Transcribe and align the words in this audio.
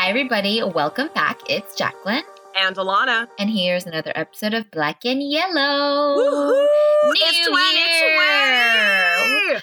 Hi, 0.00 0.08
everybody. 0.08 0.62
Welcome 0.62 1.10
back. 1.14 1.40
It's 1.46 1.76
Jacklyn. 1.76 2.22
And 2.56 2.74
Alana. 2.76 3.28
And 3.38 3.50
here's 3.50 3.84
another 3.84 4.12
episode 4.14 4.54
of 4.54 4.70
Black 4.70 5.04
and 5.04 5.22
Yellow. 5.22 6.16
Woohoo! 6.16 6.64
New 7.04 7.12
it's 7.16 7.46
2020! 7.46 9.60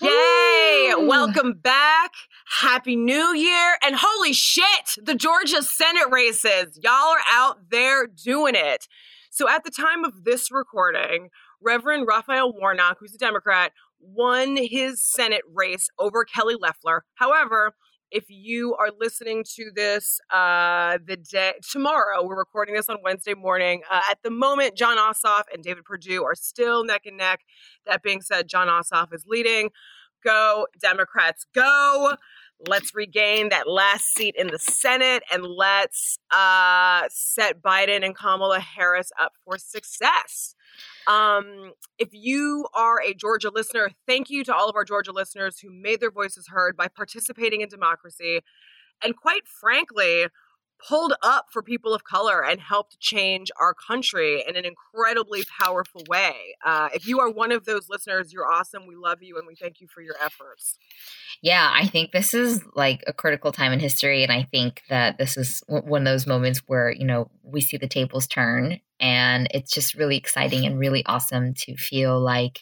Yay! 0.00 0.94
Woo! 0.96 1.06
Welcome 1.06 1.52
back. 1.52 2.10
Happy 2.44 2.96
New 2.96 3.36
Year. 3.36 3.76
And 3.84 3.94
holy 3.96 4.32
shit, 4.32 4.96
the 5.00 5.14
Georgia 5.14 5.62
Senate 5.62 6.10
races. 6.10 6.80
Y'all 6.82 6.94
are 6.94 7.22
out 7.30 7.70
there 7.70 8.08
doing 8.08 8.56
it. 8.56 8.88
So 9.30 9.48
at 9.48 9.62
the 9.62 9.70
time 9.70 10.04
of 10.04 10.24
this 10.24 10.50
recording, 10.50 11.28
Reverend 11.62 12.08
Raphael 12.08 12.52
Warnock, 12.52 12.96
who's 12.98 13.14
a 13.14 13.18
Democrat, 13.18 13.70
won 14.00 14.56
his 14.56 15.00
Senate 15.00 15.44
race 15.54 15.88
over 16.00 16.24
Kelly 16.24 16.56
Loeffler. 16.60 17.04
However, 17.14 17.76
if 18.12 18.26
you 18.28 18.74
are 18.74 18.90
listening 19.00 19.42
to 19.56 19.70
this 19.74 20.20
uh, 20.30 20.98
the 21.04 21.16
day 21.16 21.54
tomorrow, 21.70 22.22
we're 22.22 22.36
recording 22.36 22.74
this 22.74 22.88
on 22.88 22.98
Wednesday 23.02 23.34
morning. 23.34 23.82
Uh, 23.90 24.02
at 24.10 24.18
the 24.22 24.30
moment, 24.30 24.76
Jon 24.76 24.98
Ossoff 24.98 25.44
and 25.52 25.64
David 25.64 25.84
Perdue 25.84 26.22
are 26.22 26.34
still 26.34 26.84
neck 26.84 27.06
and 27.06 27.16
neck. 27.16 27.40
That 27.86 28.02
being 28.02 28.20
said, 28.20 28.48
Jon 28.48 28.68
Ossoff 28.68 29.14
is 29.14 29.24
leading. 29.26 29.70
Go, 30.22 30.66
Democrats, 30.78 31.46
go. 31.54 32.16
Let's 32.68 32.94
regain 32.94 33.48
that 33.48 33.68
last 33.68 34.04
seat 34.14 34.36
in 34.38 34.48
the 34.48 34.58
Senate 34.58 35.22
and 35.32 35.44
let's 35.44 36.18
uh, 36.30 37.04
set 37.08 37.62
Biden 37.62 38.04
and 38.04 38.14
Kamala 38.14 38.60
Harris 38.60 39.10
up 39.18 39.32
for 39.44 39.58
success. 39.58 40.54
Um, 41.06 41.72
if 41.98 42.10
you 42.12 42.68
are 42.74 43.00
a 43.02 43.14
Georgia 43.14 43.50
listener, 43.50 43.90
thank 44.06 44.30
you 44.30 44.44
to 44.44 44.54
all 44.54 44.68
of 44.68 44.76
our 44.76 44.84
Georgia 44.84 45.12
listeners 45.12 45.58
who 45.58 45.70
made 45.70 46.00
their 46.00 46.10
voices 46.10 46.48
heard 46.48 46.76
by 46.76 46.88
participating 46.88 47.60
in 47.60 47.68
democracy. 47.68 48.40
And, 49.02 49.16
quite 49.16 49.48
frankly, 49.48 50.26
pulled 50.86 51.14
up 51.22 51.46
for 51.50 51.62
people 51.62 51.94
of 51.94 52.04
color 52.04 52.44
and 52.44 52.60
helped 52.60 52.98
change 52.98 53.50
our 53.60 53.74
country 53.74 54.44
in 54.46 54.56
an 54.56 54.64
incredibly 54.64 55.44
powerful 55.60 56.02
way. 56.08 56.56
Uh, 56.64 56.88
if 56.94 57.06
you 57.06 57.20
are 57.20 57.30
one 57.30 57.52
of 57.52 57.64
those 57.64 57.88
listeners, 57.88 58.32
you're 58.32 58.50
awesome. 58.50 58.86
We 58.86 58.96
love 58.96 59.22
you 59.22 59.38
and 59.38 59.46
we 59.46 59.54
thank 59.54 59.80
you 59.80 59.88
for 59.88 60.00
your 60.00 60.16
efforts. 60.22 60.78
Yeah, 61.40 61.70
I 61.72 61.86
think 61.86 62.12
this 62.12 62.34
is 62.34 62.62
like 62.74 63.02
a 63.06 63.12
critical 63.12 63.52
time 63.52 63.72
in 63.72 63.80
history. 63.80 64.22
And 64.22 64.32
I 64.32 64.44
think 64.44 64.82
that 64.88 65.18
this 65.18 65.36
is 65.36 65.62
one 65.68 66.02
of 66.02 66.12
those 66.12 66.26
moments 66.26 66.60
where, 66.66 66.90
you 66.90 67.04
know, 67.04 67.30
we 67.42 67.60
see 67.60 67.76
the 67.76 67.88
tables 67.88 68.26
turn. 68.26 68.80
And 69.00 69.48
it's 69.52 69.72
just 69.72 69.94
really 69.94 70.16
exciting 70.16 70.64
and 70.64 70.78
really 70.78 71.04
awesome 71.06 71.54
to 71.54 71.76
feel 71.76 72.20
like 72.20 72.60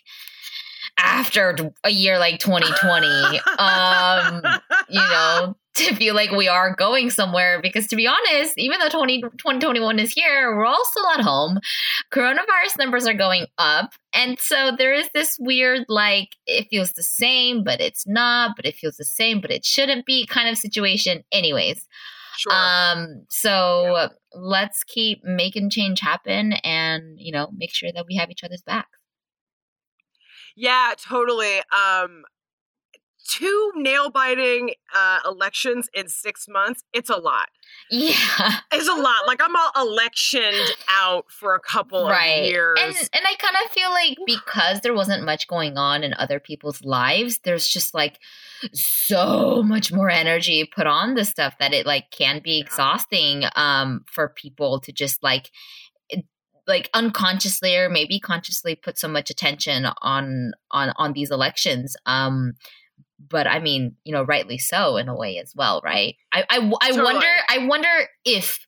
after 0.96 1.56
a 1.84 1.90
year 1.90 2.18
like 2.18 2.40
2020, 2.40 3.40
um, 3.58 4.60
you 4.90 5.00
know, 5.00 5.56
to 5.74 5.94
feel 5.94 6.14
like 6.14 6.30
we 6.30 6.48
are 6.48 6.74
going 6.74 7.10
somewhere. 7.10 7.60
Because 7.62 7.86
to 7.88 7.96
be 7.96 8.06
honest, 8.06 8.58
even 8.58 8.78
though 8.80 8.88
20, 8.88 9.22
2021 9.22 9.98
is 9.98 10.12
here, 10.12 10.56
we're 10.56 10.64
all 10.64 10.84
still 10.84 11.08
at 11.10 11.20
home. 11.20 11.60
Coronavirus 12.12 12.78
numbers 12.78 13.06
are 13.06 13.14
going 13.14 13.46
up. 13.58 13.92
And 14.12 14.38
so 14.38 14.72
there 14.76 14.92
is 14.92 15.08
this 15.14 15.36
weird, 15.38 15.84
like, 15.88 16.30
it 16.46 16.68
feels 16.70 16.92
the 16.92 17.02
same, 17.02 17.62
but 17.64 17.80
it's 17.80 18.06
not, 18.06 18.56
but 18.56 18.66
it 18.66 18.74
feels 18.74 18.96
the 18.96 19.04
same, 19.04 19.40
but 19.40 19.50
it 19.50 19.64
shouldn't 19.64 20.06
be 20.06 20.26
kind 20.26 20.48
of 20.48 20.58
situation. 20.58 21.24
Anyways. 21.32 21.86
Sure. 22.36 22.52
Um, 22.54 23.26
so 23.28 23.92
yeah. 23.96 24.08
let's 24.34 24.82
keep 24.84 25.22
making 25.24 25.68
change 25.68 26.00
happen 26.00 26.54
and, 26.64 27.18
you 27.18 27.32
know, 27.32 27.48
make 27.54 27.74
sure 27.74 27.90
that 27.92 28.06
we 28.06 28.16
have 28.16 28.30
each 28.30 28.42
other's 28.42 28.62
backs. 28.62 28.88
Yeah, 30.56 30.94
totally. 30.98 31.58
Um, 31.58 32.24
two 33.30 33.72
nail 33.76 34.10
biting 34.10 34.70
uh, 34.94 35.18
elections 35.24 35.88
in 35.94 36.08
six 36.08 36.46
months, 36.48 36.82
it's 36.92 37.10
a 37.10 37.16
lot. 37.16 37.48
Yeah. 37.90 38.14
It's 38.72 38.88
a 38.88 38.94
lot. 38.94 39.26
Like 39.26 39.42
I'm 39.42 39.54
all 39.54 39.88
electioned 39.88 40.70
out 40.88 41.26
for 41.28 41.54
a 41.54 41.60
couple 41.60 42.06
right. 42.06 42.44
of 42.44 42.46
years. 42.46 42.78
And 42.80 42.94
and 42.94 43.24
I 43.26 43.34
kind 43.34 43.56
of 43.62 43.70
feel 43.72 43.90
like 43.90 44.16
because 44.24 44.80
there 44.80 44.94
wasn't 44.94 45.24
much 45.24 45.48
going 45.48 45.76
on 45.76 46.02
in 46.02 46.14
other 46.14 46.40
people's 46.40 46.82
lives, 46.82 47.40
there's 47.40 47.68
just 47.68 47.92
like 47.92 48.18
so 48.72 49.62
much 49.62 49.92
more 49.92 50.08
energy 50.08 50.70
put 50.74 50.86
on 50.86 51.14
this 51.14 51.28
stuff 51.28 51.58
that 51.58 51.74
it 51.74 51.84
like 51.84 52.10
can 52.10 52.40
be 52.42 52.60
exhausting 52.60 53.42
um 53.56 54.04
for 54.06 54.28
people 54.28 54.80
to 54.80 54.92
just 54.92 55.22
like 55.22 55.50
like 56.66 56.88
unconsciously 56.94 57.76
or 57.76 57.90
maybe 57.90 58.20
consciously 58.20 58.76
put 58.76 58.98
so 58.98 59.08
much 59.08 59.30
attention 59.30 59.86
on 60.00 60.52
on 60.70 60.92
on 60.96 61.12
these 61.12 61.30
elections 61.30 61.96
um 62.06 62.52
but 63.28 63.46
I 63.46 63.58
mean, 63.58 63.96
you 64.04 64.12
know, 64.12 64.22
rightly 64.22 64.58
so 64.58 64.96
in 64.96 65.08
a 65.08 65.16
way 65.16 65.38
as 65.38 65.52
well, 65.54 65.80
right? 65.84 66.16
I 66.32 66.44
I, 66.50 66.72
I 66.80 66.90
totally. 66.90 67.04
wonder 67.04 67.26
I 67.48 67.66
wonder 67.66 67.88
if 68.24 68.58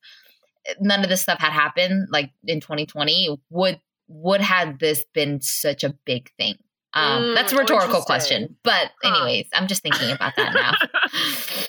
none 0.80 1.02
of 1.02 1.08
this 1.08 1.22
stuff 1.22 1.38
had 1.40 1.52
happened 1.52 2.08
like 2.10 2.30
in 2.44 2.60
2020 2.60 3.40
would 3.50 3.80
would 4.08 4.40
have 4.40 4.78
this 4.78 5.04
been 5.14 5.40
such 5.40 5.84
a 5.84 5.94
big 6.04 6.30
thing. 6.36 6.56
Um, 6.94 7.24
mm, 7.24 7.34
that's 7.34 7.52
a 7.52 7.56
rhetorical 7.56 8.02
question, 8.02 8.56
but 8.62 8.90
Huh. 9.02 9.24
anyways, 9.24 9.48
I'm 9.54 9.66
just 9.66 9.82
thinking 9.82 10.10
about 10.12 10.36
that 10.36 10.54
now. 10.54 10.76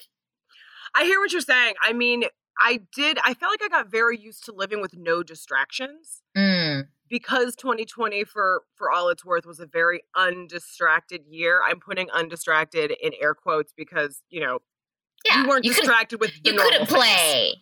I 0.95 1.05
hear 1.05 1.19
what 1.19 1.31
you're 1.31 1.41
saying. 1.41 1.75
I 1.81 1.93
mean, 1.93 2.25
I 2.59 2.81
did. 2.93 3.17
I 3.23 3.33
felt 3.33 3.51
like 3.53 3.63
I 3.63 3.69
got 3.69 3.89
very 3.89 4.17
used 4.17 4.43
to 4.45 4.51
living 4.51 4.81
with 4.81 4.95
no 4.95 5.23
distractions 5.23 6.21
Mm, 6.35 6.52
because 7.13 7.55
2020, 7.55 8.23
for 8.23 8.63
for 8.75 8.91
all 8.91 9.09
it's 9.09 9.23
worth, 9.23 9.45
was 9.45 9.59
a 9.59 9.67
very 9.67 10.01
undistracted 10.15 11.21
year. 11.29 11.61
I'm 11.63 11.79
putting 11.79 12.09
undistracted 12.09 12.91
in 13.01 13.11
air 13.21 13.35
quotes 13.35 13.71
because 13.77 14.21
you 14.31 14.41
know 14.41 14.59
yeah, 15.25 15.43
you 15.43 15.47
weren't 15.47 15.63
couldn't- 15.63 15.77
distracted 15.77 16.19
with 16.19 16.31
the 16.43 16.51
You 16.51 16.57
couldn't 16.59 16.87
things. 16.87 16.89
play. 16.89 17.53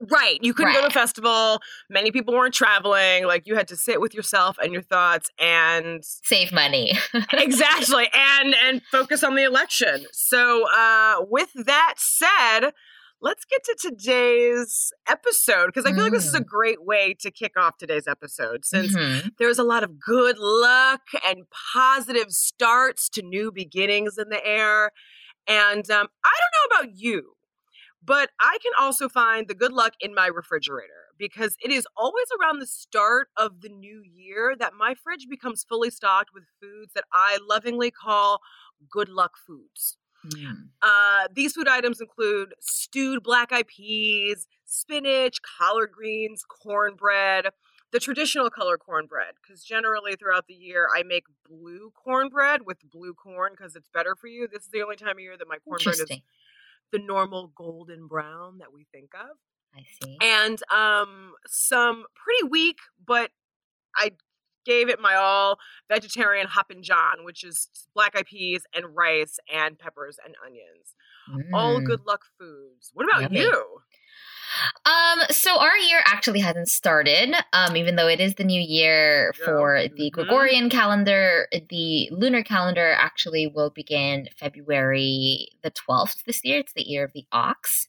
Right. 0.00 0.38
You 0.42 0.54
couldn't 0.54 0.74
go 0.74 0.82
to 0.82 0.86
a 0.86 0.90
festival. 0.90 1.60
Many 1.90 2.12
people 2.12 2.32
weren't 2.32 2.54
traveling. 2.54 3.26
Like 3.26 3.48
you 3.48 3.56
had 3.56 3.66
to 3.66 3.76
sit 3.76 4.00
with 4.00 4.14
yourself 4.14 4.56
and 4.62 4.72
your 4.72 4.80
thoughts 4.82 5.28
and 5.40 6.04
Save 6.04 6.52
money. 6.52 6.92
exactly 7.32 8.08
and 8.14 8.54
and 8.62 8.80
focus 8.92 9.24
on 9.24 9.34
the 9.34 9.42
election. 9.42 10.06
So 10.12 10.66
uh 10.72 11.16
with 11.28 11.50
that 11.66 11.94
said, 11.98 12.70
let's 13.20 13.44
get 13.44 13.64
to 13.64 13.76
today's 13.80 14.92
episode 15.08 15.66
because 15.66 15.84
I 15.84 15.92
feel 15.92 16.04
like 16.04 16.12
this 16.12 16.26
is 16.26 16.34
a 16.34 16.40
Mm. 16.40 16.46
great 16.46 16.84
way 16.84 17.14
to 17.20 17.30
kick 17.30 17.52
off 17.56 17.76
today's 17.78 18.06
episode 18.06 18.64
since 18.64 18.94
Mhm. 18.94 19.36
there's 19.38 19.58
a 19.58 19.64
lot 19.64 19.82
of 19.82 19.98
good 19.98 20.38
luck 20.38 21.02
and 21.24 21.48
positive 21.50 22.30
starts 22.30 23.08
to 23.10 23.22
new 23.22 23.50
beginnings 23.50 24.18
in 24.18 24.28
the 24.28 24.44
air. 24.46 24.92
And 25.46 25.90
um, 25.90 26.08
I 26.24 26.32
don't 26.40 26.54
know 26.54 26.76
about 26.86 26.96
you, 26.96 27.34
but 28.02 28.30
I 28.40 28.58
can 28.62 28.72
also 28.78 29.08
find 29.08 29.48
the 29.48 29.54
good 29.54 29.72
luck 29.72 29.94
in 30.00 30.14
my 30.14 30.26
refrigerator 30.28 31.06
because 31.18 31.56
it 31.60 31.70
is 31.72 31.86
always 31.96 32.26
around 32.40 32.60
the 32.60 32.66
start 32.66 33.28
of 33.36 33.60
the 33.62 33.68
new 33.68 34.02
year 34.04 34.54
that 34.58 34.74
my 34.74 34.94
fridge 34.94 35.26
becomes 35.28 35.64
fully 35.68 35.90
stocked 35.90 36.30
with 36.34 36.44
foods 36.60 36.92
that 36.94 37.04
I 37.12 37.38
lovingly 37.42 37.90
call 37.90 38.40
good 38.90 39.08
luck 39.08 39.32
foods. 39.46 39.98
Mm. 40.36 40.68
Uh, 40.82 41.28
these 41.32 41.52
food 41.52 41.68
items 41.68 42.00
include 42.00 42.54
stewed 42.60 43.22
black 43.22 43.52
eyed 43.52 43.66
peas, 43.66 44.46
spinach, 44.64 45.38
collard 45.42 45.92
greens, 45.92 46.44
cornbread, 46.44 47.46
the 47.92 48.00
traditional 48.00 48.50
color 48.50 48.76
cornbread. 48.76 49.34
Because 49.42 49.64
generally 49.64 50.14
throughout 50.16 50.46
the 50.46 50.54
year, 50.54 50.88
I 50.94 51.02
make 51.02 51.24
blue 51.48 51.92
cornbread 51.94 52.62
with 52.64 52.78
blue 52.90 53.14
corn 53.14 53.52
because 53.56 53.76
it's 53.76 53.88
better 53.92 54.14
for 54.14 54.26
you. 54.26 54.48
This 54.50 54.64
is 54.64 54.70
the 54.70 54.82
only 54.82 54.96
time 54.96 55.12
of 55.16 55.20
year 55.20 55.36
that 55.36 55.48
my 55.48 55.58
cornbread 55.58 55.96
is 55.96 56.20
the 56.90 56.98
normal 56.98 57.52
golden 57.54 58.06
brown 58.06 58.58
that 58.58 58.72
we 58.72 58.86
think 58.92 59.10
of. 59.14 59.36
I 59.74 59.82
see. 60.02 60.16
And 60.22 60.58
um, 60.72 61.34
some 61.46 62.04
pretty 62.14 62.48
weak, 62.48 62.78
but 63.04 63.30
I 63.94 64.12
gave 64.68 64.88
it 64.88 65.00
my 65.00 65.14
all 65.14 65.58
vegetarian 65.88 66.46
hoppin' 66.46 66.82
john, 66.82 67.24
which 67.24 67.42
is 67.42 67.68
black 67.94 68.14
eyed 68.16 68.26
peas 68.26 68.62
and 68.74 68.84
rice 68.94 69.38
and 69.52 69.78
peppers 69.78 70.18
and 70.24 70.34
onions 70.46 70.94
all 71.54 71.78
Mm. 71.80 71.84
good 71.86 72.00
luck 72.06 72.22
foods. 72.38 72.90
What 72.94 73.04
about 73.06 73.32
you? 73.32 73.50
Um, 74.86 75.20
so 75.30 75.58
our 75.58 75.76
year 75.76 76.00
actually 76.06 76.40
hasn't 76.40 76.68
started, 76.68 77.34
um, 77.52 77.76
even 77.76 77.96
though 77.96 78.08
it 78.08 78.20
is 78.20 78.34
the 78.36 78.44
new 78.44 78.60
year 78.60 79.32
Yeah. 79.38 79.44
for 79.44 79.82
the 79.96 80.10
Mhm. 80.10 80.12
Gregorian 80.12 80.70
calendar. 80.70 81.48
The 81.68 82.08
lunar 82.10 82.42
calendar 82.42 82.92
actually 82.98 83.46
will 83.46 83.70
begin 83.70 84.28
February 84.38 85.48
the 85.62 85.70
12th 85.70 86.24
this 86.24 86.40
year. 86.44 86.58
It's 86.60 86.72
the 86.72 86.82
year 86.88 87.04
of 87.04 87.12
the 87.12 87.26
ox. 87.32 87.88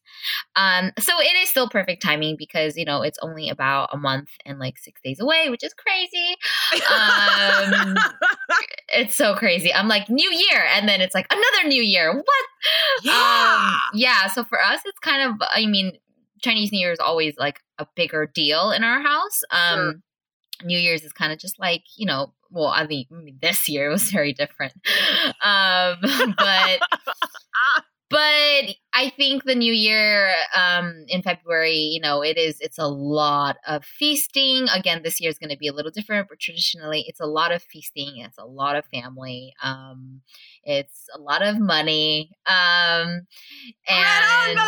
Um, 0.55 0.91
so 0.99 1.19
it 1.21 1.35
is 1.37 1.49
still 1.49 1.69
perfect 1.69 2.01
timing 2.01 2.35
because, 2.37 2.77
you 2.77 2.85
know, 2.85 3.01
it's 3.01 3.19
only 3.21 3.49
about 3.49 3.89
a 3.93 3.97
month 3.97 4.29
and 4.45 4.59
like 4.59 4.77
six 4.77 4.99
days 5.01 5.19
away, 5.19 5.49
which 5.49 5.63
is 5.63 5.73
crazy. 5.73 6.35
Um, 6.89 7.97
It's 8.91 9.15
so 9.15 9.35
crazy. 9.35 9.71
I'm 9.71 9.87
like, 9.87 10.09
new 10.09 10.29
year. 10.31 10.65
And 10.73 10.89
then 10.89 10.99
it's 10.99 11.13
like, 11.13 11.27
another 11.31 11.67
new 11.67 11.81
year. 11.81 12.11
What? 12.11 12.45
yeah. 13.03 13.59
Um, 13.61 13.79
yeah. 13.93 14.27
So 14.27 14.43
for 14.43 14.59
us, 14.61 14.81
it's 14.83 14.97
kind 14.99 15.21
of, 15.29 15.47
I 15.53 15.67
mean, 15.67 15.93
Chinese 16.41 16.71
New 16.71 16.79
Year 16.79 16.91
is 16.91 16.99
always 16.99 17.35
like 17.37 17.59
a 17.77 17.87
bigger 17.95 18.29
deal 18.33 18.71
in 18.71 18.83
our 18.83 19.01
house. 19.01 19.41
Um, 19.51 20.03
New 20.63 20.77
Year's 20.77 21.03
is 21.03 21.13
kind 21.13 21.31
of 21.31 21.39
just 21.39 21.59
like, 21.59 21.83
you 21.97 22.05
know, 22.05 22.33
well, 22.51 22.67
I 22.67 22.85
mean, 22.85 23.05
I 23.11 23.15
mean, 23.15 23.37
this 23.41 23.69
year 23.69 23.89
was 23.89 24.09
very 24.11 24.33
different. 24.33 24.73
Um, 25.41 25.97
but, 26.37 26.79
but 28.09 28.75
I 28.93 29.09
think 29.09 29.43
the 29.43 29.55
new 29.55 29.71
year 29.71 30.33
um, 30.55 31.05
in 31.07 31.21
February, 31.21 31.75
you 31.75 31.99
know, 32.01 32.23
it 32.23 32.37
is 32.37 32.57
it's 32.59 32.79
a 32.79 32.87
lot 32.87 33.57
of 33.67 33.85
feasting. 33.85 34.67
Again, 34.73 35.01
this 35.03 35.21
year 35.21 35.29
is 35.29 35.37
going 35.37 35.51
to 35.51 35.57
be 35.57 35.67
a 35.67 35.73
little 35.73 35.91
different, 35.91 36.27
but 36.27 36.39
traditionally 36.39 37.05
it's 37.07 37.19
a 37.19 37.25
lot 37.25 37.51
of 37.51 37.61
feasting. 37.61 38.17
It's 38.17 38.37
a 38.37 38.45
lot 38.45 38.75
of 38.75 38.85
family. 38.85 39.53
Um, 39.61 40.21
it's 40.63 41.07
a 41.15 41.19
lot 41.19 41.41
of 41.41 41.59
money. 41.59 42.31
Um, 42.45 43.27
and 43.87 44.59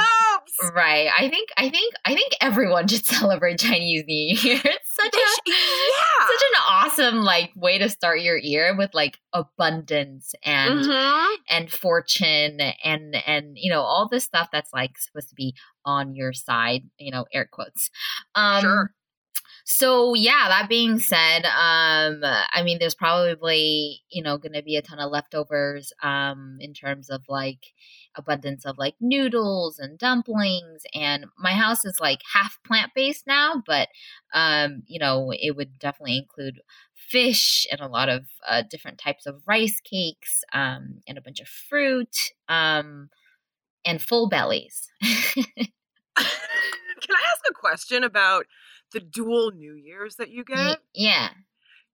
right, 0.74 1.09
I 1.17 1.29
think 1.29 1.50
I 1.57 1.69
think 1.69 1.94
I 2.06 2.13
think 2.13 2.33
everyone 2.41 2.88
should 2.89 3.06
celebrate 3.06 3.59
Chinese 3.59 4.03
New 4.07 4.35
Year. 4.35 4.62
It's 4.71 4.95
such 4.95 5.13
a 5.15 5.41
yeah. 5.47 6.27
such 6.27 6.41
an 6.41 6.62
awesome 6.67 7.15
like 7.21 7.51
way 7.56 7.77
to 7.79 7.89
start 7.89 8.21
your 8.21 8.38
year 8.38 8.75
with 8.77 8.94
like 8.94 9.17
abundance 9.33 10.35
and 10.44 10.81
mm-hmm. 10.81 11.33
and 11.50 11.71
fortune 11.71 12.59
and 12.83 13.15
and 13.25 13.57
you 13.57 13.71
know 13.71 13.81
all 13.81 14.07
this 14.12 14.24
stuff 14.24 14.50
that's 14.52 14.74
like 14.74 14.98
supposed 14.98 15.30
to 15.30 15.36
be 15.36 15.56
on 15.86 16.16
your 16.16 16.34
side 16.34 16.84
you 16.98 17.12
know 17.12 17.25
air 17.34 17.48
quotes. 17.52 17.90
Um 18.36 18.62
sure. 18.62 18.94
so 19.66 20.13
yeah 20.13 20.46
that 20.50 20.69
being 20.69 21.00
said 21.00 21.46
um 21.46 22.22
i 22.54 22.62
mean 22.63 22.78
there's 22.80 22.96
probably 22.96 24.02
you 24.10 24.22
know 24.22 24.38
going 24.38 24.54
to 24.54 24.63
be 24.63 24.75
a 24.75 24.81
ton 24.81 25.00
of 25.00 25.12
leftovers 25.12 25.94
um 26.04 26.58
in 26.60 26.74
terms 26.74 27.10
of 27.10 27.22
like 27.28 27.74
abundance 28.16 28.66
of 28.66 28.78
like 28.78 28.96
noodles 29.00 29.80
and 29.80 29.98
dumplings 29.98 30.84
and 30.94 31.25
my 31.38 31.54
house 31.54 31.86
is 31.86 32.00
like 32.00 32.19
half 32.34 32.60
plant 32.66 32.92
based 32.94 33.25
now 33.25 33.62
but 33.66 33.88
um 34.34 34.84
you 34.88 35.00
know 35.00 35.31
it 35.31 35.56
would 35.56 35.80
definitely 35.80 36.18
include 36.18 36.62
fish 37.12 37.68
and 37.72 37.81
a 37.81 37.88
lot 37.88 38.10
of 38.10 38.25
uh, 38.48 38.63
different 38.69 38.98
types 38.98 39.25
of 39.25 39.42
rice 39.46 39.81
cakes 39.84 40.44
um, 40.54 41.02
and 41.08 41.18
a 41.18 41.22
bunch 41.22 41.40
of 41.42 41.48
fruit 41.48 42.16
um, 42.48 43.10
and 43.86 44.01
full 44.01 44.30
bellies. 44.30 44.89
Can 47.01 47.16
I 47.16 47.24
ask 47.31 47.42
a 47.50 47.54
question 47.54 48.04
about 48.04 48.45
the 48.94 49.00
dual 49.00 49.51
New 49.51 49.74
Year's 49.74 50.16
that 50.16 50.30
you 50.30 50.44
get? 50.44 50.80
Yeah. 50.94 51.30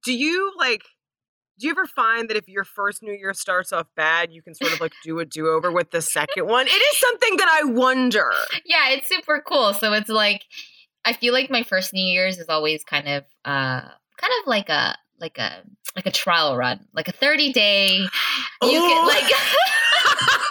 Do 0.03 0.13
you 0.13 0.51
like? 0.57 0.83
Do 1.59 1.65
you 1.65 1.71
ever 1.71 1.87
find 1.87 2.29
that 2.29 2.37
if 2.37 2.47
your 2.47 2.63
first 2.63 3.01
New 3.01 3.13
Year 3.13 3.33
starts 3.33 3.73
off 3.73 3.87
bad, 3.95 4.31
you 4.31 4.43
can 4.43 4.53
sort 4.53 4.73
of 4.73 4.79
like 4.79 4.93
do 5.03 5.19
a 5.19 5.25
do 5.25 5.47
over 5.47 5.71
with 5.71 5.91
the 5.91 6.01
second 6.01 6.47
one? 6.47 6.67
It 6.67 6.69
is 6.69 6.97
something 6.99 7.37
that 7.37 7.49
I 7.49 7.63
wonder. 7.71 8.31
Yeah, 8.65 8.89
it's 8.89 9.07
super 9.07 9.43
cool. 9.47 9.73
So 9.73 9.93
it's 9.93 10.09
like 10.09 10.43
I 11.05 11.13
feel 11.13 11.33
like 11.33 11.49
my 11.49 11.63
first 11.63 11.93
New 11.93 12.05
Year's 12.05 12.37
is 12.37 12.49
always 12.49 12.83
kind 12.83 13.07
of 13.07 13.23
uh 13.45 13.81
kind 14.17 14.33
of 14.41 14.47
like 14.47 14.69
a 14.69 14.97
like 15.19 15.37
a 15.37 15.63
like 15.95 16.05
a 16.05 16.11
trial 16.11 16.55
run, 16.57 16.85
like 16.93 17.07
a 17.07 17.11
30 17.11 17.53
day 17.53 17.97
you 17.97 18.09
can 18.61 19.07
like 19.07 19.23
like 19.23 19.31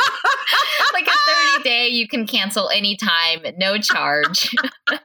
a 1.67 1.69
30 1.69 1.69
day 1.69 1.89
you 1.89 2.09
can 2.09 2.27
cancel 2.27 2.69
anytime, 2.69 3.41
no 3.57 3.79
charge. 3.79 4.55
um 4.91 4.99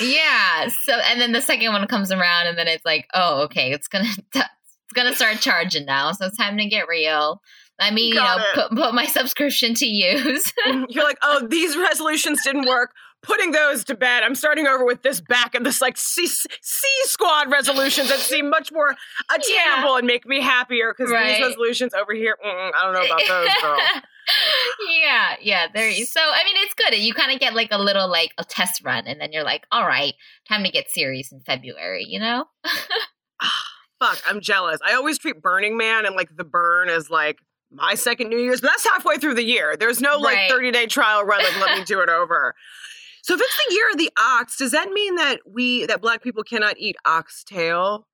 yeah, 0.00 0.68
so 0.68 0.92
and 1.10 1.20
then 1.20 1.32
the 1.32 1.40
second 1.40 1.72
one 1.72 1.86
comes 1.86 2.12
around 2.12 2.48
and 2.48 2.58
then 2.58 2.68
it's 2.68 2.84
like, 2.84 3.06
"Oh, 3.14 3.44
okay, 3.44 3.72
it's 3.72 3.88
to 3.88 4.04
it's 4.34 5.08
to 5.08 5.14
start 5.14 5.40
charging 5.40 5.86
now. 5.86 6.12
So 6.12 6.26
it's 6.26 6.36
time 6.36 6.58
to 6.58 6.66
get 6.66 6.88
real." 6.88 7.40
I 7.80 7.90
mean, 7.90 8.14
Got 8.14 8.38
you 8.38 8.62
know, 8.62 8.68
put, 8.68 8.78
put 8.78 8.94
my 8.94 9.06
subscription 9.06 9.74
to 9.74 9.86
use. 9.86 10.52
You're 10.88 11.02
like, 11.02 11.18
oh, 11.22 11.44
these 11.48 11.76
resolutions 11.76 12.40
didn't 12.44 12.68
work 12.68 12.92
putting 13.24 13.52
those 13.52 13.84
to 13.84 13.94
bed. 13.94 14.22
I'm 14.22 14.34
starting 14.34 14.66
over 14.66 14.84
with 14.84 15.02
this 15.02 15.20
back 15.20 15.54
and 15.54 15.64
this 15.64 15.80
like 15.80 15.96
C, 15.96 16.26
C 16.26 16.88
squad 17.04 17.50
resolutions 17.50 18.08
that 18.08 18.18
seem 18.18 18.48
much 18.48 18.72
more 18.72 18.94
attainable 19.30 19.92
yeah. 19.92 19.98
and 19.98 20.06
make 20.06 20.26
me 20.26 20.40
happier 20.40 20.94
because 20.96 21.12
right. 21.12 21.36
these 21.36 21.46
resolutions 21.46 21.94
over 21.94 22.14
here, 22.14 22.36
mm, 22.44 22.70
I 22.74 22.84
don't 22.84 22.94
know 22.94 23.04
about 23.04 23.22
those, 23.26 23.48
girl. 23.60 23.78
yeah, 25.02 25.36
yeah. 25.40 25.66
There. 25.72 25.90
You, 25.90 26.04
So 26.06 26.20
I 26.20 26.44
mean, 26.44 26.56
it's 26.58 26.74
good. 26.74 26.96
You 26.96 27.14
kind 27.14 27.32
of 27.32 27.40
get 27.40 27.54
like 27.54 27.68
a 27.70 27.78
little 27.78 28.08
like 28.08 28.32
a 28.38 28.44
test 28.44 28.82
run, 28.84 29.06
and 29.06 29.20
then 29.20 29.32
you're 29.32 29.44
like, 29.44 29.66
all 29.70 29.86
right, 29.86 30.14
time 30.48 30.64
to 30.64 30.70
get 30.70 30.90
serious 30.90 31.32
in 31.32 31.40
February. 31.40 32.04
You 32.08 32.20
know. 32.20 32.44
Ah, 33.42 33.64
fuck, 34.00 34.22
I'm 34.28 34.40
jealous. 34.40 34.78
I 34.86 34.94
always 34.94 35.18
treat 35.18 35.42
Burning 35.42 35.76
Man 35.76 36.06
and 36.06 36.14
like 36.14 36.34
the 36.36 36.44
burn 36.44 36.88
as 36.88 37.10
like 37.10 37.40
my 37.74 37.94
second 37.94 38.28
New 38.28 38.38
Year's, 38.38 38.60
but 38.60 38.68
that's 38.68 38.84
halfway 38.84 39.18
through 39.18 39.34
the 39.34 39.44
year. 39.44 39.76
There's 39.76 40.00
no 40.00 40.18
like 40.18 40.36
right. 40.36 40.50
30 40.50 40.70
day 40.70 40.86
trial 40.86 41.24
run. 41.24 41.42
Like, 41.42 41.60
let 41.60 41.78
me 41.78 41.84
do 41.84 42.00
it 42.00 42.08
over. 42.08 42.54
So 43.24 43.32
if 43.32 43.40
it's 43.40 43.56
the 43.56 43.74
year 43.74 43.90
of 43.90 43.96
the 43.96 44.10
ox, 44.18 44.58
does 44.58 44.72
that 44.72 44.90
mean 44.90 45.14
that 45.14 45.40
we 45.50 45.86
that 45.86 46.02
black 46.02 46.22
people 46.22 46.42
cannot 46.42 46.76
eat 46.76 46.94
oxtail 47.06 48.06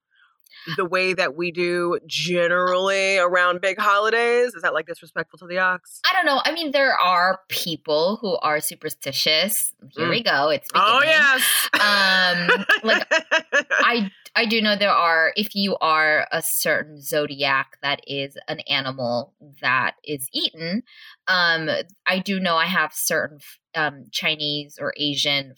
the 0.76 0.84
way 0.84 1.12
that 1.12 1.36
we 1.36 1.50
do 1.50 1.98
generally 2.06 3.18
around 3.18 3.60
big 3.60 3.78
holidays? 3.78 4.54
Is 4.54 4.62
that 4.62 4.74
like 4.74 4.86
disrespectful 4.86 5.38
to 5.40 5.46
the 5.46 5.58
ox? 5.58 6.00
I 6.08 6.12
don't 6.12 6.26
know. 6.26 6.40
I 6.44 6.52
mean, 6.52 6.72
there 6.72 6.98
are 6.98 7.40
people 7.48 8.18
who 8.20 8.36
are 8.36 8.60
superstitious. 8.60 9.72
Here 9.90 10.06
mm. 10.06 10.10
we 10.10 10.22
go. 10.22 10.50
It's 10.50 10.68
oh, 10.74 11.00
beginning. 11.00 11.16
oh 11.18 11.38
yes. 11.40 11.68
Um, 11.74 12.66
like 12.82 13.06
I 13.70 14.10
I 14.34 14.46
do 14.46 14.60
know 14.60 14.76
there 14.76 14.90
are 14.90 15.32
if 15.36 15.54
you 15.54 15.76
are 15.80 16.26
a 16.30 16.42
certain 16.42 17.00
zodiac 17.00 17.78
that 17.82 18.00
is 18.06 18.36
an 18.48 18.60
animal 18.60 19.34
that 19.60 19.94
is 20.04 20.28
eaten. 20.32 20.82
Um, 21.26 21.68
I 22.06 22.18
do 22.18 22.38
know 22.40 22.56
I 22.56 22.66
have 22.66 22.92
certain 22.94 23.38
um, 23.74 24.06
Chinese 24.10 24.78
or 24.80 24.94
Asian 24.96 25.54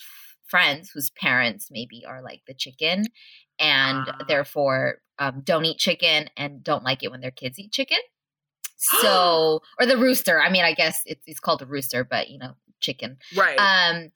friends 0.46 0.90
whose 0.90 1.10
parents 1.10 1.68
maybe 1.70 2.04
are 2.06 2.22
like 2.22 2.42
the 2.46 2.54
chicken 2.54 3.06
and 3.62 4.08
uh. 4.08 4.24
therefore 4.28 4.98
um, 5.18 5.42
don't 5.44 5.64
eat 5.64 5.78
chicken 5.78 6.28
and 6.36 6.62
don't 6.64 6.84
like 6.84 7.02
it 7.02 7.10
when 7.10 7.20
their 7.20 7.30
kids 7.30 7.58
eat 7.58 7.72
chicken. 7.72 7.98
So, 9.00 9.60
or 9.78 9.86
the 9.86 9.96
rooster. 9.96 10.42
I 10.42 10.50
mean, 10.50 10.64
I 10.64 10.74
guess 10.74 11.02
it's, 11.06 11.22
it's 11.28 11.38
called 11.38 11.62
a 11.62 11.66
rooster, 11.66 12.02
but 12.02 12.30
you 12.30 12.38
know, 12.38 12.54
chicken. 12.80 13.18
Right. 13.36 13.54
Um, 13.56 14.10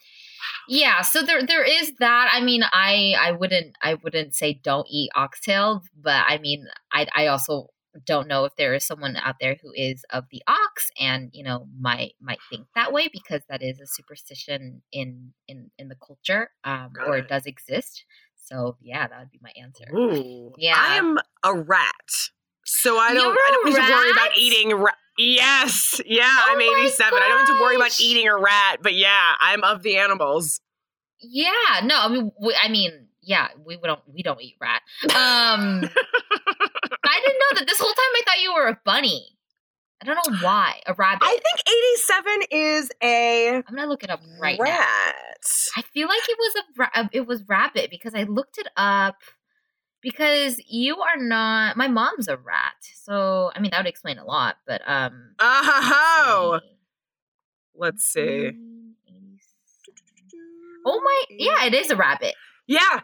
yeah. 0.69 1.03
So 1.03 1.23
there, 1.23 1.47
there 1.47 1.63
is 1.63 1.93
that. 2.01 2.31
I 2.33 2.43
mean, 2.43 2.65
I, 2.65 3.15
I 3.17 3.31
wouldn't, 3.31 3.77
I 3.81 3.95
wouldn't 3.95 4.35
say 4.35 4.55
don't 4.55 4.89
eat 4.91 5.11
oxtail, 5.15 5.83
but 5.97 6.25
I 6.27 6.39
mean, 6.39 6.67
I, 6.93 7.07
I 7.15 7.29
also 7.29 7.69
don't 8.05 8.29
know 8.29 8.45
if 8.45 8.55
there 8.57 8.75
is 8.75 8.85
someone 8.85 9.17
out 9.17 9.37
there 9.41 9.57
who 9.63 9.71
is 9.75 10.05
of 10.11 10.25
the 10.31 10.43
ox 10.47 10.91
and 11.01 11.31
you 11.33 11.43
know 11.43 11.67
might 11.79 12.13
might 12.21 12.39
think 12.51 12.67
that 12.75 12.93
way 12.93 13.09
because 13.13 13.43
that 13.49 13.63
is 13.63 13.81
a 13.81 13.87
superstition 13.87 14.83
in 14.93 15.33
in 15.49 15.71
in 15.79 15.89
the 15.89 15.97
culture 16.07 16.51
um, 16.65 16.93
or 17.07 17.17
it 17.17 17.29
does 17.29 17.47
exist 17.47 18.05
so 18.47 18.77
yeah 18.81 19.07
that 19.07 19.19
would 19.19 19.31
be 19.31 19.41
my 19.43 19.53
answer. 19.61 19.85
Ooh, 19.95 20.53
yeah. 20.57 20.75
I 20.77 20.97
am 20.97 21.19
a 21.45 21.55
rat. 21.55 22.31
So 22.65 22.99
i 22.99 23.15
don't 23.15 23.37
i 23.39 23.51
don't 23.53 23.67
need 23.67 23.77
rat? 23.77 23.87
to 23.87 23.93
worry 23.95 24.11
about 24.11 24.37
eating 24.37 24.73
ra- 24.73 24.91
yes 25.19 26.01
yeah 26.05 26.29
oh 26.29 26.53
i'm 26.53 26.61
87 26.61 27.17
i 27.17 27.29
don't 27.29 27.39
need 27.39 27.55
to 27.55 27.61
worry 27.63 27.77
about 27.77 28.01
eating 28.01 28.27
a 28.27 28.37
rat 28.37 28.79
but 28.83 28.95
yeah 28.95 29.35
i'm 29.41 29.63
of 29.63 29.83
the 29.83 29.97
animals. 29.99 30.61
Yeah 31.21 31.51
no 31.85 31.97
i 32.01 32.09
mean 32.09 32.33
we, 32.41 32.57
i 32.61 32.69
mean 32.69 33.07
yeah 33.23 33.49
we 33.65 33.77
don't 33.77 34.01
we 34.13 34.23
don't 34.23 34.41
eat 34.43 34.57
rat. 34.61 34.83
Um 35.05 35.11
I 37.09 37.21
didn't 37.21 37.39
know 37.39 37.59
that 37.59 37.65
this 37.67 37.79
whole 37.79 37.93
time 37.93 37.97
I 37.99 38.23
thought 38.25 38.43
you 38.43 38.55
were 38.55 38.67
a 38.69 38.81
bunny. 38.85 39.36
I 40.01 40.05
don't 40.05 40.17
know 40.17 40.39
why. 40.43 40.81
A 40.87 40.95
rabbit. 40.95 41.25
I 41.25 41.31
think 41.31 41.63
87 42.21 42.43
is 42.51 42.91
a 43.03 43.57
I'm 43.57 43.75
gonna 43.75 43.87
look 43.87 44.05
it 44.05 44.11
up 44.11 44.21
right 44.41 44.59
rat. 44.59 44.71
now. 44.71 45.77
I 45.77 45.83
feel 45.83 46.09
like 46.09 46.23
it 46.29 46.37
was 46.39 46.65
a 46.95 47.09
it 47.13 47.27
was 47.27 47.43
rabbit 47.49 47.91
because 47.91 48.15
I 48.15 48.25
looked 48.25 48.59
it 48.59 48.69
up 48.77 49.17
because 50.03 50.61
you 50.69 50.99
are 50.99 51.17
not 51.17 51.77
my 51.77 51.89
mom's 51.89 52.29
a 52.29 52.37
rat. 52.37 52.75
So 53.03 53.51
I 53.55 53.61
mean 53.61 53.71
that 53.71 53.79
would 53.79 53.87
explain 53.87 54.19
a 54.19 54.25
lot, 54.25 54.57
but 54.67 54.83
um 54.87 55.35
Oh 55.39 56.61
let's 57.75 58.05
see. 58.05 58.51
Oh 60.85 61.01
my 61.03 61.23
yeah, 61.31 61.65
it 61.65 61.75
is 61.75 61.91
a 61.91 61.97
rabbit. 61.97 62.35
Yeah, 62.67 63.01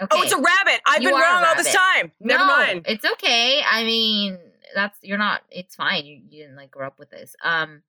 Okay. 0.00 0.16
Oh, 0.18 0.22
it's 0.22 0.32
a 0.32 0.36
rabbit. 0.36 0.80
I've 0.86 1.02
you 1.02 1.08
been 1.08 1.18
wrong 1.18 1.44
all 1.44 1.56
this 1.56 1.72
time. 1.72 2.12
Never 2.20 2.44
no, 2.44 2.46
mind. 2.46 2.86
It's 2.86 3.04
okay. 3.12 3.62
I 3.66 3.82
mean, 3.84 4.38
that's 4.74 4.98
you're 5.02 5.18
not. 5.18 5.42
It's 5.50 5.74
fine. 5.74 6.04
You, 6.04 6.20
you 6.28 6.42
didn't 6.42 6.56
like 6.56 6.70
grow 6.70 6.86
up 6.86 6.98
with 6.98 7.10
this. 7.10 7.34
Um. 7.42 7.82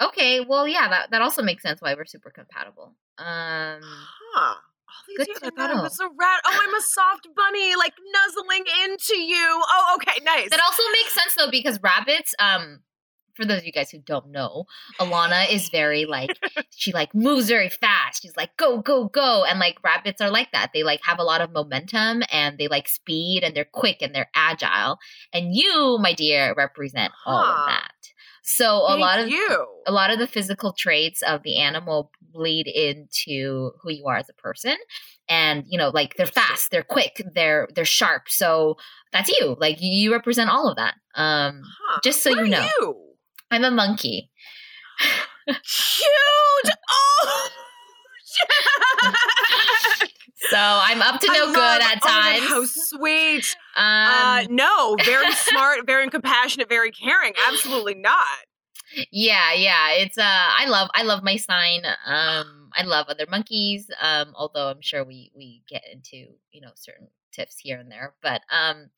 Okay. 0.00 0.40
Well, 0.40 0.66
yeah. 0.66 0.88
That 0.88 1.10
that 1.10 1.22
also 1.22 1.42
makes 1.42 1.62
sense 1.62 1.80
why 1.80 1.94
we're 1.94 2.04
super 2.06 2.30
compatible. 2.30 2.94
Um. 3.18 3.80
Huh. 3.82 4.54
All 4.94 5.02
these 5.08 5.26
years 5.26 5.38
I 5.42 5.50
thought 5.50 5.74
know. 5.74 5.80
I 5.80 5.82
was 5.82 5.98
a 6.00 6.06
rat. 6.06 6.40
Oh, 6.46 6.58
I'm 6.62 6.74
a 6.74 6.80
soft 6.80 7.26
bunny, 7.34 7.74
like 7.74 7.94
nuzzling 8.12 8.64
into 8.84 9.16
you. 9.16 9.62
Oh, 9.68 9.96
okay, 9.96 10.22
nice. 10.24 10.50
That 10.50 10.60
also 10.60 10.82
makes 10.92 11.14
sense 11.14 11.34
though 11.36 11.50
because 11.50 11.80
rabbits, 11.82 12.34
um, 12.38 12.80
for 13.34 13.44
those 13.44 13.58
of 13.58 13.64
you 13.64 13.72
guys 13.72 13.90
who 13.90 13.98
don't 13.98 14.30
know, 14.30 14.64
Alana 14.98 15.50
is 15.50 15.68
very 15.68 16.04
like 16.04 16.38
she 16.70 16.92
like 16.92 17.14
moves 17.14 17.48
very 17.48 17.68
fast. 17.68 18.22
She's 18.22 18.36
like 18.36 18.56
go 18.56 18.80
go 18.80 19.08
go, 19.08 19.44
and 19.44 19.58
like 19.58 19.82
rabbits 19.82 20.20
are 20.20 20.30
like 20.30 20.52
that. 20.52 20.70
They 20.72 20.82
like 20.82 21.00
have 21.04 21.18
a 21.18 21.24
lot 21.24 21.40
of 21.40 21.52
momentum 21.52 22.22
and 22.32 22.58
they 22.58 22.68
like 22.68 22.88
speed 22.88 23.42
and 23.44 23.54
they're 23.54 23.64
quick 23.64 23.98
and 24.00 24.14
they're 24.14 24.30
agile. 24.34 24.98
And 25.32 25.54
you, 25.54 25.98
my 26.00 26.12
dear, 26.12 26.54
represent 26.56 27.12
huh. 27.24 27.30
all 27.30 27.44
of 27.44 27.66
that. 27.68 27.92
So 28.46 28.66
a 28.76 28.96
lot 28.98 29.20
of 29.20 29.28
you. 29.28 29.66
a 29.86 29.92
lot 29.92 30.10
of 30.10 30.18
the 30.18 30.26
physical 30.26 30.74
traits 30.74 31.22
of 31.22 31.42
the 31.44 31.58
animal 31.60 32.10
bleed 32.34 32.66
into 32.66 33.70
who 33.80 33.90
you 33.90 34.06
are 34.06 34.18
as 34.18 34.28
a 34.28 34.34
person 34.34 34.76
and 35.28 35.64
you 35.66 35.78
know 35.78 35.88
like 35.88 36.16
they're 36.16 36.26
fast 36.26 36.70
they're 36.70 36.82
quick 36.82 37.22
they're 37.34 37.68
they're 37.74 37.84
sharp 37.84 38.28
so 38.28 38.76
that's 39.12 39.30
you 39.30 39.56
like 39.60 39.78
you 39.80 40.12
represent 40.12 40.50
all 40.50 40.68
of 40.68 40.76
that 40.76 40.94
um 41.14 41.62
huh. 41.64 42.00
just 42.02 42.22
so 42.22 42.30
what 42.30 42.40
you 42.40 42.50
know 42.50 42.68
you? 42.80 42.96
I'm 43.54 43.64
a 43.64 43.70
monkey. 43.70 44.30
Cute. 45.46 46.74
Oh. 46.90 47.48
so 50.50 50.56
I'm 50.58 51.00
up 51.02 51.20
to 51.20 51.26
no 51.28 51.32
I 51.32 51.36
good 51.46 51.56
love- 51.56 51.80
at 51.82 51.98
oh 52.02 52.06
God, 52.06 52.38
times. 52.38 52.48
how 52.48 52.64
sweet. 52.64 53.56
um, 53.76 53.84
uh, 53.86 54.44
no, 54.50 54.96
very 55.04 55.32
smart, 55.32 55.86
very 55.86 56.08
compassionate, 56.10 56.68
very 56.68 56.90
caring. 56.90 57.32
Absolutely 57.48 57.94
not. 57.94 58.26
yeah, 59.12 59.52
yeah. 59.52 59.90
It's 59.92 60.18
uh, 60.18 60.22
I 60.24 60.66
love, 60.66 60.88
I 60.94 61.02
love 61.02 61.22
my 61.22 61.36
sign. 61.36 61.82
Um, 62.06 62.70
I 62.76 62.82
love 62.84 63.06
other 63.08 63.26
monkeys. 63.28 63.88
Um, 64.00 64.32
although 64.36 64.68
I'm 64.68 64.80
sure 64.80 65.04
we 65.04 65.30
we 65.36 65.62
get 65.68 65.82
into 65.92 66.26
you 66.50 66.60
know 66.60 66.70
certain 66.74 67.08
tips 67.32 67.58
here 67.58 67.78
and 67.78 67.90
there, 67.90 68.14
but 68.22 68.42
um, 68.50 68.90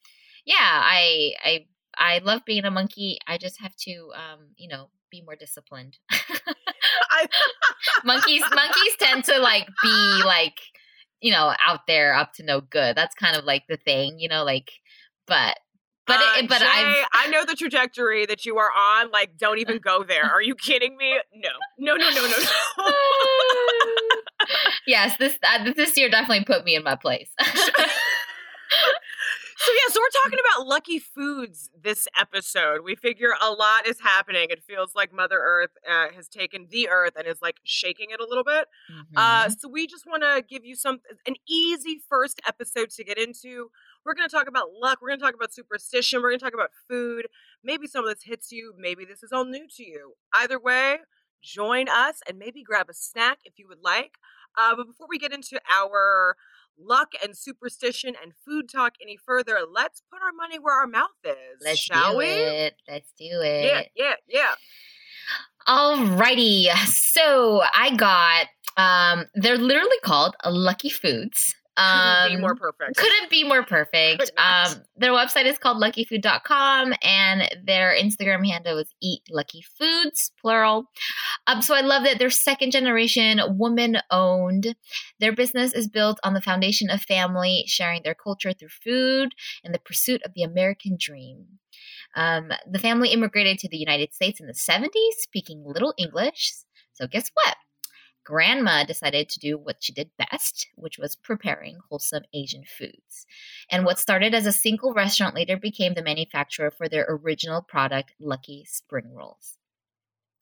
yeah, 0.45 0.57
I 0.61 1.33
I 1.45 1.67
I 1.99 2.19
love 2.19 2.43
being 2.45 2.65
a 2.65 2.71
monkey. 2.71 3.19
I 3.27 3.39
just 3.39 3.61
have 3.61 3.75
to 3.77 4.13
um, 4.15 4.49
you 4.57 4.69
know, 4.69 4.91
be 5.11 5.23
more 5.23 5.37
disciplined. 5.37 5.99
I, 6.11 7.27
monkeys 8.05 8.43
monkeys 8.55 8.97
tend 8.99 9.25
to 9.25 9.39
like 9.39 9.67
be 9.83 10.23
like 10.25 10.59
you 11.21 11.33
know 11.33 11.55
out 11.65 11.81
there 11.87 12.15
up 12.15 12.33
to 12.35 12.45
no 12.45 12.61
good 12.61 12.97
that's 12.97 13.15
kind 13.15 13.37
of 13.37 13.45
like 13.45 13.65
the 13.69 13.79
thing 13.79 14.19
you 14.19 14.29
know 14.29 14.45
like 14.45 14.71
but 15.27 15.57
but 16.07 16.21
uh, 16.21 16.43
but 16.49 16.61
Jay, 16.61 16.67
i've 16.69 17.07
I 17.13 17.29
know 17.31 17.45
the 17.45 17.57
trajectory 17.57 18.27
that 18.27 18.47
you 18.47 18.59
are 18.59 18.71
on. 18.71 19.11
Like, 19.11 19.37
don't 19.37 19.59
even 19.59 19.79
go 19.79 20.05
there. 20.05 20.23
Are 20.23 20.41
you 20.41 20.55
kidding 20.55 20.97
me? 20.97 21.19
No, 21.35 21.49
no, 21.79 21.97
no, 21.97 22.09
no, 22.11 22.23
no. 22.23 22.39
no. 22.39 22.93
yes 24.87 25.17
this 25.19 25.37
uh, 25.43 25.73
this 25.75 25.97
year 25.97 26.09
definitely 26.09 26.45
put 26.45 26.65
me 26.65 26.75
in 26.77 26.85
my 26.85 26.95
place 26.97 27.31
yeah, 29.77 29.93
so 29.93 30.01
we're 30.01 30.23
talking 30.25 30.39
about 30.39 30.67
lucky 30.67 30.99
foods 30.99 31.71
this 31.81 32.09
episode. 32.19 32.81
We 32.85 32.95
figure 32.95 33.35
a 33.41 33.51
lot 33.51 33.87
is 33.87 34.01
happening. 34.01 34.49
It 34.51 34.63
feels 34.63 34.95
like 34.95 35.13
Mother 35.13 35.39
Earth 35.41 35.71
uh, 35.89 36.09
has 36.15 36.29
taken 36.29 36.67
the 36.71 36.89
Earth 36.89 37.13
and 37.17 37.27
is 37.27 37.43
like 37.43 37.57
shaking 37.65 38.09
it 38.11 38.21
a 38.21 38.27
little 38.27 38.45
bit. 38.45 38.67
Uh, 39.17 39.47
Mhm. 39.47 39.61
so 39.61 39.69
we 39.69 39.87
just 39.87 40.07
want 40.07 40.23
to 40.23 40.43
give 40.49 40.65
you 40.65 40.77
some 40.77 41.01
an 41.27 41.35
easy 41.49 42.01
first 42.09 42.41
episode 42.47 42.91
to 42.91 43.05
get 43.05 43.19
into. 43.19 43.71
We're 44.05 44.15
going 44.15 44.29
to 44.29 44.35
talk 44.35 44.49
about 44.49 44.69
luck. 44.81 44.99
We're 45.03 45.09
going 45.09 45.19
to 45.21 45.25
talk 45.25 45.35
about 45.35 45.53
superstition. 45.53 46.23
We're 46.23 46.31
going 46.31 46.39
to 46.39 46.45
talk 46.45 46.55
about 46.55 46.71
food. 46.89 47.27
Maybe 47.63 47.87
some 47.87 48.05
of 48.07 48.15
this 48.15 48.25
hits 48.25 48.53
you. 48.53 48.73
Maybe 48.79 49.05
this 49.05 49.23
is 49.23 49.33
all 49.33 49.45
new 49.45 49.67
to 49.77 49.85
you. 49.85 50.15
Either 50.33 50.59
way, 50.61 50.99
join 51.43 51.89
us 51.89 52.21
and 52.29 52.39
maybe 52.39 52.63
grab 52.63 52.89
a 52.89 52.95
snack 52.95 53.39
if 53.45 53.55
you 53.59 53.67
would 53.69 53.83
like. 53.83 54.19
Uh, 54.57 54.75
but 54.77 54.87
before 54.87 55.07
we 55.09 55.19
get 55.19 55.33
into 55.33 55.61
our 55.71 56.37
luck 56.79 57.13
and 57.23 57.37
superstition 57.37 58.15
and 58.23 58.33
food 58.45 58.69
talk 58.69 58.95
any 59.03 59.17
further, 59.17 59.59
let's 59.73 60.03
put 60.11 60.21
our 60.23 60.33
money 60.33 60.59
where 60.59 60.75
our 60.75 60.87
mouth 60.87 61.11
is, 61.25 61.63
let's 61.65 61.79
shall 61.79 62.13
do 62.13 62.19
we? 62.19 62.27
it 62.27 62.75
let's 62.89 63.13
do 63.19 63.41
it 63.43 63.65
Yeah, 63.65 63.83
yeah, 63.95 64.15
yeah. 64.29 64.55
Alrighty. 65.69 66.69
So 66.87 67.63
I 67.75 67.95
got 67.97 68.47
um 68.77 69.27
they're 69.35 69.59
literally 69.59 69.99
called 70.05 70.37
Lucky 70.45 70.91
Foods. 70.91 71.55
Couldn't 71.77 72.29
be 72.31 72.35
Um, 72.37 72.41
more 72.41 72.55
perfect. 72.57 72.97
couldn't 72.97 73.31
be 73.31 73.45
more 73.45 73.63
perfect. 73.65 74.31
Um 74.39 74.83
their 74.97 75.13
website 75.13 75.45
is 75.45 75.59
called 75.59 75.77
luckyfood.com 75.83 76.95
and 77.03 77.49
their 77.65 77.95
Instagram 77.95 78.47
handle 78.47 78.79
is 78.79 78.95
eat 79.03 79.23
lucky 79.31 79.63
foods 79.79 80.33
plural. 80.41 80.85
Um 81.47 81.61
so 81.63 81.75
I 81.75 81.83
love 81.83 82.05
that 82.05 82.19
they're 82.19 82.31
second 82.31 82.71
generation 82.73 83.41
woman 83.59 83.99
owned. 84.11 84.75
Their 85.21 85.33
business 85.35 85.73
is 85.75 85.89
built 85.89 86.19
on 86.25 86.35
the 86.35 86.41
foundation 86.41 86.89
of 86.91 87.03
family 87.03 87.65
sharing 87.67 88.03
their 88.03 88.15
culture 88.15 88.53
through 88.53 88.69
food 88.85 89.35
and 89.63 89.75
the 89.75 89.79
pursuit 89.79 90.23
of 90.25 90.33
the 90.35 90.43
American 90.43 90.97
dream. 90.99 91.47
Um, 92.15 92.51
the 92.71 92.79
family 92.79 93.11
immigrated 93.11 93.59
to 93.59 93.69
the 93.69 93.77
United 93.77 94.15
States 94.15 94.41
in 94.41 94.47
the 94.47 94.55
70s, 94.55 94.89
speaking 95.19 95.63
little 95.67 95.93
English. 95.99 96.55
So, 96.95 97.07
guess 97.07 97.31
what? 97.35 97.57
Grandma 98.27 98.83
decided 98.83 99.29
to 99.29 99.39
do 99.39 99.57
what 99.57 99.77
she 99.81 99.93
did 99.93 100.11
best, 100.19 100.67
which 100.75 100.99
was 100.99 101.15
preparing 101.15 101.79
wholesome 101.89 102.25
Asian 102.35 102.65
foods. 102.65 103.25
And 103.71 103.85
what 103.85 104.01
started 104.01 104.35
as 104.35 104.47
a 104.47 104.53
single 104.53 104.93
restaurant 104.93 105.37
later 105.37 105.57
became 105.57 105.95
the 105.95 106.03
manufacturer 106.03 106.73
for 106.73 106.89
their 106.89 107.07
original 107.09 107.63
product, 107.63 108.15
Lucky 108.19 108.65
Spring 108.69 109.15
Rolls. 109.15 109.59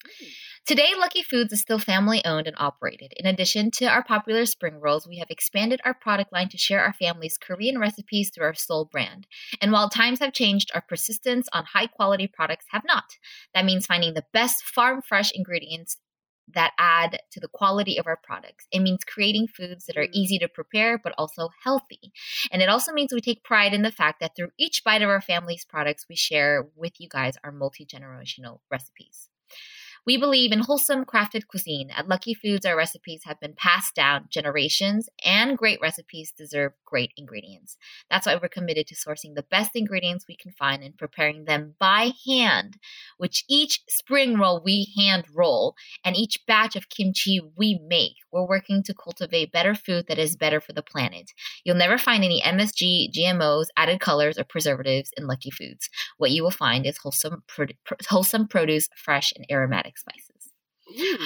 Mm. 0.06 0.26
Today, 0.66 0.92
Lucky 0.96 1.22
Foods 1.22 1.52
is 1.52 1.60
still 1.60 1.78
family 1.78 2.24
owned 2.24 2.46
and 2.46 2.56
operated. 2.58 3.12
In 3.18 3.26
addition 3.26 3.70
to 3.72 3.84
our 3.84 4.02
popular 4.02 4.46
spring 4.46 4.80
rolls, 4.80 5.06
we 5.06 5.18
have 5.18 5.28
expanded 5.28 5.78
our 5.84 5.92
product 5.92 6.32
line 6.32 6.48
to 6.48 6.56
share 6.56 6.82
our 6.82 6.94
family's 6.94 7.36
Korean 7.36 7.78
recipes 7.78 8.30
through 8.30 8.46
our 8.46 8.54
Seoul 8.54 8.86
brand. 8.86 9.26
And 9.60 9.72
while 9.72 9.90
times 9.90 10.20
have 10.20 10.32
changed, 10.32 10.70
our 10.74 10.80
persistence 10.80 11.48
on 11.52 11.66
high 11.74 11.86
quality 11.86 12.26
products 12.26 12.64
have 12.70 12.82
not. 12.86 13.04
That 13.52 13.66
means 13.66 13.84
finding 13.84 14.14
the 14.14 14.24
best 14.32 14.64
farm 14.64 15.02
fresh 15.02 15.30
ingredients 15.34 15.98
that 16.52 16.72
add 16.78 17.20
to 17.30 17.40
the 17.40 17.48
quality 17.48 17.98
of 17.98 18.06
our 18.06 18.16
products. 18.16 18.66
It 18.70 18.80
means 18.80 19.04
creating 19.04 19.48
foods 19.48 19.86
that 19.86 19.96
are 19.96 20.06
Mm. 20.06 20.12
easy 20.12 20.38
to 20.38 20.48
prepare 20.48 20.98
but 20.98 21.14
also 21.16 21.50
healthy. 21.62 22.12
And 22.50 22.60
it 22.62 22.68
also 22.68 22.92
means 22.92 23.12
we 23.12 23.20
take 23.20 23.42
pride 23.44 23.72
in 23.72 23.82
the 23.82 23.90
fact 23.90 24.20
that 24.20 24.36
through 24.36 24.50
each 24.58 24.84
bite 24.84 25.02
of 25.02 25.08
our 25.08 25.20
family's 25.22 25.64
products, 25.64 26.06
we 26.08 26.16
share 26.16 26.68
with 26.76 27.00
you 27.00 27.08
guys 27.08 27.36
our 27.42 27.52
multi 27.52 27.86
generational 27.86 28.60
recipes. 28.70 29.28
We 30.06 30.18
believe 30.18 30.52
in 30.52 30.60
wholesome 30.60 31.06
crafted 31.06 31.46
cuisine. 31.48 31.90
At 31.90 32.08
Lucky 32.08 32.34
Foods, 32.34 32.66
our 32.66 32.76
recipes 32.76 33.22
have 33.24 33.40
been 33.40 33.54
passed 33.56 33.94
down 33.94 34.26
generations, 34.28 35.08
and 35.24 35.56
great 35.56 35.80
recipes 35.80 36.30
deserve 36.30 36.72
great 36.84 37.12
ingredients. 37.16 37.78
That's 38.10 38.26
why 38.26 38.34
we're 38.36 38.48
committed 38.48 38.86
to 38.88 38.94
sourcing 38.94 39.34
the 39.34 39.46
best 39.50 39.70
ingredients 39.74 40.26
we 40.28 40.36
can 40.36 40.52
find 40.52 40.82
and 40.82 40.96
preparing 40.96 41.46
them 41.46 41.74
by 41.80 42.12
hand, 42.26 42.76
which 43.16 43.44
each 43.48 43.80
spring 43.88 44.36
roll 44.38 44.60
we 44.62 44.92
hand 44.96 45.24
roll 45.34 45.74
and 46.04 46.16
each 46.16 46.40
batch 46.46 46.76
of 46.76 46.90
kimchi 46.90 47.40
we 47.56 47.80
make. 47.86 48.16
We're 48.34 48.46
working 48.46 48.82
to 48.82 48.94
cultivate 48.94 49.52
better 49.52 49.76
food 49.76 50.06
that 50.08 50.18
is 50.18 50.36
better 50.36 50.60
for 50.60 50.72
the 50.72 50.82
planet. 50.82 51.30
You'll 51.64 51.76
never 51.76 51.96
find 51.96 52.24
any 52.24 52.42
MSG, 52.42 53.12
GMOs, 53.12 53.66
added 53.76 54.00
colors, 54.00 54.36
or 54.36 54.44
preservatives 54.44 55.12
in 55.16 55.28
Lucky 55.28 55.50
Foods. 55.50 55.88
What 56.18 56.32
you 56.32 56.42
will 56.42 56.50
find 56.50 56.84
is 56.84 56.98
wholesome, 56.98 57.44
pro- 57.46 57.66
wholesome 58.08 58.48
produce, 58.48 58.88
fresh 58.96 59.32
and 59.36 59.46
aromatic 59.50 59.96
spices. 59.96 60.52
Ooh. 61.00 61.18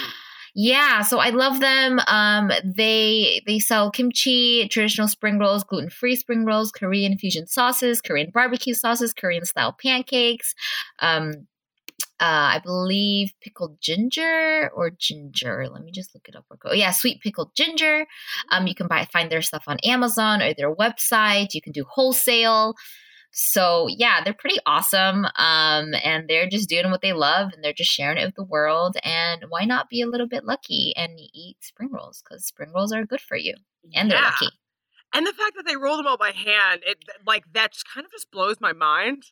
Yeah, 0.55 1.03
so 1.03 1.19
I 1.19 1.31
love 1.31 1.61
them. 1.61 2.00
Um, 2.09 2.50
they 2.65 3.43
they 3.47 3.59
sell 3.59 3.91
kimchi, 3.91 4.67
traditional 4.69 5.09
spring 5.09 5.38
rolls, 5.38 5.62
gluten 5.65 5.88
free 5.91 6.17
spring 6.17 6.45
rolls, 6.45 6.73
Korean 6.73 7.17
fusion 7.17 7.47
sauces, 7.47 8.00
Korean 8.00 8.31
barbecue 8.33 8.75
sauces, 8.75 9.12
Korean 9.12 9.45
style 9.45 9.77
pancakes. 9.81 10.55
Um, 11.00 11.47
uh, 12.21 12.59
I 12.59 12.61
believe 12.64 13.33
pickled 13.40 13.81
ginger 13.81 14.71
or 14.75 14.90
ginger. 14.90 15.69
Let 15.71 15.83
me 15.83 15.93
just 15.93 16.14
look 16.14 16.28
it 16.28 16.35
up. 16.37 16.45
real 16.50 16.59
quick. 16.59 16.73
Oh, 16.73 16.76
yeah, 16.76 16.90
sweet 16.90 17.21
pickled 17.21 17.55
ginger. 17.57 18.07
Um, 18.50 18.67
you 18.67 18.75
can 18.75 18.88
buy 18.88 19.07
find 19.12 19.31
their 19.31 19.43
stuff 19.43 19.64
on 19.67 19.78
Amazon 19.85 20.43
or 20.43 20.52
their 20.55 20.75
website. 20.75 21.55
You 21.55 21.62
can 21.62 21.73
do 21.73 21.85
wholesale. 21.88 22.75
So 23.31 23.87
yeah, 23.88 24.23
they're 24.25 24.35
pretty 24.35 24.59
awesome. 24.67 25.26
Um, 25.37 25.95
and 26.02 26.26
they're 26.28 26.49
just 26.49 26.69
doing 26.69 26.90
what 26.90 27.02
they 27.02 27.12
love 27.12 27.50
and 27.52 27.62
they're 27.62 27.73
just 27.73 27.90
sharing 27.90 28.17
it 28.19 28.25
with 28.26 28.35
the 28.35 28.43
world. 28.45 28.97
And 29.05 29.45
why 29.49 29.64
not 29.64 29.88
be 29.90 30.00
a 30.00 30.07
little 30.09 30.26
bit 30.26 30.45
lucky 30.45 30.93
and 30.97 31.12
eat 31.19 31.57
spring 31.61 31.90
rolls? 31.93 32.23
Because 32.23 32.47
spring 32.47 32.73
rolls 32.75 32.93
are 32.93 33.05
good 33.05 33.21
for 33.21 33.37
you 33.37 33.55
and 33.95 34.11
they're 34.11 34.19
Yeah. 34.19 34.31
lucky. 34.31 34.49
And 35.12 35.26
the 35.26 35.33
fact 35.33 35.55
that 35.57 35.64
they 35.67 35.76
roll 35.76 35.97
them 35.97 36.07
all 36.07 36.17
by 36.19 36.33
hand, 36.33 36.83
it 36.85 36.99
like 37.26 37.45
that 37.52 37.73
just 37.73 37.87
kind 37.93 38.05
of 38.05 38.12
just 38.12 38.31
blows 38.31 38.61
my 38.61 38.73
mind. 38.73 39.25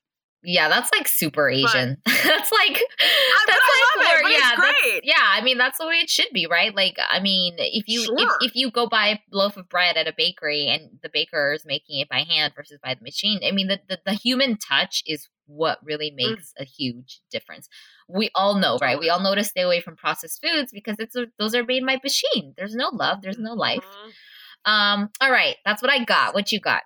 Yeah, 0.48 0.68
that's 0.68 0.88
like 0.96 1.08
super 1.08 1.50
Asian. 1.50 1.96
that's 2.06 2.52
like 2.52 2.80
but 2.80 3.46
that's 3.46 3.58
I 3.60 3.96
like 3.96 4.06
love 4.06 4.16
it, 4.18 4.22
but 4.22 4.32
yeah, 4.32 4.54
great. 4.54 5.00
yeah, 5.04 5.14
I 5.20 5.40
mean 5.42 5.58
that's 5.58 5.78
the 5.78 5.86
way 5.88 5.96
it 5.96 6.08
should 6.08 6.28
be, 6.32 6.46
right? 6.46 6.72
Like, 6.74 6.96
I 7.10 7.18
mean, 7.18 7.54
if 7.58 7.88
you 7.88 8.04
Sure. 8.04 8.14
if, 8.16 8.30
if 8.50 8.54
you 8.54 8.70
go 8.70 8.86
buy 8.86 9.08
a 9.08 9.18
loaf 9.32 9.56
of 9.56 9.68
bread 9.68 9.96
at 9.96 10.06
a 10.06 10.14
bakery 10.16 10.68
and 10.68 11.00
the 11.02 11.08
baker 11.12 11.52
is 11.52 11.64
making 11.66 11.98
it 11.98 12.08
by 12.08 12.20
hand 12.20 12.52
versus 12.54 12.78
by 12.80 12.94
the 12.94 13.02
machine, 13.02 13.40
I 13.44 13.50
mean, 13.50 13.66
the 13.66 13.80
the, 13.88 13.98
the 14.06 14.12
human 14.12 14.56
touch 14.56 15.02
is 15.04 15.28
what 15.46 15.78
really 15.84 16.10
Mm. 16.12 16.16
makes 16.16 16.52
a 16.58 16.64
huge 16.64 17.20
difference. 17.30 17.68
We 18.08 18.30
all 18.34 18.54
know, 18.54 18.78
right? 18.80 18.98
We 19.00 19.10
all 19.10 19.20
know 19.20 19.34
to 19.34 19.42
stay 19.42 19.62
away 19.62 19.80
from 19.80 19.96
processed 19.96 20.40
foods 20.40 20.70
because 20.72 20.94
it's 21.00 21.16
a, 21.16 21.26
those 21.40 21.56
are 21.56 21.64
made 21.64 21.84
by 21.84 21.98
machine. 22.02 22.54
There's 22.56 22.74
no 22.76 22.90
love. 22.92 23.20
There's 23.20 23.38
no 23.38 23.54
life. 23.54 23.84
Mhm. 23.84 24.70
Um. 24.72 25.10
All 25.20 25.30
right, 25.32 25.56
that's 25.64 25.82
what 25.82 25.90
I 25.90 26.04
got. 26.04 26.34
What 26.34 26.52
you 26.52 26.60
got? 26.60 26.82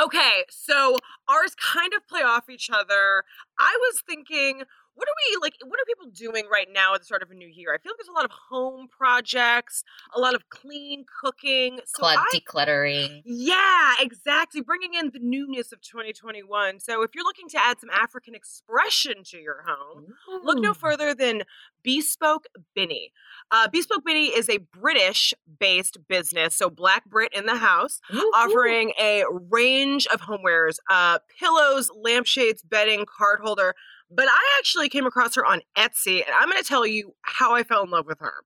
Okay, 0.00 0.44
so 0.50 0.96
ours 1.28 1.54
kind 1.54 1.92
of 1.94 2.06
play 2.06 2.20
off 2.20 2.50
each 2.50 2.68
other. 2.70 3.24
I 3.58 3.76
was 3.80 4.02
thinking, 4.06 4.62
what 4.96 5.08
are 5.08 5.16
we 5.30 5.38
like? 5.42 5.54
What 5.64 5.78
are 5.78 5.84
people 5.86 6.10
doing 6.10 6.44
right 6.50 6.68
now 6.72 6.94
at 6.94 7.00
the 7.00 7.04
start 7.04 7.22
of 7.22 7.30
a 7.30 7.34
new 7.34 7.46
year? 7.46 7.72
I 7.72 7.78
feel 7.78 7.92
like 7.92 7.98
there's 7.98 8.08
a 8.08 8.12
lot 8.12 8.24
of 8.24 8.30
home 8.30 8.88
projects, 8.88 9.84
a 10.14 10.20
lot 10.20 10.34
of 10.34 10.48
clean 10.48 11.04
cooking. 11.22 11.80
So 11.84 12.04
I 12.06 12.24
decluttering. 12.34 13.22
Yeah, 13.24 13.92
exactly. 14.00 14.62
Bringing 14.62 14.94
in 14.94 15.10
the 15.12 15.20
newness 15.20 15.70
of 15.72 15.82
2021. 15.82 16.80
So 16.80 17.02
if 17.02 17.14
you're 17.14 17.24
looking 17.24 17.48
to 17.50 17.58
add 17.62 17.78
some 17.78 17.90
African 17.90 18.34
expression 18.34 19.22
to 19.24 19.38
your 19.38 19.64
home, 19.66 20.14
look 20.42 20.58
no 20.58 20.72
further 20.72 21.14
than 21.14 21.42
Bespoke 21.82 22.46
Binny. 22.74 23.12
Uh, 23.50 23.68
Bespoke 23.68 24.04
Binny 24.04 24.26
is 24.26 24.48
a 24.48 24.58
British 24.58 25.34
based 25.60 25.98
business, 26.08 26.56
so 26.56 26.70
Black 26.70 27.04
Brit 27.04 27.32
in 27.34 27.46
the 27.46 27.56
house, 27.56 28.00
Ooh, 28.12 28.18
ooh. 28.18 28.32
offering 28.34 28.92
a 28.98 29.24
range 29.50 30.06
of 30.06 30.22
homewares 30.22 30.78
uh, 30.90 31.18
pillows, 31.38 31.90
lampshades, 31.94 32.62
bedding, 32.62 33.04
card 33.06 33.40
holder, 33.42 33.74
but 34.10 34.28
I 34.28 34.58
actually 34.58 34.88
came 34.88 35.06
across 35.06 35.34
her 35.34 35.44
on 35.44 35.60
Etsy, 35.76 36.24
and 36.24 36.34
I'm 36.34 36.48
going 36.48 36.62
to 36.62 36.68
tell 36.68 36.86
you 36.86 37.14
how 37.22 37.54
I 37.54 37.62
fell 37.62 37.82
in 37.82 37.90
love 37.90 38.06
with 38.06 38.20
her. 38.20 38.44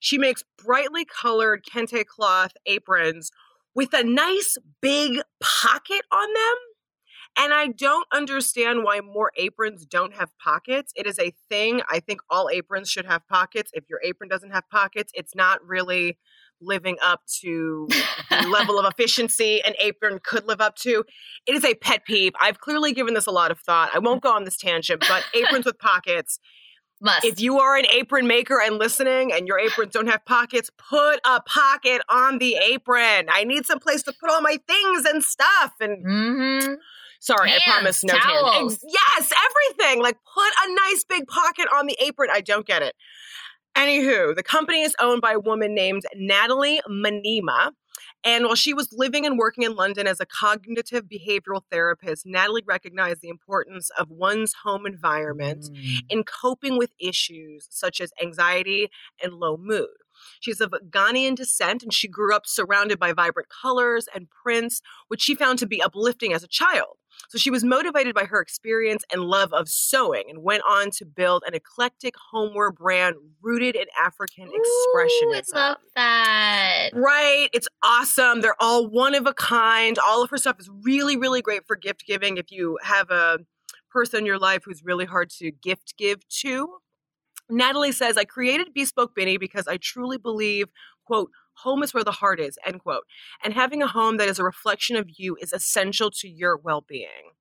She 0.00 0.18
makes 0.18 0.42
brightly 0.62 1.04
colored 1.04 1.64
kente 1.64 2.04
cloth 2.04 2.52
aprons 2.66 3.30
with 3.74 3.92
a 3.94 4.02
nice 4.02 4.58
big 4.80 5.20
pocket 5.40 6.02
on 6.10 6.32
them. 6.32 6.56
And 7.38 7.54
I 7.54 7.68
don't 7.68 8.06
understand 8.12 8.84
why 8.84 9.00
more 9.00 9.32
aprons 9.36 9.86
don't 9.86 10.14
have 10.14 10.30
pockets. 10.38 10.92
It 10.96 11.06
is 11.06 11.18
a 11.18 11.32
thing. 11.48 11.80
I 11.88 12.00
think 12.00 12.20
all 12.28 12.50
aprons 12.50 12.90
should 12.90 13.06
have 13.06 13.26
pockets. 13.26 13.70
If 13.72 13.84
your 13.88 14.00
apron 14.04 14.28
doesn't 14.28 14.50
have 14.50 14.68
pockets, 14.70 15.12
it's 15.14 15.34
not 15.34 15.66
really 15.66 16.18
living 16.62 16.96
up 17.02 17.20
to 17.40 17.88
the 18.30 18.48
level 18.48 18.78
of 18.78 18.86
efficiency 18.86 19.60
an 19.64 19.74
apron 19.80 20.20
could 20.22 20.46
live 20.46 20.60
up 20.60 20.76
to. 20.76 21.04
It 21.46 21.54
is 21.54 21.64
a 21.64 21.74
pet 21.74 22.04
peeve. 22.04 22.32
I've 22.40 22.60
clearly 22.60 22.92
given 22.92 23.14
this 23.14 23.26
a 23.26 23.30
lot 23.30 23.50
of 23.50 23.58
thought. 23.60 23.90
I 23.94 23.98
won't 23.98 24.22
go 24.22 24.32
on 24.32 24.44
this 24.44 24.56
tangent, 24.56 25.04
but 25.08 25.24
aprons 25.34 25.64
with 25.66 25.78
pockets. 25.78 26.38
Must. 27.04 27.24
If 27.24 27.40
you 27.40 27.58
are 27.58 27.76
an 27.76 27.86
apron 27.92 28.28
maker 28.28 28.60
and 28.60 28.78
listening 28.78 29.32
and 29.32 29.48
your 29.48 29.58
aprons 29.58 29.92
don't 29.92 30.06
have 30.06 30.24
pockets, 30.24 30.70
put 30.78 31.18
a 31.24 31.40
pocket 31.40 32.00
on 32.08 32.38
the 32.38 32.54
apron. 32.54 33.26
I 33.28 33.42
need 33.42 33.66
some 33.66 33.80
place 33.80 34.04
to 34.04 34.12
put 34.20 34.30
all 34.30 34.40
my 34.40 34.56
things 34.68 35.04
and 35.06 35.20
stuff. 35.20 35.72
And 35.80 36.06
mm-hmm. 36.06 36.74
sorry, 37.18 37.50
Hands, 37.50 37.62
I 37.66 37.70
promise 37.72 38.04
no 38.04 38.14
towels. 38.14 38.52
tangent. 38.52 38.80
Yes, 38.84 39.32
everything. 39.50 40.00
Like 40.00 40.16
put 40.32 40.52
a 40.64 40.74
nice 40.74 41.02
big 41.02 41.26
pocket 41.26 41.66
on 41.74 41.88
the 41.88 41.96
apron. 42.00 42.30
I 42.32 42.40
don't 42.40 42.64
get 42.64 42.82
it. 42.82 42.94
Anywho, 43.76 44.34
the 44.34 44.42
company 44.42 44.82
is 44.82 44.94
owned 45.00 45.20
by 45.22 45.32
a 45.32 45.40
woman 45.40 45.74
named 45.74 46.02
Natalie 46.14 46.80
Manema. 46.88 47.72
And 48.24 48.44
while 48.46 48.54
she 48.54 48.72
was 48.74 48.88
living 48.92 49.26
and 49.26 49.38
working 49.38 49.64
in 49.64 49.74
London 49.74 50.06
as 50.06 50.20
a 50.20 50.26
cognitive 50.26 51.04
behavioral 51.06 51.62
therapist, 51.70 52.24
Natalie 52.24 52.62
recognized 52.66 53.20
the 53.20 53.28
importance 53.28 53.90
of 53.98 54.10
one's 54.10 54.54
home 54.64 54.86
environment 54.86 55.64
Mm. 55.72 56.00
in 56.08 56.24
coping 56.24 56.78
with 56.78 56.92
issues 57.00 57.66
such 57.70 58.00
as 58.00 58.12
anxiety 58.22 58.88
and 59.22 59.34
low 59.34 59.56
mood. 59.56 59.88
She's 60.40 60.60
of 60.60 60.70
Ghanaian 60.90 61.34
descent 61.34 61.82
and 61.82 61.92
she 61.92 62.06
grew 62.08 62.34
up 62.34 62.46
surrounded 62.46 62.98
by 62.98 63.12
vibrant 63.12 63.48
colors 63.48 64.06
and 64.14 64.28
prints, 64.30 64.80
which 65.08 65.22
she 65.22 65.34
found 65.34 65.58
to 65.60 65.66
be 65.66 65.82
uplifting 65.82 66.32
as 66.32 66.44
a 66.44 66.48
child. 66.48 66.96
So 67.28 67.38
she 67.38 67.50
was 67.50 67.64
motivated 67.64 68.14
by 68.14 68.24
her 68.24 68.40
experience 68.40 69.04
and 69.12 69.22
love 69.22 69.52
of 69.52 69.68
sewing 69.68 70.24
and 70.28 70.42
went 70.42 70.62
on 70.68 70.90
to 70.92 71.04
build 71.04 71.44
an 71.46 71.54
eclectic 71.54 72.14
homeware 72.30 72.70
brand 72.70 73.16
rooted 73.40 73.74
in 73.74 73.86
African 74.00 74.48
expressionism. 74.48 75.54
Ooh, 75.54 75.58
I 75.58 75.68
love 75.68 75.76
that. 75.96 76.90
Right. 76.92 77.48
It's 77.52 77.68
awesome. 77.82 78.40
They're 78.40 78.60
all 78.60 78.86
one 78.86 79.14
of 79.14 79.26
a 79.26 79.34
kind. 79.34 79.98
All 79.98 80.22
of 80.22 80.30
her 80.30 80.36
stuff 80.36 80.60
is 80.60 80.70
really, 80.82 81.16
really 81.16 81.42
great 81.42 81.66
for 81.66 81.76
gift 81.76 82.04
giving. 82.06 82.36
If 82.36 82.50
you 82.50 82.78
have 82.82 83.10
a 83.10 83.38
person 83.90 84.20
in 84.20 84.26
your 84.26 84.38
life 84.38 84.62
who's 84.64 84.82
really 84.82 85.04
hard 85.04 85.30
to 85.30 85.50
gift 85.50 85.94
give 85.96 86.26
to. 86.28 86.68
Natalie 87.50 87.92
says, 87.92 88.16
I 88.16 88.24
created 88.24 88.72
Bespoke 88.74 89.14
Binny 89.14 89.36
because 89.36 89.68
I 89.68 89.76
truly 89.76 90.16
believe, 90.16 90.68
quote, 91.04 91.30
home 91.54 91.82
is 91.82 91.94
where 91.94 92.04
the 92.04 92.12
heart 92.12 92.40
is, 92.40 92.58
end 92.66 92.80
quote. 92.80 93.04
And 93.42 93.54
having 93.54 93.82
a 93.82 93.86
home 93.86 94.16
that 94.16 94.28
is 94.28 94.38
a 94.38 94.44
reflection 94.44 94.96
of 94.96 95.08
you 95.16 95.36
is 95.40 95.52
essential 95.52 96.10
to 96.12 96.28
your 96.28 96.56
well 96.56 96.80
being. 96.80 97.32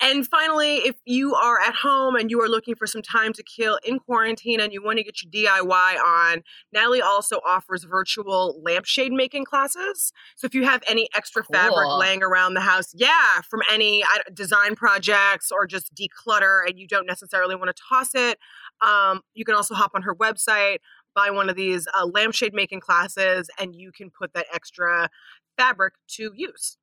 And 0.00 0.26
finally, 0.26 0.76
if 0.78 0.96
you 1.04 1.34
are 1.34 1.60
at 1.60 1.74
home 1.76 2.16
and 2.16 2.30
you 2.30 2.40
are 2.42 2.48
looking 2.48 2.74
for 2.74 2.86
some 2.86 3.00
time 3.00 3.32
to 3.32 3.42
kill 3.42 3.78
in 3.84 4.00
quarantine 4.00 4.60
and 4.60 4.72
you 4.72 4.82
want 4.82 4.98
to 4.98 5.04
get 5.04 5.22
your 5.22 5.30
DIY 5.30 5.98
on, 5.98 6.42
Natalie 6.72 7.00
also 7.00 7.40
offers 7.46 7.84
virtual 7.84 8.60
lampshade 8.62 9.12
making 9.12 9.44
classes. 9.44 10.12
So 10.36 10.46
if 10.46 10.54
you 10.54 10.64
have 10.64 10.82
any 10.88 11.08
extra 11.14 11.44
fabric 11.44 11.88
laying 11.98 12.22
around 12.22 12.54
the 12.54 12.60
house, 12.60 12.92
yeah, 12.92 13.40
from 13.48 13.62
any 13.72 14.02
design 14.32 14.74
projects 14.74 15.50
or 15.52 15.66
just 15.66 15.94
declutter 15.94 16.66
and 16.66 16.78
you 16.78 16.88
don't 16.88 17.06
necessarily 17.06 17.54
want 17.54 17.74
to 17.74 17.82
toss 17.88 18.14
it, 18.14 18.38
um, 18.82 19.20
you 19.32 19.44
can 19.44 19.54
also 19.54 19.74
hop 19.74 19.92
on 19.94 20.02
her 20.02 20.14
website, 20.14 20.78
buy 21.14 21.30
one 21.30 21.48
of 21.48 21.56
these 21.56 21.86
uh, 21.98 22.06
lampshade 22.06 22.54
making 22.54 22.80
classes, 22.80 23.48
and 23.58 23.74
you 23.74 23.92
can 23.92 24.10
put 24.10 24.32
that 24.34 24.46
extra 24.52 25.08
fabric 25.56 25.94
to 26.08 26.32
use. 26.34 26.76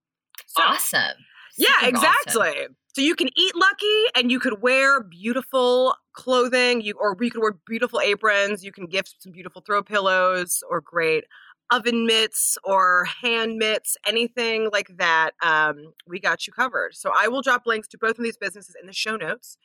So, 0.47 0.63
awesome. 0.63 1.17
yeah, 1.57 1.67
Super 1.81 1.97
awesome. 1.97 2.09
exactly. 2.33 2.67
So 2.93 3.01
you 3.01 3.15
can 3.15 3.29
eat 3.37 3.55
lucky 3.55 4.03
and 4.15 4.29
you 4.29 4.39
could 4.39 4.61
wear 4.61 5.01
beautiful 5.01 5.95
clothing, 6.13 6.81
you 6.81 6.95
or 6.99 7.15
you 7.21 7.31
could 7.31 7.41
wear 7.41 7.57
beautiful 7.65 8.01
aprons, 8.01 8.65
you 8.65 8.73
can 8.73 8.85
gift 8.85 9.15
some 9.19 9.31
beautiful 9.31 9.61
throw 9.65 9.81
pillows 9.81 10.61
or 10.69 10.81
great 10.81 11.23
oven 11.71 12.05
mitts 12.05 12.57
or 12.65 13.05
hand 13.21 13.55
mitts, 13.55 13.95
anything 14.05 14.69
like 14.71 14.89
that. 14.97 15.31
Um, 15.41 15.93
we 16.05 16.19
got 16.19 16.45
you 16.45 16.53
covered. 16.53 16.95
So 16.95 17.11
I 17.17 17.29
will 17.29 17.41
drop 17.41 17.63
links 17.65 17.87
to 17.89 17.97
both 17.97 18.17
of 18.17 18.23
these 18.23 18.37
businesses 18.37 18.75
in 18.79 18.87
the 18.87 18.93
show 18.93 19.15
notes. 19.15 19.57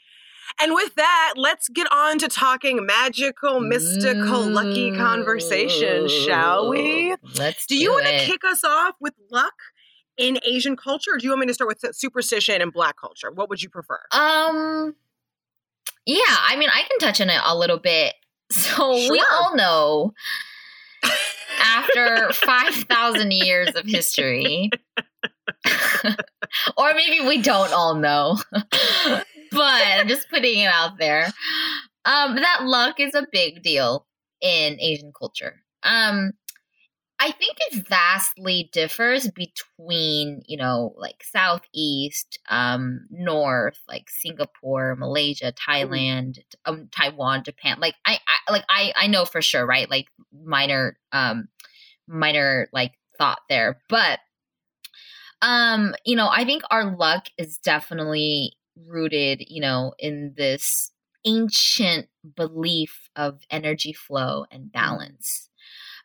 And 0.60 0.74
with 0.74 0.94
that, 0.94 1.34
let's 1.36 1.68
get 1.68 1.86
on 1.92 2.18
to 2.18 2.28
talking 2.28 2.86
magical, 2.86 3.60
mystical, 3.60 4.46
lucky 4.46 4.96
conversation, 4.96 6.08
shall 6.08 6.68
we? 6.68 7.14
Let's 7.36 7.66
Do 7.66 7.76
you 7.76 7.90
want 7.90 8.06
to 8.06 8.18
kick 8.24 8.44
us 8.44 8.64
off 8.64 8.94
with 9.00 9.14
luck 9.30 9.54
in 10.16 10.38
Asian 10.44 10.76
culture, 10.76 11.12
or 11.14 11.18
do 11.18 11.24
you 11.24 11.30
want 11.30 11.40
me 11.40 11.46
to 11.46 11.54
start 11.54 11.68
with 11.68 11.94
superstition 11.94 12.62
and 12.62 12.72
Black 12.72 12.96
culture? 12.98 13.30
What 13.30 13.48
would 13.50 13.62
you 13.62 13.68
prefer? 13.68 14.00
Um, 14.12 14.94
yeah, 16.06 16.22
I 16.26 16.56
mean, 16.56 16.70
I 16.70 16.82
can 16.88 16.98
touch 16.98 17.20
on 17.20 17.28
it 17.28 17.40
a 17.44 17.56
little 17.56 17.78
bit. 17.78 18.14
So 18.48 19.10
we 19.10 19.20
all 19.32 19.56
know 19.56 20.14
after 21.58 22.32
5,000 22.32 23.32
years 23.32 23.74
of 23.74 23.84
history, 23.84 24.70
or 26.76 26.94
maybe 26.94 27.26
we 27.26 27.42
don't 27.42 27.72
all 27.72 27.96
know, 27.96 28.38
but 29.50 29.82
I'm 29.86 30.08
just 30.08 30.28
putting 30.30 30.60
it 30.60 30.72
out 30.72 30.98
there, 30.98 31.26
um, 32.04 32.36
that 32.36 32.64
luck 32.64 33.00
is 33.00 33.14
a 33.14 33.26
big 33.30 33.62
deal 33.62 34.06
in 34.40 34.80
Asian 34.80 35.12
culture. 35.18 35.62
Um, 35.82 36.32
I 37.18 37.30
think 37.30 37.56
it 37.70 37.88
vastly 37.88 38.68
differs 38.72 39.30
between, 39.30 40.42
you 40.46 40.58
know, 40.58 40.92
like 40.98 41.24
Southeast, 41.24 42.38
um, 42.50 43.06
North, 43.10 43.78
like 43.88 44.10
Singapore, 44.10 44.96
Malaysia, 44.96 45.52
Thailand, 45.52 46.40
um, 46.66 46.88
Taiwan, 46.92 47.42
Japan. 47.42 47.78
Like 47.80 47.94
I, 48.04 48.18
I 48.28 48.52
like 48.52 48.64
I, 48.68 48.92
I 48.96 49.06
know 49.06 49.24
for 49.24 49.40
sure, 49.40 49.64
right? 49.64 49.88
Like 49.88 50.08
minor, 50.44 50.98
um, 51.10 51.48
minor 52.06 52.68
like 52.72 52.92
thought 53.16 53.40
there, 53.48 53.80
but, 53.88 54.18
um, 55.40 55.94
you 56.04 56.16
know, 56.16 56.28
I 56.30 56.44
think 56.44 56.64
our 56.70 56.96
luck 56.96 57.28
is 57.38 57.56
definitely 57.58 58.52
rooted, 58.76 59.44
you 59.48 59.60
know, 59.60 59.94
in 59.98 60.34
this 60.36 60.92
ancient 61.24 62.08
belief 62.36 63.08
of 63.16 63.40
energy 63.50 63.92
flow 63.92 64.46
and 64.50 64.70
balance. 64.70 65.48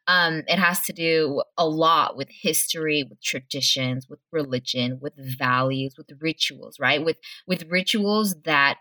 Um, 0.08 0.44
it 0.48 0.58
has 0.58 0.82
to 0.82 0.94
do 0.94 1.44
a 1.58 1.68
lot 1.68 2.18
with 2.18 2.30
history, 2.32 3.04
with 3.08 3.22
traditions, 3.22 4.08
with 4.10 4.20
religion, 4.32 5.00
with 5.00 5.14
values, 5.18 5.94
with 5.98 6.10
rituals, 6.20 6.80
right? 6.80 7.04
With 7.04 7.18
with 7.48 7.70
rituals 7.70 8.36
that 8.46 8.80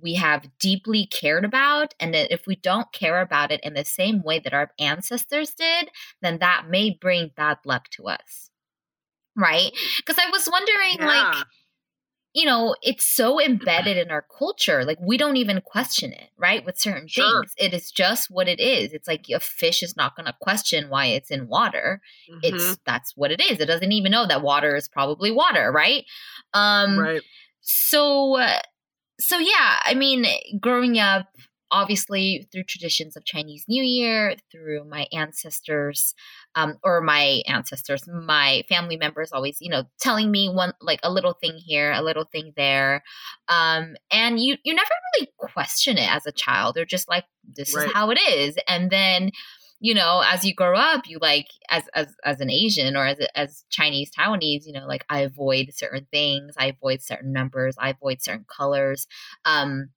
we 0.00 0.14
have 0.14 0.48
deeply 0.58 1.06
cared 1.06 1.44
about, 1.44 1.94
and 2.00 2.14
that 2.14 2.32
if 2.32 2.46
we 2.46 2.56
don't 2.56 2.90
care 2.92 3.20
about 3.20 3.52
it 3.52 3.60
in 3.62 3.74
the 3.74 3.84
same 3.84 4.22
way 4.22 4.38
that 4.38 4.54
our 4.54 4.72
ancestors 4.78 5.54
did, 5.54 5.90
then 6.22 6.38
that 6.38 6.66
may 6.70 6.90
bring 6.90 7.30
bad 7.36 7.58
luck 7.66 7.88
to 7.90 8.08
us, 8.08 8.50
right? 9.36 9.70
Because 9.98 10.18
I 10.18 10.30
was 10.30 10.48
wondering, 10.50 10.98
like, 11.06 11.44
you 12.34 12.46
know, 12.46 12.74
it's 12.82 13.04
so 13.04 13.40
embedded 13.40 13.96
in 13.98 14.10
our 14.10 14.24
culture. 14.38 14.84
Like 14.84 14.98
we 15.00 15.18
don't 15.18 15.36
even 15.36 15.60
question 15.60 16.12
it, 16.12 16.30
right? 16.38 16.64
With 16.64 16.78
certain 16.78 17.06
Sure. 17.06 17.42
things. 17.42 17.52
It 17.58 17.74
is 17.74 17.90
just 17.90 18.30
what 18.30 18.48
it 18.48 18.58
is. 18.58 18.92
It's 18.92 19.06
like 19.06 19.26
a 19.28 19.38
fish 19.40 19.82
is 19.82 19.96
not 19.96 20.16
going 20.16 20.26
to 20.26 20.34
question 20.40 20.88
why 20.88 21.06
it's 21.06 21.30
in 21.30 21.46
water. 21.48 22.00
Mhm. 22.30 22.38
It's 22.42 22.78
that's 22.86 23.12
what 23.16 23.30
it 23.32 23.40
is. 23.40 23.60
It 23.60 23.66
doesn't 23.66 23.92
even 23.92 24.12
know 24.12 24.26
that 24.26 24.42
water 24.42 24.74
is 24.76 24.88
probably 24.88 25.30
water, 25.30 25.70
right? 25.70 26.04
Um 26.54 26.98
right. 26.98 27.22
so 27.60 28.36
uh, 28.38 28.60
so 29.20 29.38
yeah, 29.38 29.78
I 29.84 29.94
mean, 29.94 30.24
growing 30.58 30.98
up 30.98 31.26
obviously 31.72 32.46
through 32.52 32.64
traditions 32.64 33.16
of 33.16 33.24
Chinese 33.24 33.64
New 33.68 33.82
Year, 33.82 34.36
through 34.52 34.84
my 34.84 35.06
ancestors 35.12 36.14
um 36.54 36.78
or 36.84 37.00
my 37.00 37.42
ancestors, 37.46 38.06
my 38.08 38.62
family 38.68 38.96
members 38.96 39.32
always, 39.32 39.58
you 39.60 39.70
know, 39.70 39.84
telling 40.00 40.30
me 40.30 40.48
one 40.48 40.72
like 40.80 41.00
a 41.02 41.10
little 41.12 41.32
thing 41.34 41.56
here, 41.56 41.92
a 41.92 42.02
little 42.02 42.24
thing 42.24 42.52
there. 42.56 43.02
Um 43.48 43.96
and 44.12 44.38
you 44.40 44.56
you 44.64 44.74
never 44.74 44.90
really 45.16 45.28
question 45.38 45.98
it 45.98 46.10
as 46.12 46.26
a 46.26 46.32
child. 46.32 46.74
They're 46.76 46.84
just 46.84 47.08
like 47.08 47.24
this 47.44 47.74
Right. 47.74 47.76
is 47.76 47.84
how 47.92 48.10
it 48.10 48.18
is. 48.20 48.56
And 48.68 48.90
then 48.90 49.30
you 49.80 49.94
know, 49.94 50.22
as 50.24 50.44
you 50.44 50.54
grow 50.54 50.76
up, 50.76 51.08
you 51.08 51.18
like 51.20 51.48
as 51.70 51.84
as 51.94 52.14
as 52.24 52.40
an 52.40 52.50
Asian 52.50 52.96
or 52.96 53.04
as 53.06 53.18
as 53.34 53.64
Chinese 53.70 54.10
Taiwanese, 54.12 54.64
you 54.66 54.72
know, 54.72 54.86
like 54.86 55.04
I 55.08 55.20
avoid 55.20 55.70
certain 55.74 56.06
things, 56.12 56.54
I 56.56 56.66
avoid 56.66 57.02
certain 57.02 57.32
numbers, 57.32 57.74
I 57.78 57.90
avoid 57.90 58.22
certain 58.22 58.46
colors. 58.48 59.06
Um, 59.44 59.90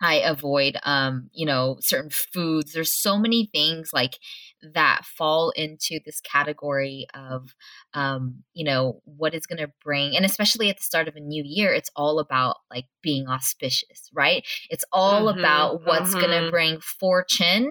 I 0.00 0.16
avoid 0.16 0.76
um, 0.84 1.30
you 1.32 1.46
know, 1.46 1.76
certain 1.80 2.10
foods. 2.10 2.72
There's 2.72 2.92
so 2.92 3.18
many 3.18 3.48
things 3.52 3.90
like 3.92 4.18
that 4.62 5.04
fall 5.04 5.50
into 5.50 6.00
this 6.04 6.20
category 6.20 7.06
of 7.14 7.54
um, 7.94 8.42
you 8.52 8.64
know, 8.64 9.00
what 9.04 9.34
is 9.34 9.46
going 9.46 9.58
to 9.58 9.72
bring 9.82 10.16
and 10.16 10.24
especially 10.24 10.70
at 10.70 10.76
the 10.76 10.82
start 10.82 11.08
of 11.08 11.16
a 11.16 11.20
new 11.20 11.42
year, 11.44 11.72
it's 11.72 11.90
all 11.96 12.18
about 12.18 12.56
like 12.70 12.86
being 13.02 13.26
auspicious, 13.28 14.10
right? 14.12 14.44
It's 14.68 14.84
all 14.92 15.26
mm-hmm, 15.26 15.38
about 15.38 15.84
what's 15.84 16.10
mm-hmm. 16.10 16.20
going 16.20 16.44
to 16.44 16.50
bring 16.50 16.80
fortune 16.80 17.70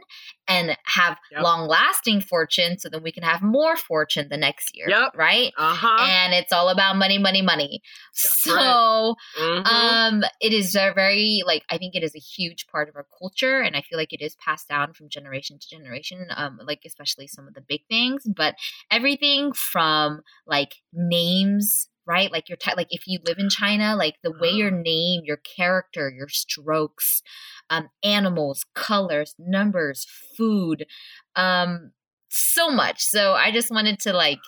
and 0.50 0.76
have 0.86 1.18
yep. 1.32 1.44
long 1.44 1.68
lasting 1.68 2.22
fortune 2.22 2.80
so 2.80 2.90
then 2.90 3.04
we 3.04 3.12
can 3.12 3.22
have 3.22 3.42
more 3.42 3.78
fortune 3.78 4.28
the 4.30 4.38
next 4.38 4.76
year. 4.76 4.90
Yep. 4.90 5.12
Right. 5.16 5.54
Uh-huh. 5.56 5.98
And 6.02 6.34
it's 6.34 6.52
all 6.52 6.70
about 6.70 6.98
money, 6.98 7.20
money, 7.20 7.44
money. 7.44 7.82
That's 8.12 8.44
so 8.44 8.56
right. 8.56 9.16
mm-hmm. 9.38 9.66
um 9.68 10.24
it 10.42 10.52
is 10.52 10.76
a 10.76 10.92
very 10.94 11.44
like 11.46 11.64
I 11.70 11.78
think 11.78 11.96
it 11.96 12.04
is 12.04 12.16
a 12.16 12.20
huge 12.20 12.66
part 12.68 12.90
of 12.90 12.96
our 12.96 13.06
culture 13.18 13.62
and 13.62 13.76
I 13.76 13.82
feel 13.82 14.00
like 14.00 14.12
it 14.12 14.22
is 14.22 14.36
passed 14.36 14.68
down 14.68 14.94
from 14.94 15.08
generation 15.08 15.60
to 15.60 15.70
generation. 15.70 16.26
Um 16.36 16.60
like 16.66 16.79
especially 16.86 17.28
some 17.28 17.48
of 17.48 17.54
the 17.54 17.62
big 17.62 17.82
things, 17.90 18.24
but 18.26 18.56
everything 18.92 19.54
from 19.54 20.22
like 20.46 20.76
names 20.94 21.90
right? 22.10 22.32
Like 22.32 22.50
your 22.50 22.58
t- 22.58 22.72
like 22.76 22.88
if 22.90 23.06
you 23.06 23.20
live 23.24 23.38
in 23.38 23.50
China, 23.50 23.96
like 23.96 24.16
the 24.24 24.32
way 24.32 24.50
your 24.50 24.72
name, 24.72 25.22
your 25.24 25.38
character, 25.38 26.10
your 26.10 26.28
strokes, 26.28 27.22
um, 27.70 27.90
animals, 28.04 28.66
colors, 28.74 29.36
numbers, 29.38 30.08
food, 30.36 30.88
um, 31.36 31.92
so 32.30 32.72
much. 32.72 33.04
So 33.04 33.34
I 33.34 33.52
just 33.52 33.70
wanted 33.70 34.00
to 34.02 34.14
like 34.14 34.40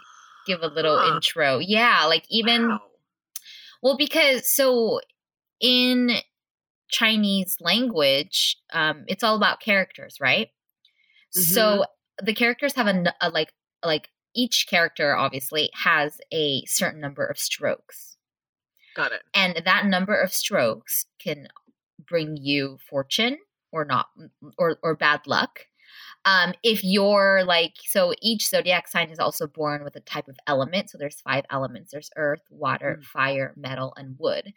give 0.48 0.63
a 0.63 0.67
little 0.67 0.98
intro. 0.98 1.60
Yeah, 1.60 2.06
like 2.06 2.26
even 2.32 2.67
wow. 2.67 2.82
well, 3.84 3.96
because 3.96 4.52
so 4.52 5.00
in 5.60 6.13
Chinese 6.89 7.58
language, 7.62 8.58
um, 8.74 9.04
it's 9.08 9.24
all 9.24 9.36
about 9.36 9.62
characters, 9.62 10.17
right? 10.20 10.48
Mm-hmm. 11.38 11.41
So 11.41 11.86
the 12.24 12.34
characters 12.34 12.74
have 12.76 12.88
a, 12.88 13.14
a 13.22 13.30
like 13.30 13.54
like 13.84 14.10
each 14.34 14.68
character 14.70 15.16
obviously 15.16 15.70
has 15.74 16.20
a 16.32 16.64
certain 16.66 17.02
number 17.02 17.26
of 17.26 17.38
strokes. 17.38 18.18
Got 18.96 19.12
it. 19.12 19.22
And 19.34 19.62
that 19.66 19.86
number 19.86 20.16
of 20.16 20.34
strokes 20.34 21.06
can 21.20 21.48
bring 22.08 22.38
you 22.38 22.78
fortune 22.90 23.38
or 23.72 23.86
not 23.86 24.08
or 24.58 24.78
or 24.84 24.96
bad 24.96 25.22
luck. 25.28 25.68
Um, 26.24 26.54
if 26.62 26.84
you're 26.84 27.44
like 27.46 27.74
so 27.86 28.14
each 28.22 28.48
zodiac 28.48 28.88
sign 28.88 29.10
is 29.10 29.20
also 29.20 29.48
born 29.48 29.84
with 29.84 29.96
a 29.96 30.02
type 30.02 30.28
of 30.28 30.38
element. 30.46 30.90
So 30.90 30.98
there's 30.98 31.22
five 31.22 31.46
elements. 31.50 31.92
There's 31.92 32.12
earth, 32.16 32.42
water, 32.50 33.00
mm. 33.00 33.04
fire, 33.06 33.54
metal, 33.58 33.94
and 33.98 34.16
wood. 34.20 34.54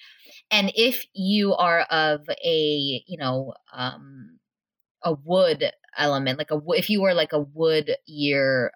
And 0.51 0.73
if 0.75 1.05
you 1.15 1.55
are 1.55 1.83
of 1.83 2.29
a, 2.45 3.03
you 3.07 3.19
know, 3.19 3.55
um 3.73 4.39
a 5.05 5.13
wood 5.13 5.71
element, 5.97 6.39
like 6.39 6.51
a 6.51 6.61
if 6.71 6.91
you 6.91 7.03
were 7.03 7.15
like 7.15 7.33
a 7.33 7.41
wood 7.41 7.97
year 8.07 8.73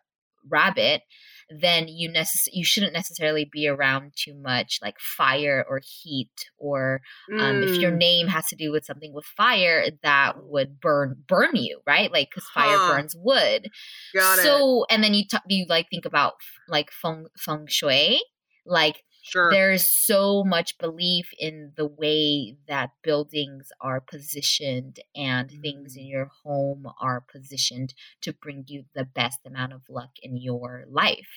rabbit, 0.48 1.02
then 1.50 1.88
you 1.88 2.10
necess- 2.10 2.48
you 2.52 2.64
shouldn't 2.64 2.92
necessarily 2.92 3.48
be 3.50 3.66
around 3.66 4.12
too 4.14 4.34
much 4.34 4.78
like 4.82 4.98
fire 4.98 5.64
or 5.68 5.80
heat 5.82 6.30
or 6.58 7.00
um, 7.32 7.38
mm. 7.38 7.68
if 7.68 7.80
your 7.80 7.90
mm. 7.90 7.98
name 7.98 8.28
has 8.28 8.46
to 8.46 8.56
do 8.56 8.70
with 8.70 8.84
something 8.84 9.14
with 9.14 9.24
fire 9.24 9.86
that 10.02 10.44
would 10.44 10.78
burn 10.78 11.16
burn 11.26 11.56
you 11.56 11.80
right 11.86 12.12
like 12.12 12.28
because 12.30 12.48
fire 12.52 12.76
huh. 12.76 12.92
burns 12.92 13.16
wood 13.16 13.70
Got 14.14 14.40
so 14.40 14.82
it. 14.82 14.94
and 14.94 15.02
then 15.02 15.14
you 15.14 15.24
t- 15.24 15.38
you 15.48 15.64
like 15.68 15.88
think 15.90 16.04
about 16.04 16.34
like 16.68 16.90
feng 16.92 17.26
feng 17.38 17.66
shui 17.66 18.20
like 18.66 19.02
Sure. 19.28 19.50
There's 19.50 19.92
so 19.92 20.42
much 20.44 20.78
belief 20.78 21.28
in 21.38 21.72
the 21.76 21.86
way 21.86 22.56
that 22.66 22.90
buildings 23.02 23.68
are 23.80 24.00
positioned 24.00 25.00
and 25.14 25.48
mm-hmm. 25.48 25.60
things 25.60 25.96
in 25.96 26.04
mm. 26.04 26.10
your 26.10 26.30
home 26.44 26.86
are 27.00 27.24
positioned 27.30 27.94
to 28.22 28.32
bring 28.32 28.64
you 28.66 28.84
the 28.94 29.04
best 29.04 29.40
amount 29.46 29.72
of 29.72 29.82
luck 29.88 30.10
in 30.22 30.36
your 30.36 30.84
life. 30.90 31.28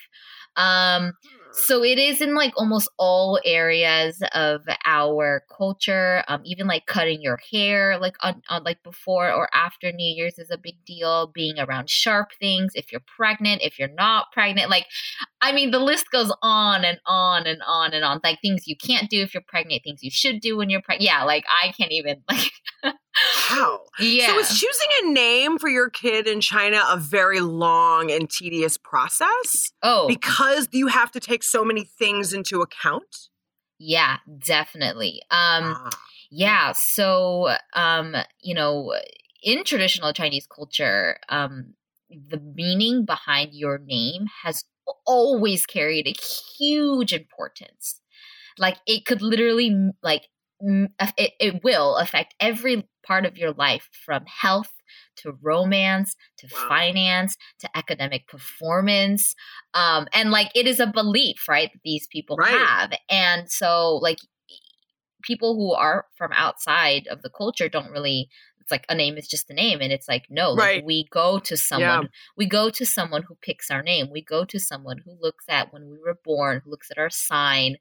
Um, 0.55 1.13
so 1.53 1.83
it 1.83 1.97
is 1.97 2.21
in 2.21 2.33
like 2.33 2.53
almost 2.55 2.89
all 2.97 3.39
areas 3.43 4.21
of 4.33 4.61
our 4.85 5.43
culture. 5.55 6.23
Um, 6.27 6.41
even 6.45 6.67
like 6.67 6.85
cutting 6.85 7.21
your 7.21 7.39
hair, 7.51 7.99
like 7.99 8.15
on, 8.21 8.41
on 8.49 8.63
like 8.63 8.83
before 8.83 9.31
or 9.31 9.49
after 9.53 9.91
New 9.91 10.15
Year's 10.15 10.39
is 10.39 10.49
a 10.49 10.57
big 10.57 10.83
deal. 10.85 11.27
Being 11.33 11.59
around 11.59 11.89
sharp 11.89 12.29
things, 12.39 12.71
if 12.75 12.91
you're 12.91 13.03
pregnant, 13.17 13.61
if 13.63 13.79
you're 13.79 13.89
not 13.89 14.31
pregnant, 14.31 14.69
like 14.69 14.85
I 15.41 15.51
mean, 15.51 15.71
the 15.71 15.79
list 15.79 16.11
goes 16.11 16.31
on 16.41 16.85
and 16.85 16.99
on 17.05 17.47
and 17.47 17.61
on 17.67 17.80
and 17.83 18.03
on. 18.03 18.19
Like 18.23 18.41
things 18.41 18.67
you 18.67 18.75
can't 18.75 19.09
do 19.09 19.21
if 19.21 19.33
you're 19.33 19.43
pregnant, 19.47 19.83
things 19.83 20.03
you 20.03 20.11
should 20.11 20.39
do 20.39 20.57
when 20.57 20.69
you're 20.69 20.81
pregnant. 20.81 21.03
Yeah, 21.03 21.23
like 21.23 21.45
I 21.49 21.71
can't 21.71 21.91
even 21.91 22.23
like. 22.29 22.51
wow. 23.51 23.79
Yeah. 23.99 24.27
So 24.27 24.39
is 24.39 24.49
choosing 24.49 24.87
a 25.03 25.11
name 25.11 25.57
for 25.57 25.69
your 25.69 25.89
kid 25.89 26.27
in 26.27 26.41
China 26.41 26.83
a 26.89 26.97
very 26.97 27.39
long 27.39 28.11
and 28.11 28.29
tedious 28.29 28.77
process? 28.77 29.71
Oh, 29.83 30.07
because 30.07 30.67
you 30.71 30.87
have 30.87 31.11
to 31.11 31.19
take 31.19 31.43
so 31.43 31.65
many 31.65 31.83
things 31.83 32.33
into 32.33 32.61
account. 32.61 33.29
Yeah, 33.79 34.17
definitely. 34.45 35.21
Um, 35.31 35.75
ah. 35.75 35.89
yeah. 36.29 36.73
So, 36.75 37.55
um, 37.73 38.15
you 38.39 38.53
know, 38.53 38.93
in 39.41 39.63
traditional 39.63 40.13
Chinese 40.13 40.45
culture, 40.45 41.17
um, 41.29 41.73
the 42.09 42.39
meaning 42.39 43.05
behind 43.05 43.53
your 43.53 43.79
name 43.79 44.27
has 44.43 44.65
always 45.05 45.65
carried 45.65 46.07
a 46.07 46.19
huge 46.57 47.13
importance. 47.13 48.01
Like 48.57 48.77
it 48.85 49.05
could 49.05 49.21
literally 49.21 49.91
like 50.03 50.27
it, 50.61 51.31
it 51.39 51.63
will 51.63 51.95
affect 51.95 52.35
every 52.39 52.87
part 53.03 53.25
of 53.25 53.37
your 53.37 53.51
life 53.51 53.89
from 54.05 54.23
health 54.25 54.71
to 55.15 55.33
romance 55.41 56.15
to 56.37 56.47
wow. 56.51 56.67
finance 56.67 57.35
to 57.59 57.69
academic 57.75 58.27
performance 58.27 59.33
um 59.73 60.07
and 60.13 60.29
like 60.29 60.51
it 60.53 60.67
is 60.67 60.79
a 60.79 60.85
belief 60.85 61.47
right 61.47 61.71
that 61.73 61.79
these 61.83 62.07
people 62.11 62.35
right. 62.37 62.51
have 62.51 62.91
and 63.09 63.49
so 63.49 63.95
like 64.03 64.19
people 65.23 65.55
who 65.55 65.73
are 65.73 66.05
from 66.15 66.31
outside 66.33 67.07
of 67.07 67.21
the 67.21 67.29
culture 67.29 67.69
don't 67.69 67.91
really 67.91 68.29
it's 68.71 68.79
like 68.79 68.85
a 68.89 68.95
name 68.95 69.17
is 69.17 69.27
just 69.27 69.49
a 69.49 69.53
name 69.53 69.79
and 69.81 69.91
it's 69.91 70.07
like 70.07 70.25
no 70.29 70.55
right. 70.55 70.77
like 70.77 70.85
we 70.85 71.05
go 71.11 71.39
to 71.39 71.57
someone 71.57 72.03
yeah. 72.03 72.07
we 72.37 72.45
go 72.45 72.69
to 72.69 72.85
someone 72.85 73.23
who 73.23 73.35
picks 73.41 73.69
our 73.69 73.81
name 73.81 74.07
we 74.11 74.23
go 74.23 74.45
to 74.45 74.59
someone 74.59 74.97
who 75.03 75.15
looks 75.21 75.45
at 75.49 75.73
when 75.73 75.89
we 75.89 75.97
were 76.03 76.17
born 76.23 76.61
who 76.63 76.71
looks 76.71 76.89
at 76.89 76.97
our 76.97 77.09
sign 77.09 77.75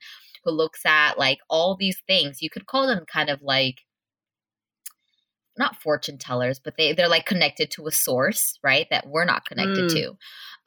who 0.44 0.50
looks 0.50 0.84
at 0.84 1.18
like 1.18 1.38
all 1.48 1.76
these 1.76 1.98
things 2.06 2.42
you 2.42 2.50
could 2.50 2.66
call 2.66 2.86
them 2.86 3.04
kind 3.10 3.30
of 3.30 3.40
like 3.42 3.82
not 5.56 5.80
fortune 5.80 6.18
tellers 6.18 6.58
but 6.58 6.74
they 6.76 6.92
they're 6.92 7.08
like 7.08 7.26
connected 7.26 7.70
to 7.70 7.86
a 7.86 7.92
source 7.92 8.58
right 8.62 8.86
that 8.90 9.06
we're 9.06 9.24
not 9.24 9.44
connected 9.44 9.90
mm. 9.90 9.92
to 9.92 10.08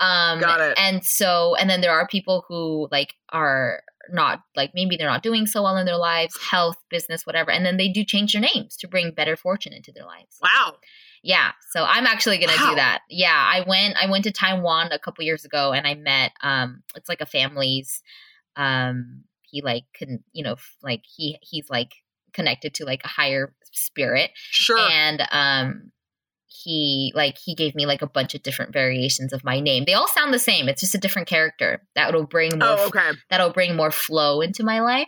um 0.05 0.39
Got 0.39 0.61
it. 0.61 0.77
and 0.77 1.01
so 1.03 1.55
and 1.55 1.69
then 1.69 1.81
there 1.81 1.91
are 1.91 2.07
people 2.07 2.45
who 2.47 2.87
like 2.91 3.13
are 3.29 3.83
not 4.09 4.43
like 4.55 4.71
maybe 4.73 4.97
they're 4.97 5.09
not 5.09 5.23
doing 5.23 5.45
so 5.45 5.63
well 5.63 5.77
in 5.77 5.85
their 5.85 5.97
lives, 5.97 6.37
health, 6.49 6.77
business, 6.89 7.25
whatever, 7.25 7.51
and 7.51 7.65
then 7.65 7.77
they 7.77 7.89
do 7.89 8.03
change 8.03 8.33
their 8.33 8.41
names 8.41 8.75
to 8.77 8.87
bring 8.87 9.11
better 9.11 9.35
fortune 9.35 9.73
into 9.73 9.91
their 9.91 10.05
lives. 10.05 10.37
Wow. 10.41 10.75
Yeah, 11.23 11.51
so 11.71 11.85
I'm 11.85 12.05
actually 12.05 12.37
gonna 12.37 12.57
wow. 12.59 12.71
do 12.71 12.75
that. 12.75 12.99
Yeah, 13.09 13.31
I 13.33 13.63
went 13.65 13.95
I 13.97 14.09
went 14.09 14.25
to 14.25 14.31
Taiwan 14.31 14.91
a 14.91 14.99
couple 14.99 15.23
years 15.23 15.45
ago 15.45 15.71
and 15.71 15.87
I 15.87 15.95
met 15.95 16.33
um 16.41 16.83
it's 16.95 17.07
like 17.07 17.21
a 17.21 17.25
family's 17.25 18.03
um 18.57 19.23
he 19.43 19.61
like 19.61 19.85
couldn't 19.97 20.23
you 20.33 20.43
know 20.43 20.57
like 20.81 21.03
he 21.15 21.37
he's 21.41 21.69
like 21.69 21.93
connected 22.33 22.73
to 22.75 22.85
like 22.85 23.01
a 23.05 23.07
higher 23.07 23.53
spirit. 23.71 24.31
Sure. 24.35 24.77
And 24.77 25.23
um 25.31 25.91
he 26.63 27.11
like 27.15 27.37
he 27.37 27.55
gave 27.55 27.75
me 27.75 27.85
like 27.85 28.01
a 28.01 28.07
bunch 28.07 28.35
of 28.35 28.43
different 28.43 28.73
variations 28.73 29.33
of 29.33 29.43
my 29.43 29.59
name. 29.59 29.83
They 29.85 29.93
all 29.93 30.07
sound 30.07 30.33
the 30.33 30.39
same. 30.39 30.69
It's 30.69 30.81
just 30.81 30.95
a 30.95 30.99
different 30.99 31.27
character 31.27 31.81
that 31.95 32.13
will 32.13 32.25
bring 32.25 32.59
more. 32.59 32.69
Oh, 32.69 32.87
okay. 32.87 33.11
That'll 33.29 33.51
bring 33.51 33.75
more 33.75 33.91
flow 33.91 34.41
into 34.41 34.63
my 34.63 34.79
life. 34.79 35.07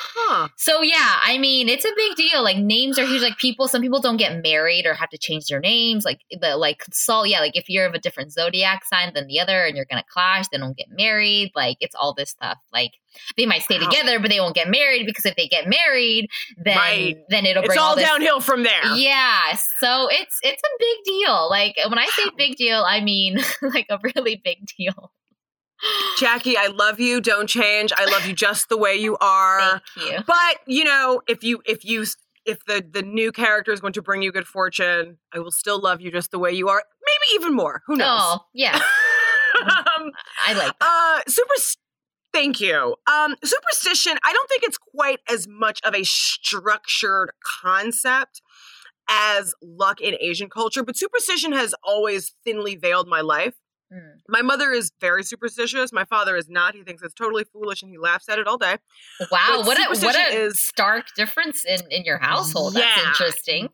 Huh. 0.00 0.48
So 0.56 0.80
yeah, 0.80 1.16
I 1.24 1.38
mean, 1.38 1.68
it's 1.68 1.84
a 1.84 1.90
big 1.96 2.14
deal. 2.14 2.44
Like 2.44 2.56
names 2.56 3.00
are 3.00 3.04
huge. 3.04 3.20
Like 3.20 3.36
people, 3.36 3.66
some 3.66 3.82
people 3.82 4.00
don't 4.00 4.16
get 4.16 4.40
married 4.44 4.86
or 4.86 4.94
have 4.94 5.10
to 5.10 5.18
change 5.18 5.46
their 5.46 5.58
names. 5.58 6.04
Like 6.04 6.20
the 6.30 6.56
like 6.56 6.78
consult. 6.78 7.26
Yeah, 7.26 7.40
like 7.40 7.56
if 7.56 7.68
you're 7.68 7.84
of 7.84 7.94
a 7.94 7.98
different 7.98 8.32
zodiac 8.32 8.84
sign 8.84 9.12
than 9.12 9.26
the 9.26 9.40
other, 9.40 9.64
and 9.64 9.74
you're 9.74 9.86
gonna 9.86 10.04
clash, 10.08 10.46
then 10.52 10.60
don't 10.60 10.76
get 10.76 10.86
married. 10.88 11.50
Like 11.56 11.78
it's 11.80 11.96
all 11.96 12.14
this 12.14 12.30
stuff. 12.30 12.58
Like 12.72 12.92
they 13.36 13.44
might 13.44 13.62
stay 13.62 13.80
wow. 13.80 13.88
together, 13.88 14.20
but 14.20 14.30
they 14.30 14.38
won't 14.38 14.54
get 14.54 14.68
married 14.68 15.04
because 15.04 15.26
if 15.26 15.34
they 15.34 15.48
get 15.48 15.68
married, 15.68 16.28
then 16.56 16.76
right. 16.76 17.16
then 17.28 17.44
it'll 17.44 17.62
bring 17.62 17.72
it's 17.72 17.80
all, 17.80 17.90
all 17.90 17.96
downhill 17.96 18.38
from 18.38 18.62
there. 18.62 18.94
Yeah. 18.94 19.56
So 19.80 20.08
it's 20.12 20.38
it's 20.42 20.62
a 20.62 20.76
big 20.78 21.04
deal. 21.06 21.50
Like 21.50 21.76
when 21.88 21.98
I 21.98 22.06
say 22.06 22.30
big 22.36 22.54
deal, 22.54 22.84
I 22.86 23.00
mean 23.00 23.38
like 23.62 23.86
a 23.90 23.98
really 24.14 24.40
big 24.44 24.58
deal. 24.78 25.10
Jackie, 26.18 26.56
I 26.56 26.68
love 26.68 26.98
you. 27.00 27.20
Don't 27.20 27.48
change. 27.48 27.92
I 27.96 28.04
love 28.06 28.26
you 28.26 28.34
just 28.34 28.68
the 28.68 28.76
way 28.76 28.94
you 28.94 29.16
are. 29.20 29.80
Thank 29.96 30.10
you. 30.10 30.18
But 30.26 30.58
you 30.66 30.84
know, 30.84 31.22
if 31.28 31.44
you 31.44 31.62
if 31.66 31.84
you 31.84 32.04
if 32.44 32.64
the 32.64 32.84
the 32.88 33.02
new 33.02 33.30
character 33.30 33.72
is 33.72 33.80
going 33.80 33.92
to 33.92 34.02
bring 34.02 34.22
you 34.22 34.32
good 34.32 34.46
fortune, 34.46 35.18
I 35.32 35.38
will 35.38 35.50
still 35.50 35.80
love 35.80 36.00
you 36.00 36.10
just 36.10 36.30
the 36.30 36.38
way 36.38 36.50
you 36.50 36.68
are. 36.68 36.82
Maybe 37.06 37.40
even 37.40 37.54
more. 37.54 37.82
Who 37.86 37.96
knows? 37.96 38.20
Oh, 38.20 38.40
yeah. 38.52 38.76
um, 39.60 40.10
I 40.46 40.52
like 40.54 40.78
that. 40.78 41.22
Uh, 41.26 41.30
super. 41.30 41.54
Thank 42.32 42.60
you. 42.60 42.94
Um, 43.10 43.36
superstition. 43.42 44.18
I 44.22 44.32
don't 44.32 44.48
think 44.48 44.62
it's 44.62 44.78
quite 44.78 45.20
as 45.28 45.48
much 45.48 45.80
of 45.82 45.94
a 45.94 46.04
structured 46.04 47.30
concept 47.62 48.42
as 49.08 49.54
luck 49.62 50.00
in 50.00 50.14
Asian 50.20 50.50
culture, 50.50 50.82
but 50.82 50.96
superstition 50.96 51.52
has 51.52 51.74
always 51.82 52.34
thinly 52.44 52.76
veiled 52.76 53.08
my 53.08 53.22
life. 53.22 53.54
Mm. 53.92 54.20
My 54.28 54.42
mother 54.42 54.70
is 54.70 54.92
very 55.00 55.22
superstitious. 55.22 55.92
My 55.92 56.04
father 56.04 56.36
is 56.36 56.48
not. 56.48 56.74
He 56.74 56.82
thinks 56.82 57.02
it's 57.02 57.14
totally 57.14 57.44
foolish 57.44 57.82
and 57.82 57.90
he 57.90 57.96
laughs 57.96 58.28
at 58.28 58.38
it 58.38 58.46
all 58.46 58.58
day. 58.58 58.76
Wow, 59.32 59.58
but 59.58 59.66
what 59.66 59.78
a 59.78 60.04
what 60.04 60.14
a 60.14 60.34
is, 60.34 60.60
stark 60.60 61.06
difference 61.16 61.64
in 61.64 61.80
in 61.90 62.04
your 62.04 62.18
household. 62.18 62.74
Yeah. 62.74 62.80
That's 62.80 63.20
interesting. 63.20 63.70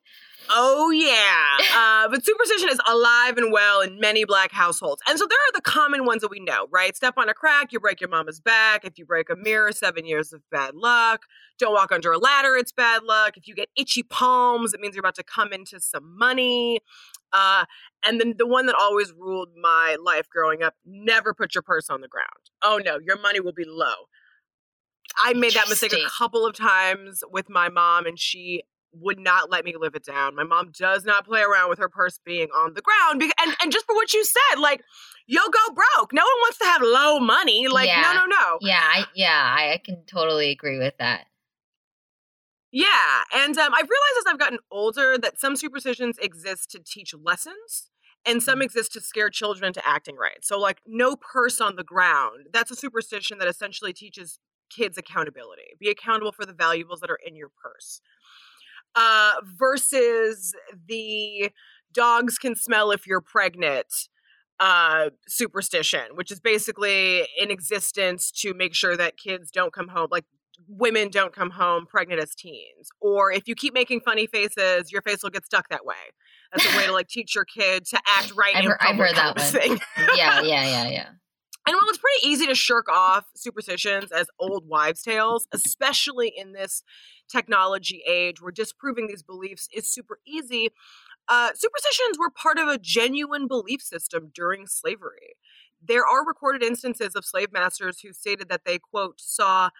Oh 0.51 0.91
yeah, 0.91 1.59
uh, 2.05 2.09
but 2.09 2.25
superstition 2.25 2.69
is 2.69 2.81
alive 2.87 3.39
and 3.39 3.53
well 3.53 3.81
in 3.81 3.99
many 3.99 4.25
black 4.25 4.53
households, 4.53 5.03
and 5.09 5.19
so 5.19 5.27
there 5.27 5.39
are 5.39 5.53
the 5.55 5.63
common 5.63 6.05
ones 6.05 6.23
that 6.23 6.31
we 6.31 6.41
know, 6.41 6.67
right? 6.71 6.95
Step 6.95 7.15
on 7.17 7.29
a 7.29 7.35
crack, 7.35 7.73
you 7.73 7.81
break 7.81 8.01
your 8.01 8.11
mama's 8.11 8.41
back. 8.41 8.85
If 8.85 8.99
you 8.99 9.07
break 9.07 9.31
a 9.31 9.37
mirror, 9.37 9.73
seven 9.73 10.07
years 10.07 10.33
of 10.33 10.43
bad 10.51 10.75
luck. 10.75 11.23
Don't 11.59 11.73
walk 11.73 11.93
under 11.93 12.11
a 12.13 12.19
ladder, 12.19 12.57
it's 12.57 12.73
bad 12.73 13.05
luck. 13.05 13.37
If 13.37 13.47
you 13.47 13.55
get 13.55 13.69
itchy 13.77 14.03
palms, 14.03 14.75
it 14.75 14.81
means 14.81 14.95
you're 14.95 15.01
about 15.01 15.15
to 15.17 15.23
come 15.23 15.53
into 15.53 15.81
some 15.81 16.17
money. 16.19 16.81
Uh, 17.35 17.65
and 18.07 18.21
then 18.21 18.35
the 18.39 18.47
one 18.47 18.67
that 18.67 18.77
always 18.79 19.13
ruled 19.13 19.49
my 19.61 19.97
life 20.03 20.29
growing 20.31 20.63
up: 20.63 20.75
never 20.87 21.35
put 21.35 21.55
your 21.55 21.63
purse 21.63 21.91
on 21.91 22.01
the 22.01 22.09
ground. 22.09 22.29
Oh 22.63 22.81
no, 22.85 22.99
your 22.99 23.19
money 23.21 23.41
will 23.41 23.53
be 23.53 23.65
low. 23.67 24.09
I 25.23 25.33
made 25.35 25.53
that 25.55 25.69
mistake 25.69 25.93
a 25.93 26.09
couple 26.19 26.47
of 26.47 26.57
times 26.57 27.23
with 27.31 27.49
my 27.49 27.69
mom, 27.69 28.07
and 28.07 28.19
she 28.19 28.63
would 29.01 29.19
not 29.19 29.51
let 29.51 29.65
me 29.65 29.75
live 29.79 29.95
it 29.95 30.05
down. 30.05 30.35
My 30.35 30.45
mom 30.45 30.71
does 30.77 31.05
not 31.05 31.27
play 31.27 31.41
around 31.41 31.69
with 31.69 31.79
her 31.79 31.89
purse 31.89 32.19
being 32.25 32.49
on 32.49 32.75
the 32.75 32.83
ground. 32.83 33.23
and, 33.23 33.57
and 33.61 33.73
just 33.73 33.87
for 33.87 33.95
what 33.95 34.13
you 34.13 34.25
said, 34.25 34.61
like, 34.61 34.83
you'll 35.27 35.51
go 35.51 35.75
broke. 35.75 36.13
No 36.13 36.23
one 36.23 36.41
wants 36.41 36.59
to 36.59 36.65
have 36.65 36.83
low 36.83 37.21
money. 37.21 37.69
Like, 37.69 37.89
yeah. 37.89 38.03
no, 38.03 38.13
no, 38.13 38.27
no. 38.27 38.59
Yeah, 38.61 38.81
I, 38.81 39.05
yeah, 39.15 39.55
I, 39.57 39.73
I 39.73 39.79
can 39.79 40.05
totally 40.07 40.51
agree 40.51 40.79
with 40.79 40.95
that. 40.99 41.27
Yeah, 42.75 43.23
and 43.33 43.57
um, 43.57 43.73
I've 43.73 43.89
realized 43.89 44.19
as 44.19 44.25
I've 44.29 44.39
gotten 44.39 44.59
older 44.69 45.17
that 45.17 45.39
some 45.39 45.55
superstitions 45.55 46.19
exist 46.19 46.73
to 46.73 46.81
teach 46.85 47.15
lessons, 47.15 47.91
and 48.27 48.43
some 48.43 48.59
mm. 48.59 48.65
exist 48.65 48.93
to 48.95 49.01
scare 49.01 49.31
children 49.31 49.69
into 49.69 49.87
acting 49.87 50.17
right. 50.17 50.43
So, 50.43 50.59
like, 50.59 50.79
no 50.85 51.15
purse 51.15 51.61
on 51.61 51.77
the 51.77 51.85
ground. 51.85 52.47
That's 52.53 52.73
a 52.73 52.77
superstition 52.77 53.39
that 53.39 53.47
essentially 53.47 53.93
teaches 53.93 54.41
kids 54.71 54.99
accountability. 54.99 55.77
Be 55.79 55.89
accountable 55.89 56.33
for 56.33 56.45
the 56.45 56.53
valuables 56.53 56.99
that 56.99 57.11
are 57.11 57.21
in 57.25 57.37
your 57.37 57.51
purse 57.63 58.01
uh, 58.97 59.35
versus 59.57 60.53
the 60.89 61.53
dogs 61.93 62.39
can 62.39 62.57
smell 62.57 62.91
if 62.91 63.07
you're 63.07 63.21
pregnant 63.21 63.87
uh, 64.61 65.11
superstition, 65.29 66.03
which 66.15 66.31
is 66.31 66.41
basically 66.41 67.27
in 67.41 67.51
existence 67.51 68.31
to 68.31 68.53
make 68.55 68.75
sure 68.75 68.97
that 68.97 69.17
kids 69.17 69.51
don't 69.51 69.73
come 69.73 69.89
home, 69.89 70.09
like 70.11 70.25
women 70.69 71.09
don't 71.09 71.35
come 71.35 71.51
home 71.51 71.87
pregnant 71.87 72.21
as 72.21 72.35
teens. 72.35 72.89
Or 73.01 73.33
if 73.33 73.49
you 73.49 73.55
keep 73.55 73.75
making 73.75 74.01
funny 74.01 74.27
faces, 74.27 74.93
your 74.93 75.03
face 75.03 75.23
will 75.23 75.31
get 75.31 75.45
stuck 75.45 75.69
that 75.69 75.85
way. 75.85 75.95
That's 76.53 76.73
a 76.73 76.77
way 76.77 76.87
to 76.87 76.93
like 76.93 77.09
teach 77.09 77.35
your 77.35 77.45
kid 77.45 77.85
to 77.87 78.01
act 78.07 78.33
right 78.37 78.57
I've, 78.57 78.65
in. 78.65 78.73
I've 78.81 78.97
heard 78.97 79.17
that 79.17 79.37
one. 79.37 79.47
Thing. 79.47 79.81
yeah, 80.17 80.41
yeah, 80.43 80.65
yeah, 80.65 80.89
yeah. 80.89 81.09
And 81.67 81.75
while 81.75 81.89
it's 81.89 81.99
pretty 81.99 82.27
easy 82.27 82.47
to 82.47 82.55
shirk 82.55 82.91
off 82.91 83.25
superstitions 83.35 84.13
as 84.13 84.27
old 84.39 84.69
wives' 84.69 85.03
tales, 85.03 85.49
especially 85.53 86.33
in 86.37 86.53
this 86.53 86.83
technology 87.29 88.03
age 88.07 88.43
where 88.43 88.53
disproving 88.53 89.07
these 89.07 89.23
beliefs 89.23 89.69
is 89.75 89.89
super 89.89 90.19
easy, 90.27 90.69
uh, 91.27 91.51
superstitions 91.55 92.19
were 92.19 92.29
part 92.29 92.59
of 92.59 92.69
a 92.69 92.77
genuine 92.77 93.49
belief 93.49 93.81
system 93.81 94.31
during 94.35 94.67
slavery. 94.67 95.37
There 95.83 96.07
are 96.07 96.27
recorded 96.27 96.63
instances 96.63 97.15
of 97.15 97.25
slave 97.25 97.51
masters 97.51 98.01
who 98.01 98.13
stated 98.13 98.51
that 98.51 98.63
they, 98.67 98.79
quote, 98.79 99.19
saw 99.19 99.71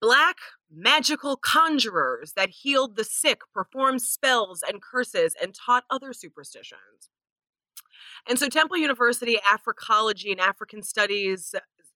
black 0.00 0.36
magical 0.70 1.36
conjurers 1.36 2.32
that 2.34 2.50
healed 2.50 2.96
the 2.96 3.04
sick, 3.04 3.40
performed 3.52 4.02
spells 4.02 4.62
and 4.66 4.80
curses, 4.82 5.34
and 5.40 5.54
taught 5.54 5.84
other 5.90 6.12
superstitions. 6.12 7.10
And 8.28 8.38
so 8.38 8.48
Temple 8.48 8.76
University 8.76 9.38
Africology 9.44 10.30
and 10.30 10.40
African 10.40 10.82
Studies 10.82 11.54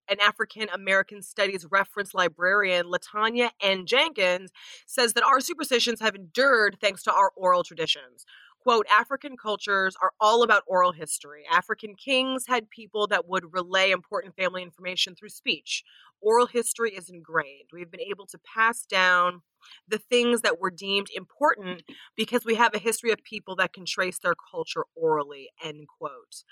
an 0.09 0.19
African 0.21 0.69
American 0.73 1.23
Studies 1.23 1.67
reference 1.71 2.15
librarian, 2.15 2.87
Latanya 2.87 3.51
N. 3.61 3.87
Jenkins, 3.87 4.51
says 4.87 5.13
that 5.15 5.25
our 5.25 5.41
superstitions 5.41 6.01
have 6.01 6.15
endured 6.15 6.79
thanks 6.81 7.03
to 7.05 7.13
our 7.13 7.33
oral 7.37 7.65
traditions. 7.65 8.25
Quote, 8.67 8.87
African 8.91 9.37
cultures 9.37 9.95
are 10.03 10.11
all 10.21 10.43
about 10.43 10.65
oral 10.67 10.91
history. 10.91 11.45
African 11.49 11.95
kings 11.95 12.47
had 12.49 12.69
people 12.69 13.07
that 13.07 13.29
would 13.29 13.55
relay 13.55 13.93
important 13.93 14.35
family 14.35 14.61
information 14.61 15.15
through 15.15 15.29
speech. 15.29 15.85
Oral 16.21 16.47
history 16.47 16.91
is 16.91 17.09
ingrained. 17.09 17.69
We've 17.73 17.93
been 17.93 18.01
able 18.01 18.27
to 18.27 18.39
pass 18.39 18.85
down 18.85 19.43
the 19.87 19.99
things 19.99 20.41
that 20.41 20.61
were 20.61 20.73
deemed 20.73 21.07
important 21.15 21.85
because 22.17 22.45
we 22.45 22.57
have 22.57 22.75
a 22.75 22.81
history 22.81 23.13
of 23.13 23.23
people 23.23 23.55
that 23.55 23.73
can 23.73 23.85
trace 23.87 24.19
their 24.19 24.35
culture 24.51 24.85
orally 24.95 25.51
end 25.63 25.87
quote 25.99 26.45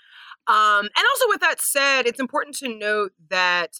um, 0.47 0.85
and 0.85 1.05
also 1.11 1.25
with 1.29 1.39
that 1.39 1.61
said 1.61 2.05
it's 2.05 2.19
important 2.19 2.55
to 2.57 2.67
note 2.67 3.13
that 3.29 3.79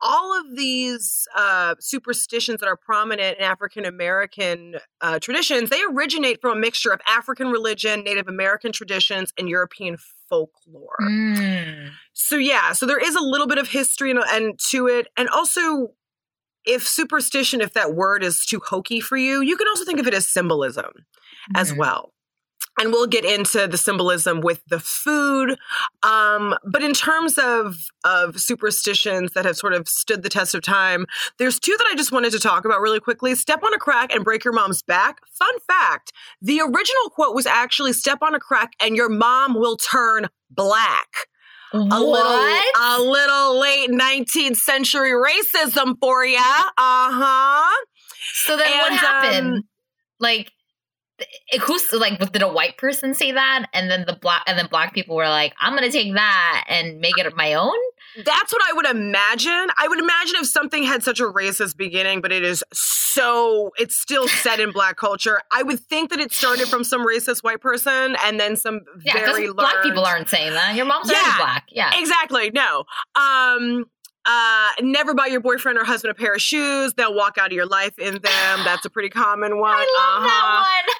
all 0.00 0.38
of 0.38 0.56
these 0.56 1.26
uh, 1.36 1.74
superstitions 1.80 2.60
that 2.60 2.66
are 2.66 2.76
prominent 2.76 3.38
in 3.38 3.44
African 3.44 3.84
American 3.84 4.76
uh, 5.00 5.18
traditions, 5.18 5.70
they 5.70 5.82
originate 5.90 6.40
from 6.40 6.56
a 6.56 6.60
mixture 6.60 6.90
of 6.90 7.00
African 7.08 7.48
religion, 7.48 8.04
Native 8.04 8.28
American 8.28 8.72
traditions, 8.72 9.32
and 9.38 9.48
European 9.48 9.96
folklore. 10.28 10.96
Mm. 11.00 11.90
So 12.12 12.36
yeah, 12.36 12.72
so 12.72 12.86
there 12.86 12.98
is 12.98 13.14
a 13.14 13.20
little 13.20 13.46
bit 13.46 13.58
of 13.58 13.68
history 13.68 14.10
and, 14.10 14.20
and 14.30 14.58
to 14.70 14.86
it, 14.86 15.08
and 15.16 15.28
also 15.28 15.92
if 16.64 16.86
superstition, 16.86 17.60
if 17.60 17.72
that 17.72 17.94
word 17.94 18.22
is 18.22 18.44
too 18.44 18.60
hokey 18.64 19.00
for 19.00 19.16
you, 19.16 19.40
you 19.40 19.56
can 19.56 19.66
also 19.68 19.84
think 19.84 19.98
of 19.98 20.06
it 20.06 20.14
as 20.14 20.26
symbolism 20.26 20.84
mm-hmm. 20.84 21.56
as 21.56 21.72
well. 21.72 22.12
And 22.78 22.92
we'll 22.92 23.06
get 23.06 23.24
into 23.24 23.66
the 23.66 23.78
symbolism 23.78 24.40
with 24.40 24.62
the 24.68 24.80
food. 24.80 25.58
Um, 26.02 26.56
but 26.64 26.82
in 26.82 26.92
terms 26.92 27.38
of, 27.38 27.90
of 28.04 28.40
superstitions 28.40 29.32
that 29.32 29.44
have 29.44 29.56
sort 29.56 29.74
of 29.74 29.88
stood 29.88 30.22
the 30.22 30.28
test 30.28 30.54
of 30.54 30.62
time, 30.62 31.06
there's 31.38 31.58
two 31.58 31.76
that 31.76 31.88
I 31.90 31.94
just 31.94 32.12
wanted 32.12 32.32
to 32.32 32.38
talk 32.38 32.64
about 32.64 32.80
really 32.80 33.00
quickly. 33.00 33.34
Step 33.34 33.62
on 33.62 33.74
a 33.74 33.78
crack 33.78 34.14
and 34.14 34.24
break 34.24 34.44
your 34.44 34.52
mom's 34.52 34.82
back. 34.82 35.20
Fun 35.26 35.54
fact 35.66 36.12
the 36.40 36.60
original 36.60 37.10
quote 37.10 37.34
was 37.34 37.46
actually 37.46 37.92
step 37.92 38.18
on 38.22 38.34
a 38.34 38.40
crack 38.40 38.72
and 38.80 38.96
your 38.96 39.08
mom 39.08 39.54
will 39.54 39.76
turn 39.76 40.28
black. 40.50 41.08
What? 41.72 41.92
A 41.92 42.00
little, 42.00 42.60
a 42.76 42.96
little 43.02 43.60
late 43.60 43.90
19th 43.90 44.56
century 44.56 45.10
racism 45.10 45.96
for 46.00 46.24
you. 46.24 46.38
Uh 46.38 46.72
huh. 46.78 47.84
So 48.34 48.56
then 48.56 48.72
and, 48.72 48.80
what 48.80 48.92
happened? 48.92 49.56
Um, 49.56 49.62
like, 50.18 50.50
who's 51.62 51.92
like 51.92 52.18
did 52.32 52.42
a 52.42 52.48
white 52.48 52.76
person 52.76 53.14
say 53.14 53.32
that 53.32 53.66
and 53.72 53.90
then 53.90 54.04
the 54.06 54.14
black 54.14 54.42
and 54.46 54.58
then 54.58 54.66
black 54.70 54.94
people 54.94 55.16
were 55.16 55.28
like 55.28 55.52
i'm 55.60 55.74
gonna 55.74 55.90
take 55.90 56.14
that 56.14 56.64
and 56.68 57.00
make 57.00 57.18
it 57.18 57.36
my 57.36 57.54
own 57.54 57.76
that's 58.24 58.52
what 58.52 58.62
i 58.68 58.72
would 58.72 58.86
imagine 58.86 59.66
i 59.78 59.88
would 59.88 59.98
imagine 59.98 60.36
if 60.36 60.46
something 60.46 60.82
had 60.82 61.02
such 61.02 61.20
a 61.20 61.24
racist 61.24 61.76
beginning 61.76 62.20
but 62.20 62.30
it 62.30 62.44
is 62.44 62.62
so 62.72 63.72
it's 63.78 63.96
still 63.96 64.28
set 64.28 64.60
in 64.60 64.70
black 64.70 64.96
culture 64.96 65.40
i 65.52 65.62
would 65.62 65.80
think 65.80 66.10
that 66.10 66.20
it 66.20 66.32
started 66.32 66.68
from 66.68 66.84
some 66.84 67.06
racist 67.06 67.42
white 67.42 67.60
person 67.60 68.16
and 68.24 68.38
then 68.38 68.56
some 68.56 68.80
yeah, 69.02 69.14
very 69.14 69.46
learned, 69.46 69.56
black 69.56 69.82
people 69.82 70.04
aren't 70.04 70.28
saying 70.28 70.52
that 70.52 70.74
your 70.76 70.86
mom's 70.86 71.10
yeah, 71.10 71.36
black 71.36 71.64
yeah 71.70 71.90
exactly 71.94 72.50
no 72.50 72.84
um 73.16 73.84
uh, 74.30 74.68
never 74.82 75.14
buy 75.14 75.26
your 75.26 75.40
boyfriend 75.40 75.78
or 75.78 75.84
husband 75.84 76.10
a 76.10 76.14
pair 76.14 76.34
of 76.34 76.42
shoes. 76.42 76.92
They'll 76.92 77.14
walk 77.14 77.38
out 77.38 77.46
of 77.46 77.52
your 77.52 77.64
life 77.64 77.98
in 77.98 78.12
them. 78.12 78.60
That's 78.62 78.84
a 78.84 78.90
pretty 78.90 79.08
common 79.08 79.58
one. 79.58 79.70
I 79.74 79.78
love 79.78 80.22
uh-huh. 80.22 80.28
that 80.28 80.84
one. 80.86 80.96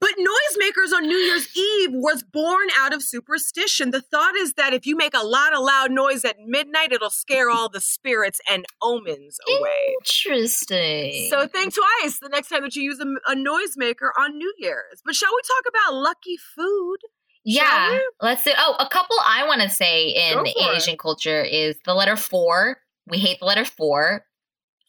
But 0.00 0.12
noisemakers 0.18 0.94
on 0.96 1.06
New 1.06 1.16
Year's 1.16 1.54
Eve 1.54 1.90
was 1.92 2.22
born 2.22 2.68
out 2.78 2.94
of 2.94 3.02
superstition. 3.02 3.90
The 3.90 4.00
thought 4.00 4.34
is 4.34 4.54
that 4.54 4.72
if 4.72 4.86
you 4.86 4.96
make 4.96 5.14
a 5.14 5.24
lot 5.24 5.52
of 5.52 5.62
loud 5.62 5.90
noise 5.90 6.24
at 6.24 6.36
midnight, 6.44 6.90
it'll 6.90 7.10
scare 7.10 7.50
all 7.50 7.68
the 7.68 7.82
spirits 7.82 8.40
and 8.50 8.64
omens 8.82 9.38
away. 9.46 9.96
Interesting. 10.00 11.28
So 11.28 11.46
think 11.46 11.74
twice 11.74 12.18
the 12.18 12.30
next 12.30 12.48
time 12.48 12.62
that 12.62 12.74
you 12.76 12.82
use 12.82 12.98
a, 12.98 13.30
a 13.30 13.34
noisemaker 13.34 14.10
on 14.18 14.38
New 14.38 14.52
Year's. 14.56 15.02
But 15.04 15.14
shall 15.14 15.30
we 15.34 15.40
talk 15.42 15.64
about 15.68 15.94
lucky 16.00 16.38
food? 16.56 16.96
Yeah, 17.44 17.98
let's 18.20 18.44
do. 18.44 18.52
Oh, 18.56 18.76
a 18.78 18.88
couple 18.88 19.16
I 19.26 19.46
want 19.46 19.62
to 19.62 19.70
say 19.70 20.08
in 20.08 20.46
Asian 20.46 20.94
it. 20.94 20.98
culture 20.98 21.42
is 21.42 21.76
the 21.84 21.94
letter 21.94 22.16
four. 22.16 22.78
We 23.06 23.18
hate 23.18 23.40
the 23.40 23.46
letter 23.46 23.64
four 23.64 24.24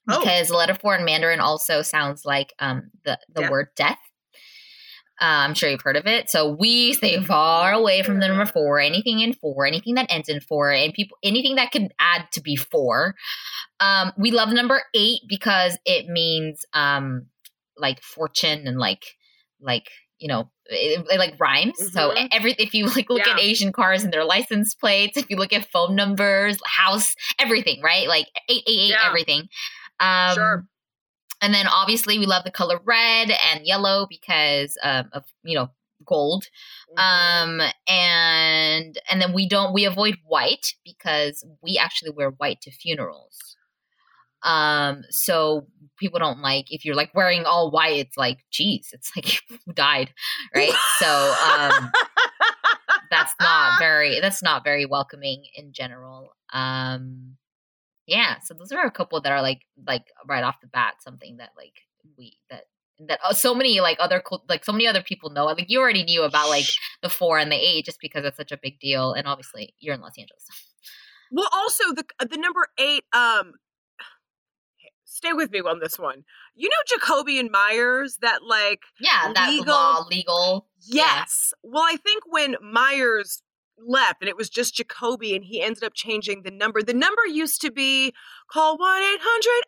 oh. 0.10 0.19
because 0.19 0.50
the 0.50 0.58
letter 0.58 0.76
four 0.76 0.95
in 0.95 1.06
Mandarin 1.06 1.39
also 1.39 1.82
sounds 1.82 2.26
like 2.26 2.54
um 2.60 2.91
the 3.06 3.17
the 3.34 3.41
death. 3.41 3.52
word 3.52 3.67
death. 3.76 4.00
Uh, 5.21 5.45
I'm 5.45 5.53
sure 5.53 5.69
you've 5.69 5.84
heard 5.84 5.97
of 5.97 6.07
it. 6.07 6.31
So 6.31 6.49
we 6.49 6.93
stay 6.93 7.23
far 7.23 7.71
away 7.73 8.01
from 8.01 8.19
the 8.19 8.27
number 8.27 8.47
four, 8.47 8.79
anything 8.79 9.19
in 9.19 9.34
four, 9.34 9.67
anything 9.67 9.93
that 9.95 10.07
ends 10.10 10.29
in 10.29 10.41
four, 10.41 10.71
and 10.71 10.91
people 10.93 11.17
anything 11.21 11.55
that 11.55 11.71
could 11.71 11.93
add 11.99 12.25
to 12.31 12.41
be 12.41 12.55
four. 12.55 13.13
Um, 13.79 14.13
we 14.17 14.31
love 14.31 14.49
number 14.49 14.81
eight 14.95 15.21
because 15.27 15.77
it 15.86 16.07
means 16.07 16.65
um, 16.73 17.27
like 17.77 18.01
fortune 18.01 18.67
and 18.67 18.79
like 18.79 19.03
like 19.60 19.89
you 20.17 20.27
know 20.27 20.49
it, 20.65 21.05
it 21.07 21.19
like 21.19 21.36
rhymes. 21.39 21.79
Mm-hmm. 21.79 21.97
So 21.97 22.15
every 22.31 22.53
if 22.53 22.73
you 22.73 22.88
like 22.88 23.12
look 23.12 23.25
yeah. 23.25 23.34
at 23.34 23.39
Asian 23.39 23.71
cars 23.71 24.03
and 24.03 24.12
their 24.12 24.25
license 24.25 24.73
plates, 24.73 25.17
if 25.17 25.29
you 25.29 25.38
look 25.38 25.53
at 25.53 25.69
phone 25.71 25.95
numbers, 25.95 26.57
house, 26.65 27.15
everything, 27.38 27.81
right? 27.84 28.07
Like 28.07 28.25
eight 28.49 28.63
eight 28.67 28.91
eight, 28.91 28.95
everything. 29.05 29.49
Um, 29.99 30.34
sure. 30.34 30.65
And 31.41 31.54
then 31.54 31.67
obviously 31.67 32.19
we 32.19 32.25
love 32.25 32.43
the 32.43 32.51
color 32.51 32.80
red 32.86 33.32
and 33.51 33.65
yellow 33.65 34.06
because 34.10 34.77
um, 34.84 35.10
of 35.13 35.25
you 35.43 35.56
know 35.56 35.69
gold. 36.06 36.45
Mm-hmm. 36.97 37.62
um 37.62 37.71
and 37.88 38.97
and 39.10 39.21
then 39.21 39.34
we 39.34 39.47
don't 39.47 39.73
we 39.73 39.86
avoid 39.86 40.17
white 40.25 40.73
because 40.84 41.45
we 41.62 41.77
actually 41.77 42.12
wear 42.12 42.30
white 42.30 42.62
to 42.62 42.71
funerals. 42.71 43.38
Um 44.43 45.04
so 45.10 45.67
people 45.99 46.19
don't 46.19 46.41
like 46.41 46.71
if 46.71 46.84
you're 46.84 46.95
like 46.95 47.13
wearing 47.13 47.45
all 47.45 47.71
white 47.71 47.99
it's 47.99 48.17
like 48.17 48.39
geez 48.51 48.89
it's 48.91 49.12
like 49.15 49.41
who 49.65 49.73
died 49.73 50.12
right? 50.56 50.73
So 50.99 51.36
um 51.54 51.91
that's 53.12 53.34
not 53.39 53.80
very 53.80 54.19
that's 54.19 54.41
not 54.41 54.63
very 54.63 54.86
welcoming 54.86 55.43
in 55.56 55.73
general. 55.73 56.34
Um 56.54 57.38
yeah 58.15 58.34
so 58.45 58.54
those 58.54 58.71
are 58.71 58.86
a 58.86 58.91
couple 59.00 59.19
that 59.21 59.32
are 59.32 59.41
like 59.50 59.62
like 59.88 60.06
right 60.28 60.43
off 60.43 60.62
the 60.62 60.67
bat 60.67 60.95
something 61.08 61.38
that 61.38 61.52
like 61.62 61.78
we 62.17 62.38
that 62.52 62.63
that 63.08 63.19
uh, 63.28 63.34
so 63.34 63.56
many 63.56 63.80
like 63.82 63.97
other 64.00 64.21
like 64.47 64.63
so 64.63 64.71
many 64.71 64.86
other 64.88 65.02
people 65.02 65.30
know 65.32 65.45
like 65.45 65.65
you 65.74 65.80
already 65.80 66.04
knew 66.04 66.24
about 66.24 66.50
like 66.50 66.65
the 67.02 67.10
four 67.10 67.39
and 67.39 67.52
the 67.52 67.56
eight 67.56 67.86
just 67.86 68.00
because 68.00 68.24
it's 68.26 68.38
such 68.38 68.52
a 68.52 68.60
big 68.62 68.80
deal 68.80 69.13
and 69.13 69.26
obviously 69.28 69.74
you're 69.80 69.95
in 69.95 70.02
los 70.02 70.17
angeles 70.17 70.45
Well, 71.32 71.50
also 71.54 71.84
the 71.97 72.04
the 72.34 72.38
number 72.38 72.67
eight. 72.78 73.04
Um, 73.13 73.54
stay 75.06 75.34
with 75.34 75.50
me 75.52 75.60
on 75.62 75.80
this 75.80 75.97
one. 75.97 76.24
You 76.56 76.67
know 76.69 76.84
Jacoby 76.88 77.39
and 77.39 77.50
Myers, 77.50 78.17
that 78.21 78.39
like 78.43 78.82
yeah 79.00 79.32
that 79.34 79.50
Legal- 79.50 79.74
law 79.74 80.06
legal 80.10 80.67
Yeah. 80.82 81.19
yes. 81.19 81.54
Well, 81.63 81.84
I 81.84 81.95
think 81.97 82.24
when 82.28 82.56
Myers 82.62 83.41
left 83.86 84.22
and 84.22 84.30
it 84.30 84.38
was 84.38 84.50
just 84.50 84.76
Jacoby 84.76 85.36
and 85.36 85.44
he 85.44 85.62
ended 85.62 85.84
up 85.84 85.94
changing 85.94 86.44
the 86.44 86.52
number. 86.52 86.82
The 86.82 86.94
number 86.94 87.26
used 87.28 87.62
to 87.62 87.72
be 87.72 88.13
call 88.52 88.78
1 88.78 89.02
800 89.02 89.63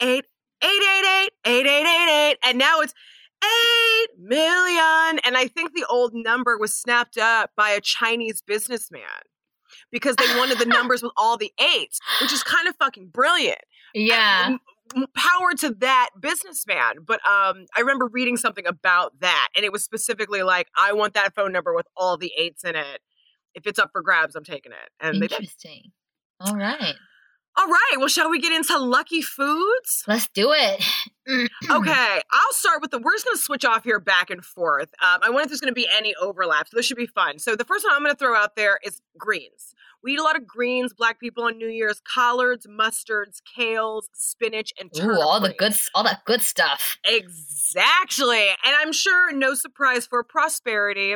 888 0.00 1.30
8888 1.44 2.38
and 2.42 2.58
now 2.58 2.80
it's 2.80 2.94
8 3.42 4.18
million 4.18 5.20
and 5.24 5.36
I 5.36 5.48
think 5.48 5.74
the 5.74 5.84
old 5.90 6.12
number 6.14 6.56
was 6.58 6.74
snapped 6.74 7.18
up 7.18 7.50
by 7.56 7.70
a 7.70 7.80
Chinese 7.80 8.42
businessman 8.42 9.02
because 9.90 10.16
they 10.16 10.36
wanted 10.36 10.58
the 10.58 10.66
numbers 10.66 11.02
with 11.02 11.12
all 11.16 11.36
the 11.36 11.52
eights, 11.58 11.98
which 12.22 12.32
is 12.32 12.42
kind 12.42 12.68
of 12.68 12.76
fucking 12.76 13.08
brilliant 13.08 13.60
yeah 13.94 14.56
m- 14.96 15.06
power 15.16 15.54
to 15.56 15.70
that 15.70 16.10
businessman 16.20 16.96
but 17.06 17.20
um 17.26 17.64
i 17.76 17.80
remember 17.80 18.08
reading 18.12 18.36
something 18.36 18.66
about 18.66 19.18
that 19.20 19.48
and 19.56 19.64
it 19.64 19.72
was 19.72 19.82
specifically 19.82 20.42
like 20.42 20.68
i 20.76 20.92
want 20.92 21.14
that 21.14 21.34
phone 21.34 21.52
number 21.52 21.74
with 21.74 21.86
all 21.96 22.16
the 22.16 22.32
eights 22.36 22.64
in 22.64 22.74
it 22.76 23.00
if 23.54 23.66
it's 23.66 23.78
up 23.78 23.90
for 23.92 24.02
grabs 24.02 24.34
i'm 24.34 24.44
taking 24.44 24.72
it 24.72 24.90
and 25.00 25.20
they 25.20 25.26
interesting. 25.26 25.92
All 26.40 26.56
right. 26.56 26.94
All 27.56 27.68
right 27.68 27.94
well 27.98 28.08
shall 28.08 28.30
we 28.30 28.40
get 28.40 28.52
into 28.52 28.76
lucky 28.78 29.22
foods? 29.22 30.02
Let's 30.06 30.28
do 30.28 30.52
it. 30.52 30.84
Okay 31.70 32.20
i'll 32.32 32.52
start 32.52 32.82
with 32.82 32.90
the 32.90 32.98
we're 32.98 33.14
just 33.14 33.24
going 33.24 33.36
to 33.36 33.42
switch 33.42 33.64
off 33.64 33.84
here 33.84 33.98
back 33.98 34.28
and 34.28 34.44
forth. 34.44 34.90
Um, 35.00 35.20
i 35.22 35.30
wonder 35.30 35.44
if 35.44 35.48
there's 35.48 35.60
going 35.60 35.70
to 35.70 35.74
be 35.74 35.88
any 35.96 36.14
overlap 36.20 36.68
so 36.68 36.76
this 36.76 36.84
should 36.84 36.96
be 36.98 37.06
fun. 37.06 37.38
So 37.38 37.56
the 37.56 37.64
first 37.64 37.84
one 37.84 37.94
i'm 37.94 38.02
going 38.02 38.14
to 38.14 38.18
throw 38.18 38.36
out 38.36 38.56
there 38.56 38.78
is 38.84 39.00
greens. 39.16 39.74
We 40.02 40.12
eat 40.12 40.18
a 40.18 40.22
lot 40.22 40.36
of 40.36 40.46
greens 40.46 40.92
black 40.92 41.18
people 41.18 41.44
on 41.44 41.56
new 41.56 41.68
year's 41.68 42.02
collards 42.02 42.66
mustards 42.66 43.40
kales 43.56 44.02
spinach 44.12 44.70
and 44.78 44.90
Ooh, 45.00 45.18
all 45.18 45.40
the 45.40 45.54
good 45.54 45.74
all 45.94 46.04
that 46.04 46.26
good 46.26 46.42
stuff. 46.42 46.98
Exactly. 47.06 48.48
And 48.48 48.76
I'm 48.76 48.92
sure 48.92 49.32
no 49.32 49.54
surprise 49.54 50.06
for 50.06 50.22
prosperity. 50.22 51.14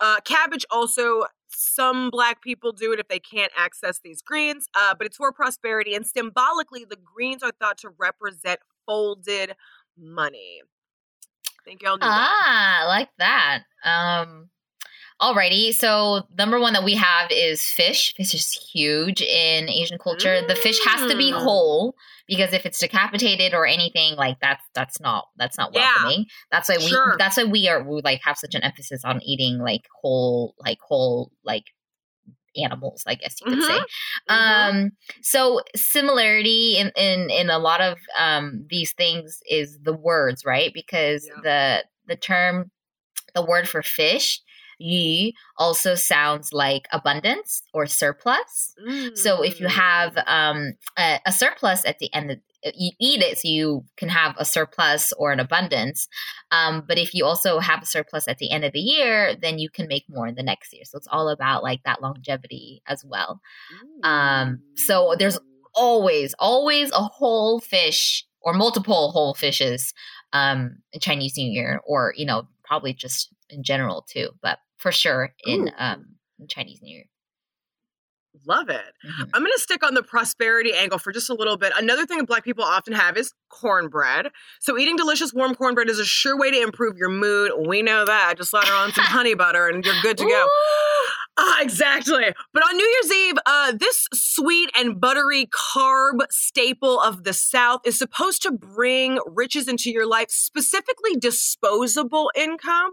Uh, 0.00 0.20
cabbage 0.24 0.64
also, 0.70 1.24
some 1.50 2.10
black 2.10 2.42
people 2.42 2.72
do 2.72 2.92
it 2.92 3.00
if 3.00 3.08
they 3.08 3.18
can't 3.18 3.52
access 3.56 4.00
these 4.00 4.22
greens, 4.22 4.68
uh, 4.74 4.94
but 4.94 5.06
it's 5.06 5.16
for 5.16 5.32
prosperity. 5.32 5.94
And 5.94 6.06
symbolically, 6.06 6.84
the 6.84 6.96
greens 6.96 7.42
are 7.42 7.52
thought 7.60 7.78
to 7.78 7.90
represent 7.98 8.60
folded 8.86 9.54
money. 9.98 10.62
Think 11.64 11.82
y'all 11.82 11.96
knew 11.96 12.06
that. 12.06 12.08
Ah, 12.08 12.82
I 12.82 12.86
like 12.86 13.10
that. 13.18 13.62
Um 13.84 14.50
Alrighty, 15.20 15.74
so 15.74 16.22
number 16.38 16.58
one 16.58 16.72
that 16.72 16.82
we 16.84 16.94
have 16.94 17.30
is 17.30 17.62
fish. 17.62 18.14
Fish 18.16 18.32
is 18.32 18.52
huge 18.72 19.20
in 19.20 19.68
Asian 19.68 19.98
culture. 19.98 20.40
The 20.46 20.54
fish 20.54 20.78
has 20.86 21.10
to 21.10 21.16
be 21.16 21.30
Mm. 21.30 21.42
whole 21.42 21.94
because 22.26 22.54
if 22.54 22.64
it's 22.64 22.78
decapitated 22.78 23.52
or 23.52 23.66
anything 23.66 24.16
like 24.16 24.38
that's 24.40 24.64
that's 24.74 24.98
not 24.98 25.26
that's 25.36 25.58
not 25.58 25.72
Yeah. 25.74 25.82
welcoming. 25.94 26.24
That's 26.50 26.70
why 26.70 26.78
we 26.78 26.88
Sure. 26.88 27.16
that's 27.18 27.36
why 27.36 27.44
we 27.44 27.68
are 27.68 27.82
we 27.82 28.00
like 28.02 28.22
have 28.24 28.38
such 28.38 28.54
an 28.54 28.62
emphasis 28.62 29.04
on 29.04 29.22
eating 29.22 29.58
like 29.58 29.82
whole 30.00 30.54
like 30.58 30.78
whole 30.80 31.30
like 31.44 31.64
animals, 32.56 33.02
I 33.06 33.14
guess 33.16 33.36
you 33.44 33.52
could 33.52 33.62
say. 33.62 33.78
Mhm. 34.30 34.34
Um, 34.70 34.90
so 35.22 35.60
similarity 35.76 36.78
in, 36.78 36.92
in 36.96 37.28
in 37.28 37.50
a 37.50 37.58
lot 37.58 37.82
of 37.82 37.98
um 38.18 38.66
these 38.70 38.94
things 38.94 39.38
is 39.48 39.78
the 39.82 39.92
words, 39.92 40.46
right? 40.46 40.72
Because 40.72 41.26
Yeah. 41.28 41.40
the 41.42 41.84
the 42.06 42.16
term 42.16 42.70
the 43.34 43.42
word 43.44 43.68
for 43.68 43.82
fish, 43.82 44.40
yi, 44.80 45.34
also 45.56 45.94
sounds 45.94 46.52
like 46.52 46.86
abundance 46.92 47.62
or 47.74 47.86
surplus. 47.86 48.74
So 49.14 49.42
if 49.42 49.60
you 49.60 49.68
have 49.68 50.14
Mm. 50.14 50.24
um 50.26 50.72
a, 50.98 51.20
a 51.26 51.32
surplus 51.32 51.84
at 51.84 51.98
the 51.98 52.12
end 52.14 52.30
of 52.30 52.38
you 52.74 52.90
eat 53.00 53.22
it 53.22 53.38
so 53.38 53.48
you 53.48 53.84
can 53.96 54.10
have 54.10 54.34
a 54.38 54.44
surplus 54.44 55.12
or 55.16 55.32
an 55.32 55.40
abundance. 55.40 56.08
Um, 56.50 56.84
but 56.86 56.98
if 56.98 57.14
you 57.14 57.24
also 57.24 57.58
have 57.58 57.82
a 57.82 57.86
surplus 57.86 58.28
at 58.28 58.36
the 58.36 58.50
end 58.50 58.64
of 58.66 58.72
the 58.72 58.80
year, 58.80 59.34
then 59.34 59.58
you 59.58 59.70
can 59.70 59.88
make 59.88 60.04
more 60.10 60.26
in 60.26 60.34
the 60.34 60.42
next 60.42 60.72
year. 60.74 60.84
So 60.84 60.98
it's 60.98 61.08
all 61.10 61.30
about 61.30 61.62
like 61.62 61.82
that 61.84 62.02
longevity 62.02 62.82
as 62.86 63.02
well. 63.04 63.40
um, 64.02 64.60
so 64.74 65.14
there's- 65.18 65.38
always, 65.72 66.34
always 66.40 66.90
a 66.90 67.02
whole 67.04 67.60
fish 67.60 68.26
or 68.42 68.52
multiple 68.52 69.12
whole 69.12 69.34
fishes 69.34 69.94
um, 70.32 70.78
in 70.92 70.98
Chinese 71.00 71.36
New 71.36 71.48
Year, 71.50 71.80
or 71.86 72.12
you 72.16 72.26
know, 72.26 72.48
probably 72.64 72.92
just 72.92 73.28
in 73.48 73.62
general 73.62 74.02
too, 74.02 74.30
but 74.42 74.58
for 74.80 74.92
sure 74.92 75.32
in 75.44 75.70
um, 75.78 76.16
Chinese 76.48 76.80
New 76.82 76.94
Year. 76.94 77.04
Love 78.46 78.68
it. 78.70 78.94
Mhm. 79.04 79.28
I'm 79.34 79.42
going 79.42 79.52
to 79.52 79.58
stick 79.58 79.84
on 79.84 79.94
the 79.94 80.02
prosperity 80.04 80.72
angle 80.72 80.98
for 80.98 81.12
just 81.12 81.28
a 81.28 81.34
little 81.34 81.56
bit. 81.56 81.72
Another 81.76 82.06
thing 82.06 82.18
that 82.18 82.26
Black 82.26 82.44
people 82.44 82.64
often 82.64 82.94
have 82.94 83.16
is 83.16 83.32
cornbread. 83.50 84.28
So, 84.60 84.78
eating 84.78 84.96
delicious 84.96 85.34
warm 85.34 85.54
cornbread 85.54 85.88
is 85.90 85.98
a 85.98 86.04
sure 86.04 86.38
way 86.38 86.50
to 86.50 86.60
improve 86.62 86.96
your 86.96 87.10
mood. 87.10 87.50
We 87.66 87.82
know 87.82 88.04
that. 88.06 88.34
Just 88.38 88.52
lather 88.52 88.72
on 88.72 88.92
some 88.92 89.04
honey 89.08 89.34
butter 89.34 89.66
and 89.68 89.84
you're 89.84 90.00
good 90.02 90.16
to 90.18 90.24
go. 90.24 90.48
Ah, 91.38 91.60
exactly. 91.60 92.24
But 92.54 92.62
on 92.62 92.76
New 92.76 92.84
Year's 93.02 93.12
Eve, 93.12 93.34
uh, 93.46 93.72
this 93.78 94.06
sweet 94.14 94.70
and 94.76 95.00
buttery 95.00 95.46
carb 95.46 96.20
staple 96.30 97.00
of 97.00 97.24
the 97.24 97.32
South 97.32 97.80
is 97.84 97.98
supposed 97.98 98.42
to 98.42 98.52
bring 98.52 99.18
riches 99.26 99.66
into 99.68 99.90
your 99.90 100.06
life, 100.06 100.30
specifically 100.30 101.16
disposable 101.16 102.30
income. 102.36 102.90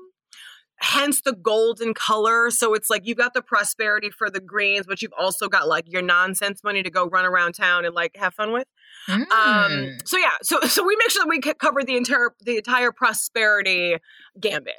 Hence 0.79 1.21
the 1.21 1.33
golden 1.33 1.93
color. 1.93 2.51
So 2.51 2.73
it's 2.73 2.89
like 2.89 3.05
you've 3.05 3.17
got 3.17 3.33
the 3.33 3.41
prosperity 3.41 4.09
for 4.11 4.29
the 4.29 4.39
greens, 4.39 4.85
but 4.87 5.01
you've 5.01 5.13
also 5.17 5.47
got 5.47 5.67
like 5.67 5.85
your 5.91 6.01
nonsense 6.03 6.63
money 6.63 6.83
to 6.83 6.89
go 6.91 7.07
run 7.07 7.25
around 7.25 7.53
town 7.53 7.83
and 7.85 7.95
like 7.95 8.15
have 8.15 8.33
fun 8.35 8.51
with. 8.51 8.67
Um, 9.09 9.25
Mm. 9.31 10.07
so 10.07 10.17
yeah, 10.17 10.31
so 10.43 10.59
so 10.67 10.83
we 10.85 10.95
make 10.97 11.09
sure 11.09 11.23
that 11.23 11.29
we 11.29 11.39
cover 11.39 11.83
the 11.83 11.97
entire 11.97 12.29
the 12.45 12.57
entire 12.57 12.91
prosperity 12.91 13.95
gambit. 14.39 14.75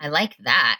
I 0.00 0.08
like 0.08 0.36
that. 0.44 0.78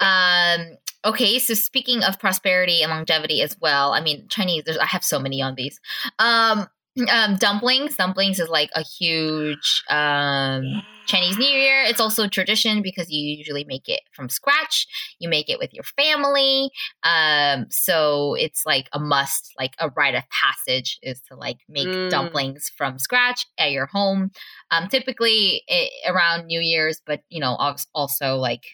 um, 0.00 0.76
okay, 1.04 1.38
so 1.38 1.54
speaking 1.54 2.04
of 2.04 2.18
prosperity 2.20 2.82
and 2.82 2.90
longevity 2.90 3.42
as 3.42 3.56
well, 3.60 3.92
I 3.92 4.00
mean 4.00 4.28
Chinese. 4.28 4.62
There's 4.64 4.78
I 4.78 4.86
have 4.86 5.02
so 5.04 5.18
many 5.18 5.42
on 5.42 5.54
these. 5.56 5.80
Um, 6.18 6.68
um, 7.10 7.36
dumplings. 7.36 7.96
Dumplings 7.96 8.40
is 8.40 8.48
like 8.48 8.70
a 8.74 8.82
huge 8.82 9.82
um, 9.88 10.82
Chinese 11.06 11.38
New 11.38 11.46
Year. 11.46 11.82
It's 11.82 12.00
also 12.00 12.24
a 12.24 12.28
tradition 12.28 12.82
because 12.82 13.10
you 13.10 13.36
usually 13.36 13.64
make 13.64 13.88
it 13.88 14.00
from 14.12 14.28
scratch. 14.28 14.86
You 15.18 15.28
make 15.28 15.48
it 15.48 15.58
with 15.58 15.72
your 15.72 15.84
family. 15.84 16.70
Um, 17.02 17.66
so 17.70 18.34
it's 18.34 18.64
like 18.66 18.88
a 18.92 18.98
must, 18.98 19.52
like 19.58 19.74
a 19.78 19.90
rite 19.90 20.14
of 20.14 20.24
passage 20.30 20.98
is 21.02 21.20
to 21.28 21.36
like 21.36 21.58
make 21.68 21.86
Mm. 21.86 22.10
dumplings 22.10 22.70
from 22.76 22.98
scratch 22.98 23.46
at 23.58 23.70
your 23.70 23.86
home. 23.86 24.30
Um, 24.70 24.88
typically 24.88 25.62
i 25.70 25.88
around 26.08 26.46
New 26.46 26.60
Year's, 26.60 27.00
but 27.06 27.22
you 27.28 27.40
know, 27.40 27.56
also 27.94 28.36
like 28.36 28.64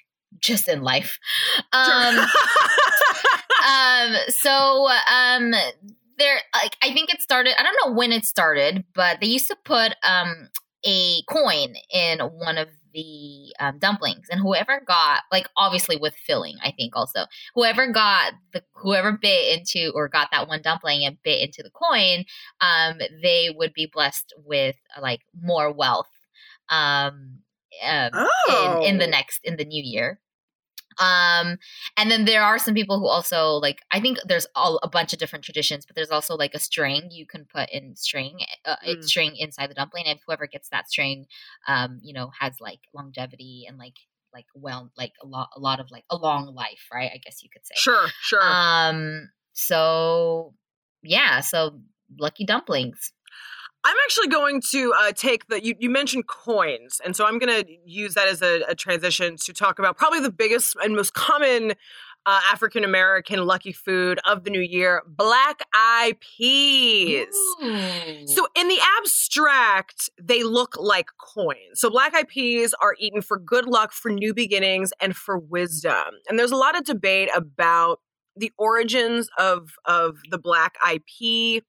just 0.41 0.69
in 0.69 0.83
life. 0.83 1.19
Um, 1.73 2.17
um 3.69 4.15
so 4.29 4.89
um 5.13 5.55
there 6.19 6.41
like 6.55 6.77
i 6.83 6.93
think 6.93 7.13
it 7.13 7.21
started 7.23 7.55
i 7.59 7.63
don't 7.63 7.77
know 7.85 7.97
when 7.97 8.13
it 8.13 8.25
started 8.25 8.85
but 8.95 9.19
they 9.21 9.27
used 9.27 9.49
to 9.49 9.57
put 9.65 9.95
um 10.03 10.49
a 10.85 11.23
coin 11.29 11.75
in 11.93 12.19
one 12.21 12.59
of 12.59 12.69
the 12.93 13.55
um, 13.59 13.79
dumplings. 13.79 14.27
And 14.31 14.41
whoever 14.41 14.83
got 14.87 15.21
like 15.31 15.49
obviously 15.57 15.97
with 15.97 16.15
filling 16.15 16.57
i 16.63 16.73
think 16.73 16.95
also. 16.95 17.21
Whoever 17.55 17.91
got 17.91 18.35
the 18.53 18.63
whoever 18.75 19.13
bit 19.13 19.59
into 19.59 19.93
or 19.95 20.09
got 20.09 20.29
that 20.33 20.49
one 20.49 20.61
dumpling 20.63 21.05
and 21.05 21.17
bit 21.23 21.41
into 21.41 21.63
the 21.63 21.71
coin 21.71 22.25
um 22.61 22.99
they 23.23 23.49
would 23.57 23.73
be 23.73 23.89
blessed 23.93 24.35
with 24.45 24.77
like 25.01 25.21
more 25.41 25.73
wealth 25.73 26.11
um, 26.69 27.39
um 27.85 28.11
in, 28.47 28.83
in 28.83 28.99
the 28.99 29.07
Oh. 29.07 29.11
next 29.11 29.41
in 29.45 29.57
the 29.57 29.65
new 29.65 29.83
year 29.83 30.21
um 30.99 31.57
and 31.97 32.11
then 32.11 32.25
there 32.25 32.43
are 32.43 32.59
some 32.59 32.75
people 32.75 32.99
who 32.99 33.07
also 33.07 33.53
like 33.55 33.79
i 33.91 34.01
think 34.01 34.19
there's 34.27 34.47
all 34.55 34.79
a 34.83 34.89
bunch 34.89 35.13
of 35.13 35.19
different 35.19 35.45
traditions 35.45 35.85
but 35.87 35.97
there's 35.97 36.11
also 36.11 36.35
like 36.37 36.55
a 36.55 36.59
string 36.59 37.09
you 37.11 37.27
can 37.27 37.45
put 37.55 37.69
in 37.71 37.95
string 37.97 38.39
uh, 38.65 38.77
Mm. 38.87 39.05
string 39.05 39.37
inside 39.37 39.71
the 39.71 39.75
dumpling 39.75 40.05
and 40.07 40.19
whoever 40.27 40.47
gets 40.47 40.69
that 40.71 40.89
string 40.89 41.27
um 41.69 41.99
you 42.03 42.13
know 42.13 42.31
has 42.39 42.55
like 42.61 42.81
longevity 42.95 43.65
and 43.69 43.79
like 43.79 43.95
like 44.35 44.47
well 44.55 44.91
like 44.97 45.13
a 45.23 45.27
lot 45.27 45.49
a 45.57 45.61
lot 45.61 45.79
of 45.81 45.91
like 45.91 46.05
a 46.11 46.17
long 46.17 46.55
life 46.55 46.87
right 46.93 47.11
i 47.15 47.19
guess 47.19 47.43
you 47.43 47.49
could 47.53 47.65
say 47.67 47.75
Sure, 47.77 48.09
sure. 48.23 48.43
um 48.43 49.29
so 49.53 50.55
yeah 51.03 51.41
so 51.41 51.81
lucky 52.19 52.45
dumplings 52.45 53.13
I'm 53.85 53.97
actually 54.05 54.29
going 54.29 54.61
to 54.71 54.93
uh, 54.97 55.13
take 55.13 55.49
the 55.49 55.65
you, 55.65 55.75
you 55.79 55.91
mentioned 55.91 56.29
coins, 56.29 57.01
and 57.05 57.17
so 57.17 57.25
I'm 57.25 57.39
going 57.39 57.65
to 57.65 57.73
use 57.85 58.15
that 58.15 58.29
as 58.29 58.41
a, 58.41 58.63
a 58.69 58.75
transition 58.75 59.37
to 59.39 59.53
talk 59.53 59.79
about 59.79 59.97
probably 59.97 60.21
the 60.21 60.31
biggest 60.31 60.77
and 60.83 60.95
most 60.95 61.15
common 61.15 61.73
uh, 62.25 62.41
African 62.53 62.85
American 62.85 63.45
lucky 63.45 63.73
food 63.73 64.21
of 64.25 64.45
the 64.45 64.51
new 64.51 64.61
year: 64.61 65.03
black 65.07 65.63
eyed 65.75 66.21
peas. 66.21 67.35
So, 68.27 68.47
in 68.55 68.69
the 68.69 68.79
abstract, 68.99 70.11
they 70.21 70.45
look 70.45 70.77
like 70.79 71.07
coins. 71.19 71.81
So, 71.81 71.91
black 71.91 72.15
eyed 72.15 72.29
peas 72.29 72.75
are 72.81 72.95
eaten 73.01 73.21
for 73.21 73.37
good 73.37 73.67
luck, 73.67 73.93
for 73.93 74.13
new 74.13 74.33
beginnings, 74.33 74.93
and 75.01 75.17
for 75.17 75.39
wisdom. 75.39 76.15
And 76.29 76.39
there's 76.39 76.53
a 76.53 76.57
lot 76.57 76.79
of 76.79 76.85
debate 76.85 77.31
about 77.35 77.99
the 78.37 78.53
origins 78.59 79.29
of 79.39 79.73
of 79.85 80.19
the 80.31 80.39
black 80.39 80.77
pea 81.07 81.63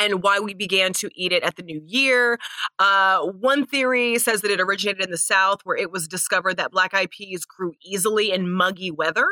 and 0.00 0.22
why 0.22 0.38
we 0.40 0.54
began 0.54 0.92
to 0.94 1.10
eat 1.14 1.32
it 1.32 1.42
at 1.42 1.56
the 1.56 1.62
new 1.62 1.80
year. 1.86 2.38
Uh, 2.78 3.20
one 3.26 3.64
theory 3.66 4.18
says 4.18 4.42
that 4.42 4.50
it 4.50 4.60
originated 4.60 5.04
in 5.04 5.10
the 5.10 5.18
South, 5.18 5.60
where 5.64 5.76
it 5.76 5.90
was 5.90 6.08
discovered 6.08 6.56
that 6.56 6.70
black 6.72 6.94
eyed 6.94 7.10
peas 7.10 7.44
grew 7.44 7.72
easily 7.84 8.32
in 8.32 8.50
muggy 8.50 8.90
weather. 8.90 9.26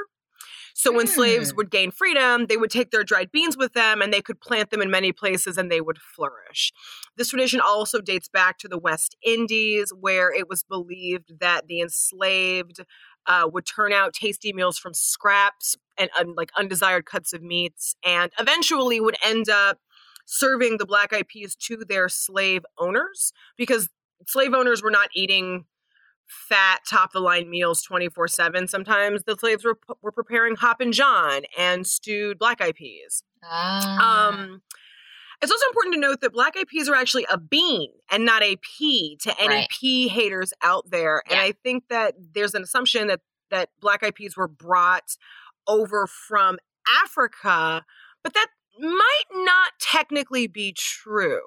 So 0.75 0.93
when 0.93 1.07
slaves 1.07 1.53
Hmm. 1.53 1.57
would 1.57 1.71
gain 1.71 1.91
freedom, 1.91 2.47
they 2.47 2.57
would 2.57 2.71
take 2.71 2.91
their 2.91 3.05
dried 3.05 3.31
beans 3.31 3.57
with 3.57 3.75
them 3.75 4.01
and 4.01 4.13
they 4.13 4.23
could 4.23 4.41
plant 4.41 4.71
them 4.71 4.81
in 4.81 4.91
many 4.91 5.13
places 5.13 5.59
and 5.59 5.71
they 5.71 5.81
would 5.81 5.99
flourish. 5.99 6.73
This 7.17 7.29
tradition 7.31 7.61
also 7.61 8.01
dates 8.01 8.29
back 8.29 8.59
to 8.59 8.69
the 8.69 8.79
West 8.79 9.17
Indies, 9.23 9.93
where 9.99 10.33
it 10.33 10.49
was 10.49 10.63
believed 10.65 11.39
that 11.41 11.67
the 11.69 11.81
enslaved 11.81 12.81
uh, 13.27 13.49
would 13.53 13.67
turn 13.67 13.93
out 13.93 14.15
tasty 14.15 14.53
meals 14.53 14.79
from 14.79 14.95
scraps 14.95 15.77
and 15.99 16.11
un- 16.19 16.35
like 16.37 16.51
undesired 16.59 17.05
cuts 17.07 17.33
of 17.33 17.43
meats, 17.43 17.95
and 18.05 18.33
eventually 18.39 19.01
would 19.01 19.17
end 19.25 19.49
up 19.49 19.79
serving 20.25 20.79
the 20.79 20.87
black 20.87 21.12
eyed 21.12 21.29
peas 21.29 21.55
to 21.57 21.77
their 21.77 22.09
slave 22.09 22.64
owners 22.79 23.33
because 23.57 23.89
slave 24.27 24.55
owners 24.55 24.83
were 24.83 24.91
not 24.91 25.09
eating 25.14 25.64
fat 26.49 26.79
top 26.89 27.11
of 27.11 27.12
the 27.14 27.20
line 27.20 27.51
meals 27.51 27.85
24/7 27.87 28.66
sometimes 28.68 29.25
the 29.25 29.37
slaves 29.37 29.64
were 29.64 29.79
were 30.01 30.12
preparing 30.12 30.57
Hoppin' 30.57 30.93
John 30.93 31.43
and 31.59 31.87
stewed 31.87 32.39
black 32.39 32.61
eyed 32.62 32.77
peas 32.77 33.23
ah. 33.45 34.29
um 34.29 34.62
it's 35.43 35.51
also 35.51 35.66
important 35.66 35.95
to 35.95 36.01
note 36.01 36.20
that 36.20 36.33
black 36.33 36.57
eyed 36.57 36.68
peas 36.68 36.89
are 36.89 36.95
actually 36.95 37.27
a 37.31 37.37
bean 37.37 37.91
and 38.11 38.25
not 38.25 38.43
a 38.43 38.57
pea 38.57 39.16
to 39.23 39.39
any 39.41 39.49
Right. 39.57 39.68
pea 39.68 40.09
haters 40.09 40.55
out 40.62 40.89
there 40.91 41.23
and 41.29 41.37
Yeah. 41.37 41.43
i 41.45 41.53
think 41.53 41.89
that 41.91 42.14
there's 42.33 42.55
an 42.55 42.62
assumption 42.62 43.09
that 43.09 43.20
that 43.51 43.68
black 43.81 44.03
eyed 44.03 44.14
peas 44.14 44.37
were 44.37 44.49
brought 44.49 45.16
over 45.66 46.07
from 46.07 46.59
africa 47.05 47.85
but 48.23 48.33
that 48.33 48.47
might 48.79 49.25
not 49.33 49.73
technically 49.81 50.47
be 50.47 50.75
true. 50.77 51.43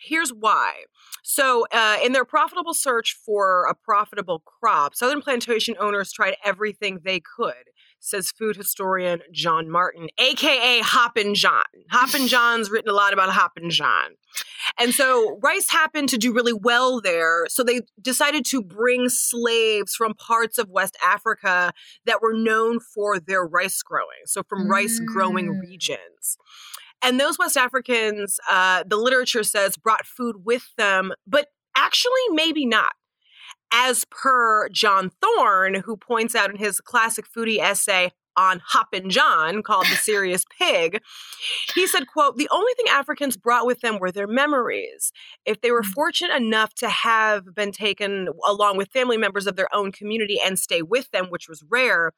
Here's 0.00 0.32
why. 0.32 0.84
So 1.24 1.66
uh, 1.72 1.98
in 2.04 2.12
their 2.12 2.24
profitable 2.24 2.74
search 2.74 3.16
for 3.24 3.64
a 3.64 3.74
profitable 3.74 4.40
crop 4.40 4.94
southern 4.94 5.20
plantation 5.20 5.74
owners 5.80 6.12
tried 6.12 6.36
everything 6.44 7.00
they 7.04 7.20
could 7.20 7.54
says 8.00 8.30
food 8.30 8.56
historian 8.56 9.20
John 9.32 9.70
Martin, 9.70 10.08
aka 10.18 10.80
Hoppin' 10.80 11.34
John. 11.34 11.64
Hoppin' 11.90 12.28
John's 12.28 12.70
written 12.70 12.90
a 12.90 12.94
lot 12.94 13.12
about 13.12 13.30
Hoppin' 13.30 13.70
John. 13.70 14.12
And 14.78 14.92
so 14.94 15.38
rice 15.42 15.70
happened 15.70 16.08
to 16.10 16.18
do 16.18 16.32
really 16.32 16.52
well 16.52 17.00
there. 17.00 17.46
So 17.48 17.62
they 17.64 17.82
decided 18.00 18.44
to 18.46 18.62
bring 18.62 19.08
slaves 19.08 19.94
from 19.94 20.14
parts 20.14 20.58
of 20.58 20.68
West 20.68 20.96
Africa 21.04 21.72
that 22.04 22.20
were 22.22 22.34
known 22.34 22.78
for 22.80 23.18
their 23.18 23.44
rice 23.44 23.82
growing. 23.82 24.26
So 24.26 24.42
from 24.42 24.68
rice 24.70 25.00
growing 25.00 25.46
Mm. 25.54 25.60
regions. 25.62 26.36
And 27.02 27.18
those 27.20 27.38
West 27.38 27.56
Africans, 27.56 28.38
uh, 28.48 28.84
the 28.86 28.96
literature 28.96 29.44
says, 29.44 29.76
brought 29.76 30.04
food 30.04 30.44
with 30.44 30.74
them, 30.76 31.12
but 31.26 31.48
actually, 31.76 32.28
maybe 32.32 32.66
not 32.66 32.92
as 33.72 34.04
per 34.10 34.68
John 34.70 35.10
Thorne, 35.20 35.82
who 35.84 35.96
points 35.96 36.34
out 36.34 36.50
in 36.50 36.56
his 36.56 36.80
classic 36.80 37.26
foodie 37.28 37.58
essay 37.60 38.12
on 38.38 38.62
Hoppin' 38.64 39.10
John 39.10 39.62
called 39.62 39.86
The 39.86 39.96
Serious 39.96 40.44
Pig, 40.58 41.02
he 41.74 41.86
said, 41.86 42.06
quote, 42.06 42.36
the 42.36 42.48
only 42.50 42.72
thing 42.74 42.86
Africans 42.88 43.36
brought 43.36 43.66
with 43.66 43.80
them 43.80 43.98
were 43.98 44.12
their 44.12 44.28
memories. 44.28 45.12
If 45.44 45.60
they 45.60 45.72
were 45.72 45.82
mm. 45.82 45.92
fortunate 45.92 46.36
enough 46.36 46.72
to 46.74 46.88
have 46.88 47.54
been 47.54 47.72
taken 47.72 48.28
along 48.46 48.76
with 48.76 48.92
family 48.92 49.16
members 49.16 49.46
of 49.46 49.56
their 49.56 49.74
own 49.74 49.90
community 49.90 50.38
and 50.42 50.58
stay 50.58 50.82
with 50.82 51.10
them, 51.10 51.26
which 51.26 51.48
was 51.48 51.64
rare, 51.68 52.12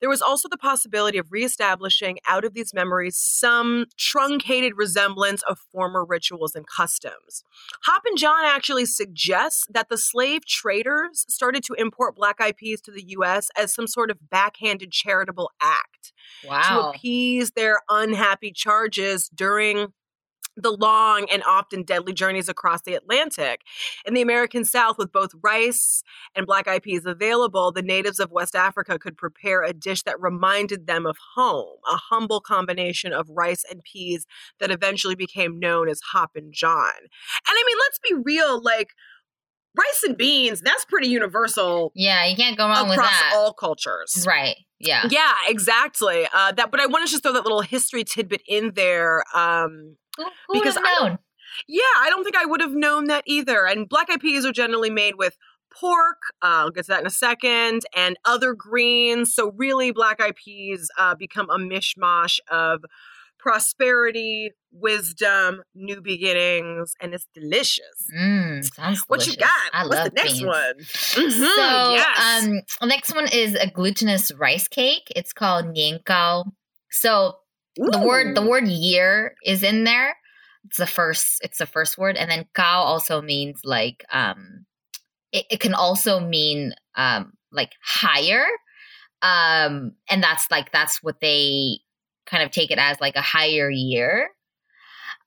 there 0.00 0.08
was 0.08 0.22
also 0.22 0.48
the 0.48 0.58
possibility 0.58 1.18
of 1.18 1.30
reestablishing 1.30 2.18
out 2.28 2.44
of 2.44 2.54
these 2.54 2.74
memories 2.74 3.16
some 3.16 3.86
truncated 3.96 4.72
resemblance 4.76 5.42
of 5.42 5.58
former 5.72 6.04
rituals 6.04 6.54
and 6.54 6.66
customs. 6.66 7.44
Hoppin' 7.84 8.16
John 8.16 8.44
actually 8.44 8.86
suggests 8.86 9.66
that 9.70 9.88
the 9.88 9.98
slave 9.98 10.46
traders 10.46 11.24
started 11.28 11.62
to 11.64 11.74
import 11.74 12.16
black 12.16 12.40
eyed 12.40 12.56
peas 12.56 12.80
to 12.82 12.92
the 12.92 13.04
US 13.08 13.48
as 13.56 13.74
some 13.74 13.86
sort 13.86 14.10
of 14.10 14.30
backhanded 14.30 14.90
charitable 14.90 15.50
act 15.60 16.12
to 16.42 16.88
appease 16.88 17.52
their 17.52 17.80
unhappy 17.88 18.52
charges 18.52 19.28
during 19.34 19.92
the 20.62 20.70
long 20.70 21.26
and 21.32 21.42
often 21.44 21.82
deadly 21.82 22.12
journeys 22.12 22.48
across 22.48 22.82
the 22.82 22.94
Atlantic. 22.94 23.62
In 24.04 24.14
the 24.14 24.22
American 24.22 24.64
South, 24.64 24.98
with 24.98 25.12
both 25.12 25.30
rice 25.42 26.02
and 26.34 26.46
black 26.46 26.68
eyed 26.68 26.82
peas 26.82 27.04
available, 27.06 27.72
the 27.72 27.82
natives 27.82 28.20
of 28.20 28.30
West 28.30 28.54
Africa 28.54 28.98
could 28.98 29.16
prepare 29.16 29.62
a 29.62 29.72
dish 29.72 30.02
that 30.02 30.20
reminded 30.20 30.86
them 30.86 31.06
of 31.06 31.16
home, 31.34 31.76
a 31.90 31.96
humble 31.96 32.40
combination 32.40 33.12
of 33.12 33.28
rice 33.30 33.64
and 33.70 33.82
peas 33.82 34.26
that 34.58 34.70
eventually 34.70 35.14
became 35.14 35.58
known 35.58 35.88
as 35.88 36.00
Hoppin' 36.12 36.50
John. 36.52 36.92
And 36.98 37.08
I 37.48 37.64
mean, 37.66 37.76
let's 37.78 37.98
be 38.08 38.22
real, 38.24 38.62
like, 38.62 38.90
rice 39.76 40.02
and 40.04 40.16
beans, 40.16 40.60
that's 40.60 40.84
pretty 40.84 41.06
universal 41.06 41.92
yeah 41.94 42.26
you 42.26 42.34
can't 42.34 42.56
go 42.56 42.66
wrong 42.66 42.88
with 42.88 42.98
across 42.98 43.10
that 43.10 43.32
all 43.36 43.52
cultures. 43.52 44.24
right 44.26 44.56
yeah 44.80 45.06
Yeah, 45.10 45.32
exactly. 45.46 46.26
Uh, 46.32 46.52
that, 46.52 46.70
but 46.70 46.80
I 46.80 46.86
want 46.86 47.06
to 47.06 47.10
just 47.10 47.22
throw 47.22 47.32
that 47.34 47.44
little 47.44 47.60
history 47.60 48.02
tidbit 48.02 48.42
in 48.48 48.72
there. 48.74 49.22
Um, 49.34 49.96
who, 50.24 50.30
who 50.48 50.60
because 50.60 50.76
I 50.76 50.82
known 51.00 51.18
yeah, 51.68 51.82
I 51.98 52.08
don't 52.10 52.24
think 52.24 52.36
I 52.36 52.46
would 52.46 52.60
have 52.60 52.72
known 52.72 53.06
that 53.06 53.24
either. 53.26 53.66
And 53.66 53.88
black 53.88 54.08
eyed 54.10 54.20
peas 54.20 54.44
are 54.46 54.52
generally 54.52 54.90
made 54.90 55.16
with 55.16 55.36
pork. 55.72 56.18
Uh, 56.42 56.46
I'll 56.46 56.70
get 56.70 56.84
to 56.86 56.88
that 56.92 57.00
in 57.00 57.06
a 57.06 57.10
second, 57.10 57.82
and 57.94 58.16
other 58.24 58.54
greens. 58.54 59.34
So 59.34 59.52
really, 59.56 59.90
black 59.90 60.20
eyed 60.20 60.36
peas 60.36 60.90
uh, 60.98 61.14
become 61.14 61.50
a 61.50 61.58
mishmash 61.58 62.38
of 62.50 62.84
prosperity, 63.38 64.50
wisdom, 64.70 65.62
new 65.74 66.00
beginnings, 66.00 66.94
and 67.00 67.14
it's 67.14 67.26
delicious. 67.34 68.06
mm, 68.14 68.62
sounds 68.74 69.02
What 69.08 69.26
you 69.26 69.36
got? 69.36 69.50
I 69.72 69.84
What's 69.84 69.96
love 69.96 70.10
the 70.10 70.14
next 70.14 70.34
beans. 70.34 70.46
one? 70.46 70.74
So, 70.84 71.20
Mhm, 71.20 71.92
yes. 71.92 72.44
um, 72.80 72.88
next 72.88 73.14
one 73.14 73.28
is 73.32 73.54
a 73.54 73.70
glutinous 73.70 74.30
rice 74.32 74.68
cake. 74.68 75.10
It's 75.16 75.32
called 75.32 75.66
niangao. 75.66 76.44
So 76.90 77.39
the 77.76 78.00
word 78.00 78.34
the 78.36 78.42
word 78.42 78.66
year 78.68 79.34
is 79.44 79.62
in 79.62 79.84
there. 79.84 80.16
It's 80.64 80.76
the 80.76 80.86
first. 80.86 81.38
It's 81.42 81.58
the 81.58 81.66
first 81.66 81.96
word, 81.98 82.16
and 82.16 82.30
then 82.30 82.46
kao 82.54 82.82
also 82.82 83.22
means 83.22 83.60
like 83.64 84.04
um, 84.12 84.66
it, 85.32 85.46
it 85.50 85.60
can 85.60 85.74
also 85.74 86.20
mean 86.20 86.74
um 86.96 87.32
like 87.52 87.72
higher, 87.82 88.44
um, 89.22 89.92
and 90.08 90.22
that's 90.22 90.50
like 90.50 90.70
that's 90.72 91.02
what 91.02 91.20
they 91.20 91.78
kind 92.26 92.42
of 92.42 92.50
take 92.50 92.70
it 92.70 92.78
as 92.78 93.00
like 93.00 93.16
a 93.16 93.22
higher 93.22 93.70
year. 93.70 94.30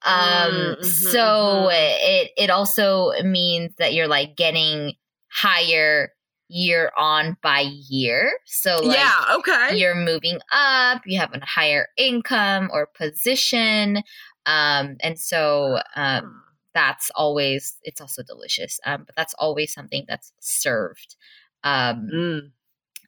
Um, 0.06 0.52
Mm, 0.52 0.78
mhm, 0.80 0.86
so 0.86 1.20
mhm. 1.20 1.72
it 1.74 2.32
it 2.38 2.50
also 2.50 3.12
means 3.24 3.74
that 3.78 3.94
you're 3.94 4.08
like 4.08 4.36
getting 4.36 4.94
higher 5.32 6.10
year 6.54 6.92
on 6.96 7.36
by 7.42 7.62
year. 7.90 8.32
So 8.46 8.78
like 8.84 8.98
yeah, 8.98 9.36
okay. 9.38 9.76
you're 9.76 9.96
moving 9.96 10.40
up, 10.54 11.02
you 11.06 11.20
have 11.20 11.34
a 11.34 11.44
higher 11.44 11.88
income 11.98 12.70
or 12.72 12.86
position. 12.86 14.04
Um, 14.46 14.98
and 15.00 15.20
so 15.20 15.80
um, 15.96 16.44
that's 16.76 17.10
always, 17.16 17.78
it's 17.82 18.00
also 18.02 18.22
delicious, 18.24 18.80
um, 18.86 19.04
but 19.06 19.16
that's 19.16 19.34
always 19.40 19.74
something 19.74 20.06
that's 20.08 20.32
served 20.40 21.16
um, 21.64 22.10
Mm. 22.14 22.52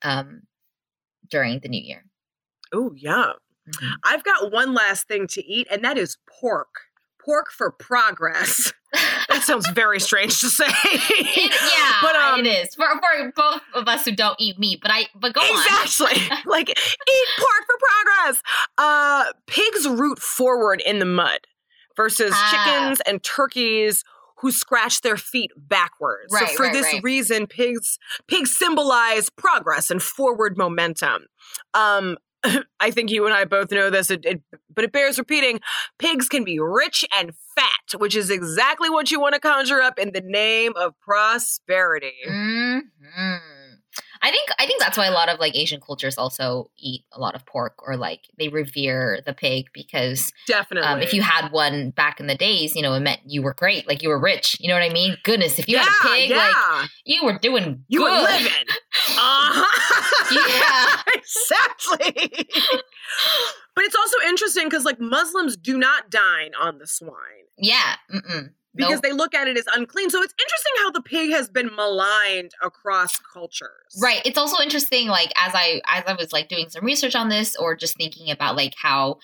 um, 0.01 0.41
during 1.29 1.59
the 1.59 1.69
new 1.69 1.81
year. 1.83 2.05
Oh, 2.73 2.93
yeah. 2.95 3.33
Mhm. 3.69 3.93
I've 4.03 4.23
got 4.23 4.51
one 4.51 4.73
last 4.73 5.07
thing 5.07 5.27
to 5.27 5.45
eat, 5.45 5.67
and 5.69 5.83
that 5.83 5.97
is 5.97 6.17
pork. 6.39 6.69
Pork 7.23 7.51
for 7.51 7.71
progress. 7.71 8.71
That 9.29 9.43
sounds 9.43 9.67
very 9.69 9.99
strange 9.99 10.39
to 10.41 10.49
say. 10.49 10.65
It- 10.85 11.51
yeah, 11.77 11.93
But, 12.01 12.15
um, 12.15 12.39
it 12.41 12.47
is 12.47 12.75
for 12.75 12.85
for 12.87 13.31
both 13.35 13.61
of 13.73 13.87
us 13.87 14.05
who 14.05 14.11
don't 14.15 14.35
eat 14.39 14.57
meat. 14.59 14.79
But 14.81 14.91
I 14.91 15.05
but 15.15 15.33
go 15.33 15.41
on. 15.41 15.83
Exactly. 15.83 16.21
like 16.45 16.69
eat 16.69 17.27
pork 17.37 17.65
for 17.67 17.77
progress. 17.87 18.43
Uh 18.77 19.25
pigs 19.47 19.87
root 19.87 20.19
forward 20.19 20.81
in 20.85 20.99
the 20.99 21.05
mud 21.05 21.39
versus 21.95 22.31
Ah. 22.33 22.49
chickens 22.51 23.01
and 23.01 23.21
turkeys 23.23 24.03
who 24.39 24.51
scratch 24.51 25.01
their 25.01 25.17
feet 25.17 25.49
backwards. 25.57 26.31
Right, 26.31 26.49
so 26.49 26.55
for 26.55 26.63
right, 26.63 26.73
this 26.73 26.85
right. 26.93 27.03
reason 27.03 27.47
pigs 27.47 27.97
pigs 28.27 28.55
symbolize 28.55 29.29
progress 29.29 29.89
and 29.89 30.01
forward 30.01 30.57
momentum. 30.57 31.25
Um 31.73 32.17
I 32.79 32.91
think 32.91 33.11
you 33.11 33.25
and 33.25 33.33
I 33.33 33.45
both 33.45 33.71
know 33.71 33.89
this, 33.89 34.09
it, 34.11 34.25
it, 34.25 34.41
but 34.73 34.83
it 34.83 34.91
bears 34.91 35.17
repeating. 35.17 35.59
Pigs 35.99 36.27
can 36.27 36.43
be 36.43 36.59
rich 36.59 37.05
and 37.17 37.31
fat, 37.55 37.99
which 37.99 38.15
is 38.15 38.29
exactly 38.29 38.89
what 38.89 39.11
you 39.11 39.19
want 39.19 39.33
to 39.35 39.39
conjure 39.39 39.81
up 39.81 39.97
in 39.99 40.11
the 40.11 40.21
name 40.21 40.73
of 40.75 40.93
prosperity. 40.99 42.13
hmm 42.27 42.79
I 44.21 44.31
think 44.31 44.49
I 44.57 44.65
think 44.65 44.81
that's 44.81 44.97
why 44.97 45.05
a 45.05 45.11
lot 45.11 45.29
of 45.29 45.39
like 45.39 45.55
Asian 45.55 45.79
cultures 45.79 46.17
also 46.17 46.71
eat 46.77 47.03
a 47.11 47.19
lot 47.19 47.35
of 47.35 47.45
pork 47.45 47.75
or 47.85 47.95
like 47.95 48.21
they 48.39 48.47
revere 48.47 49.19
the 49.25 49.33
pig 49.33 49.67
because 49.73 50.33
Definitely. 50.47 50.87
um, 50.89 51.01
if 51.01 51.13
you 51.13 51.21
had 51.21 51.49
one 51.49 51.91
back 51.91 52.19
in 52.19 52.27
the 52.27 52.35
days, 52.35 52.75
you 52.75 52.81
know, 52.81 52.93
it 52.93 53.01
meant 53.01 53.19
you 53.25 53.41
were 53.43 53.53
great, 53.53 53.87
like 53.87 54.01
you 54.01 54.09
were 54.09 54.19
rich. 54.19 54.57
You 54.59 54.69
know 54.69 54.73
what 54.73 54.83
I 54.83 54.91
mean? 54.93 55.15
Goodness, 55.23 55.59
if 55.59 55.67
you 55.69 55.77
had 55.77 55.87
a 55.87 56.07
pig, 56.07 56.31
like 56.31 56.89
you 57.05 57.23
were 57.23 57.37
doing 57.39 57.83
You 57.87 57.99
good. 57.99 58.11
were 58.11 58.27
living. 58.27 58.51
Uh-huh. 59.09 61.01
exactly. 61.15 62.31
but 63.75 63.83
it's 63.83 63.95
also 63.95 64.17
interesting 64.27 64.65
because, 64.65 64.85
like, 64.85 64.99
Muslims 64.99 65.55
do 65.57 65.77
not 65.77 66.09
dine 66.09 66.51
on 66.59 66.77
the 66.79 66.87
swine 66.87 67.45
Yeah. 67.57 67.95
Mm-mm. 68.13 68.49
because 68.75 68.93
Nope. 68.95 69.01
they 69.03 69.11
look 69.13 69.33
at 69.33 69.47
it 69.47 69.57
as 69.57 69.65
unclean. 69.73 70.09
So 70.09 70.21
it's 70.21 70.33
interesting 70.39 70.73
how 70.79 70.91
the 70.91 71.01
pig 71.01 71.31
has 71.31 71.49
been 71.49 71.69
maligned 71.75 72.51
across 72.61 73.15
cultures. 73.17 73.69
Right. 74.01 74.21
It's 74.25 74.37
also 74.37 74.61
interesting, 74.61 75.07
like 75.07 75.31
as 75.37 75.53
I 75.55 75.81
as 75.87 76.03
I 76.07 76.13
was 76.13 76.31
like 76.33 76.49
doing 76.49 76.69
some 76.69 76.83
research 76.85 77.15
on 77.15 77.29
this, 77.29 77.55
or 77.55 77.75
just 77.75 77.95
thinking 77.97 78.29
about 78.31 78.55
like 78.55 78.73
how 78.77 79.17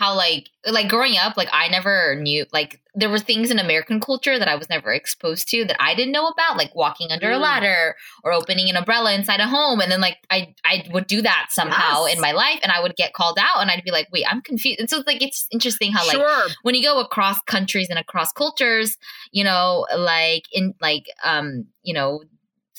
how 0.00 0.14
like 0.16 0.48
like 0.66 0.88
growing 0.88 1.16
up, 1.18 1.36
like 1.36 1.50
I 1.52 1.68
never 1.68 2.16
knew 2.16 2.46
like 2.52 2.80
there 2.94 3.10
were 3.10 3.18
things 3.20 3.50
in 3.50 3.58
American 3.58 4.00
culture 4.00 4.38
that 4.38 4.48
I 4.48 4.56
was 4.56 4.68
never 4.70 4.92
exposed 4.92 5.48
to 5.50 5.64
that 5.66 5.76
I 5.78 5.94
didn't 5.94 6.12
know 6.12 6.26
about, 6.26 6.56
like 6.56 6.74
walking 6.74 7.12
under 7.12 7.30
a 7.30 7.36
Mm. 7.36 7.42
ladder 7.42 7.94
or 8.24 8.32
opening 8.32 8.68
an 8.70 8.76
umbrella 8.76 9.12
inside 9.12 9.40
a 9.40 9.46
home, 9.46 9.80
and 9.80 9.92
then 9.92 10.00
like 10.00 10.16
I 10.30 10.54
I 10.64 10.88
would 10.90 11.06
do 11.06 11.20
that 11.22 11.48
somehow 11.50 12.06
Yes. 12.06 12.14
in 12.16 12.20
my 12.22 12.32
life, 12.32 12.60
and 12.62 12.72
I 12.72 12.80
would 12.80 12.96
get 12.96 13.12
called 13.12 13.38
out, 13.38 13.60
and 13.60 13.70
I'd 13.70 13.84
be 13.84 13.90
like, 13.90 14.08
wait, 14.10 14.24
I'm 14.30 14.40
confused. 14.40 14.80
And 14.80 14.88
so 14.90 14.96
it's 14.98 15.06
like 15.06 15.22
it's 15.22 15.46
interesting 15.52 15.92
how 15.92 16.02
like 16.06 16.16
sure. 16.16 16.46
when 16.62 16.74
you 16.74 16.82
go 16.82 16.98
across 16.98 17.38
countries 17.46 17.90
and 17.90 17.98
across 17.98 18.32
cultures, 18.32 18.96
you 19.32 19.44
know, 19.44 19.86
like 19.96 20.44
in 20.52 20.74
like 20.80 21.04
um, 21.22 21.66
you 21.82 21.92
know, 21.94 22.22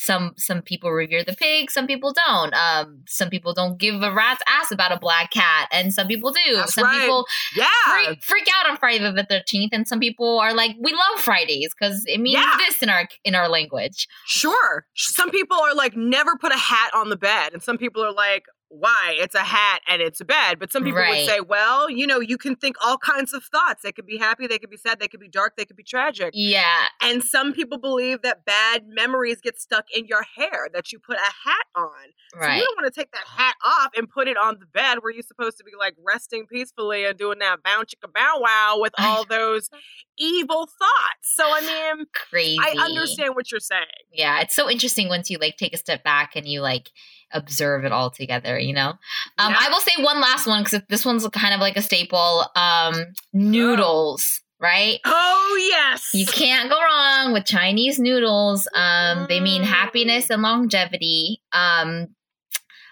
some 0.03 0.33
some 0.37 0.61
people 0.61 0.91
revere 0.91 1.23
the 1.23 1.33
pig, 1.33 1.69
some 1.71 1.85
people 1.87 2.13
don't. 2.25 2.53
Um, 2.53 3.03
some 3.07 3.29
people 3.29 3.53
don't 3.53 3.77
give 3.79 4.01
a 4.01 4.11
rat's 4.11 4.41
ass 4.47 4.71
about 4.71 4.91
a 4.91 4.99
black 4.99 5.31
cat, 5.31 5.67
and 5.71 5.93
some 5.93 6.07
people 6.07 6.31
do. 6.31 6.55
That's 6.55 6.73
some 6.73 6.85
right. 6.85 7.01
people 7.01 7.25
Yeah. 7.55 7.67
freak, 8.05 8.23
freak 8.23 8.47
out 8.57 8.69
on 8.69 8.77
Friday 8.77 8.99
the 9.11 9.25
thirteenth, 9.29 9.73
and 9.73 9.87
some 9.87 9.99
people 9.99 10.39
are 10.39 10.53
like, 10.53 10.75
"We 10.79 10.91
love 10.93 11.19
Fridays 11.23 11.73
because 11.79 12.03
it 12.07 12.19
means 12.19 12.39
Yeah. 12.39 12.55
this 12.57 12.81
in 12.81 12.89
our 12.89 13.07
in 13.23 13.35
our 13.35 13.47
language." 13.47 14.07
Sure. 14.25 14.85
Some 14.95 15.29
people 15.29 15.57
are 15.57 15.75
like, 15.75 15.95
never 15.95 16.37
put 16.37 16.51
a 16.51 16.57
hat 16.57 16.91
on 16.93 17.09
the 17.09 17.15
bed. 17.17 17.53
And 17.53 17.61
some 17.61 17.77
people 17.77 18.03
are 18.03 18.13
like, 18.13 18.43
why? 18.73 19.15
It's 19.17 19.35
a 19.35 19.39
hat 19.39 19.81
and 19.87 20.01
it's 20.01 20.21
a 20.21 20.25
bed. 20.25 20.57
But 20.57 20.71
some 20.71 20.83
people 20.83 20.99
Right. 21.01 21.19
would 21.19 21.27
say, 21.27 21.41
well, 21.41 21.89
you 21.89 22.07
know, 22.07 22.19
you 22.21 22.37
can 22.37 22.55
think 22.55 22.77
all 22.81 22.97
kinds 22.97 23.33
of 23.33 23.43
thoughts. 23.43 23.83
They 23.83 23.91
could 23.91 24.05
be 24.05 24.17
happy, 24.17 24.47
they 24.47 24.57
could 24.59 24.69
be 24.69 24.77
sad, 24.77 24.99
they 24.99 25.07
could 25.09 25.19
be 25.19 25.27
dark, 25.27 25.57
they 25.57 25.65
could 25.65 25.75
be 25.75 25.83
tragic. 25.83 26.31
Yeah, 26.33 26.85
And 27.01 27.21
some 27.23 27.51
people 27.53 27.77
believe 27.77 28.21
that 28.21 28.45
bad 28.45 28.83
memories 28.87 29.41
get 29.41 29.59
stuck 29.59 29.85
in 29.93 30.07
your 30.07 30.23
hair, 30.37 30.69
that 30.73 30.91
you 30.93 30.99
put 30.99 31.17
a 31.17 31.19
hat 31.49 31.65
on. 31.75 31.89
So 32.33 32.39
right. 32.39 32.57
you 32.57 32.63
don't 32.63 32.77
want 32.81 32.93
to 32.93 32.97
take 32.99 33.11
that 33.11 33.25
hat 33.27 33.55
off 33.65 33.89
and 33.97 34.09
put 34.09 34.27
it 34.29 34.37
on 34.37 34.57
the 34.59 34.65
bed 34.67 34.99
where 35.01 35.11
you're 35.11 35.21
supposed 35.23 35.57
to 35.57 35.63
be 35.65 35.71
like 35.77 35.95
resting 36.05 36.45
peacefully 36.47 37.03
and 37.05 37.17
doing 37.17 37.39
that 37.39 37.61
bow 37.63 37.81
chicka 37.83 38.11
bow 38.13 38.39
wow 38.39 38.77
with 38.79 38.93
all 38.97 39.25
those 39.25 39.69
evil 40.17 40.65
thoughts. 40.67 41.35
So 41.35 41.43
I 41.45 41.61
mean, 41.95 42.05
Crazy. 42.13 42.57
I 42.59 42.75
understand 42.85 43.35
what 43.35 43.51
you're 43.51 43.59
saying. 43.59 43.85
yeah 44.13 44.39
it's 44.41 44.55
so 44.55 44.69
interesting 44.69 45.09
once 45.09 45.29
you 45.29 45.37
like 45.39 45.57
take 45.57 45.73
a 45.73 45.77
step 45.77 46.03
back 46.03 46.35
and 46.35 46.47
you 46.47 46.61
like 46.61 46.89
observe 47.33 47.85
it 47.85 47.91
all 47.91 48.09
together 48.09 48.57
you 48.59 48.73
know 48.73 48.89
um 49.37 49.51
Yeah. 49.51 49.57
i 49.59 49.69
will 49.69 49.79
say 49.79 49.91
one 50.03 50.19
last 50.21 50.47
one 50.47 50.63
because 50.63 50.81
this 50.89 51.05
one's 51.05 51.27
kind 51.29 51.53
of 51.53 51.59
like 51.59 51.77
a 51.77 51.81
staple 51.81 52.45
um 52.55 52.95
noodles 53.33 54.41
right 54.59 54.99
Oh 55.05 55.69
yes. 55.71 56.09
you 56.13 56.25
can't 56.25 56.69
go 56.69 56.79
wrong 56.81 57.33
with 57.33 57.45
chinese 57.45 57.99
noodles 57.99 58.67
um 58.75 59.25
they 59.29 59.39
mean 59.39 59.63
happiness 59.63 60.29
and 60.29 60.41
longevity 60.41 61.41
um 61.53 62.07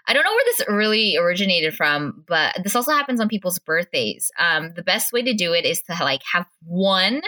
I 0.07 0.13
don't 0.13 0.23
know 0.23 0.31
where 0.31 0.43
this 0.45 0.67
really 0.67 1.17
originated 1.17 1.75
from, 1.75 2.23
but 2.27 2.55
this 2.63 2.75
also 2.75 2.91
happens 2.93 3.21
on 3.21 3.27
people's 3.29 3.59
birthdays. 3.59 4.31
Um, 4.39 4.73
the 4.75 4.81
best 4.81 5.13
way 5.13 5.21
to 5.21 5.35
do 5.35 5.53
it 5.53 5.65
is 5.65 5.83
to 5.83 5.95
like 6.03 6.21
have 6.33 6.47
one 6.63 7.21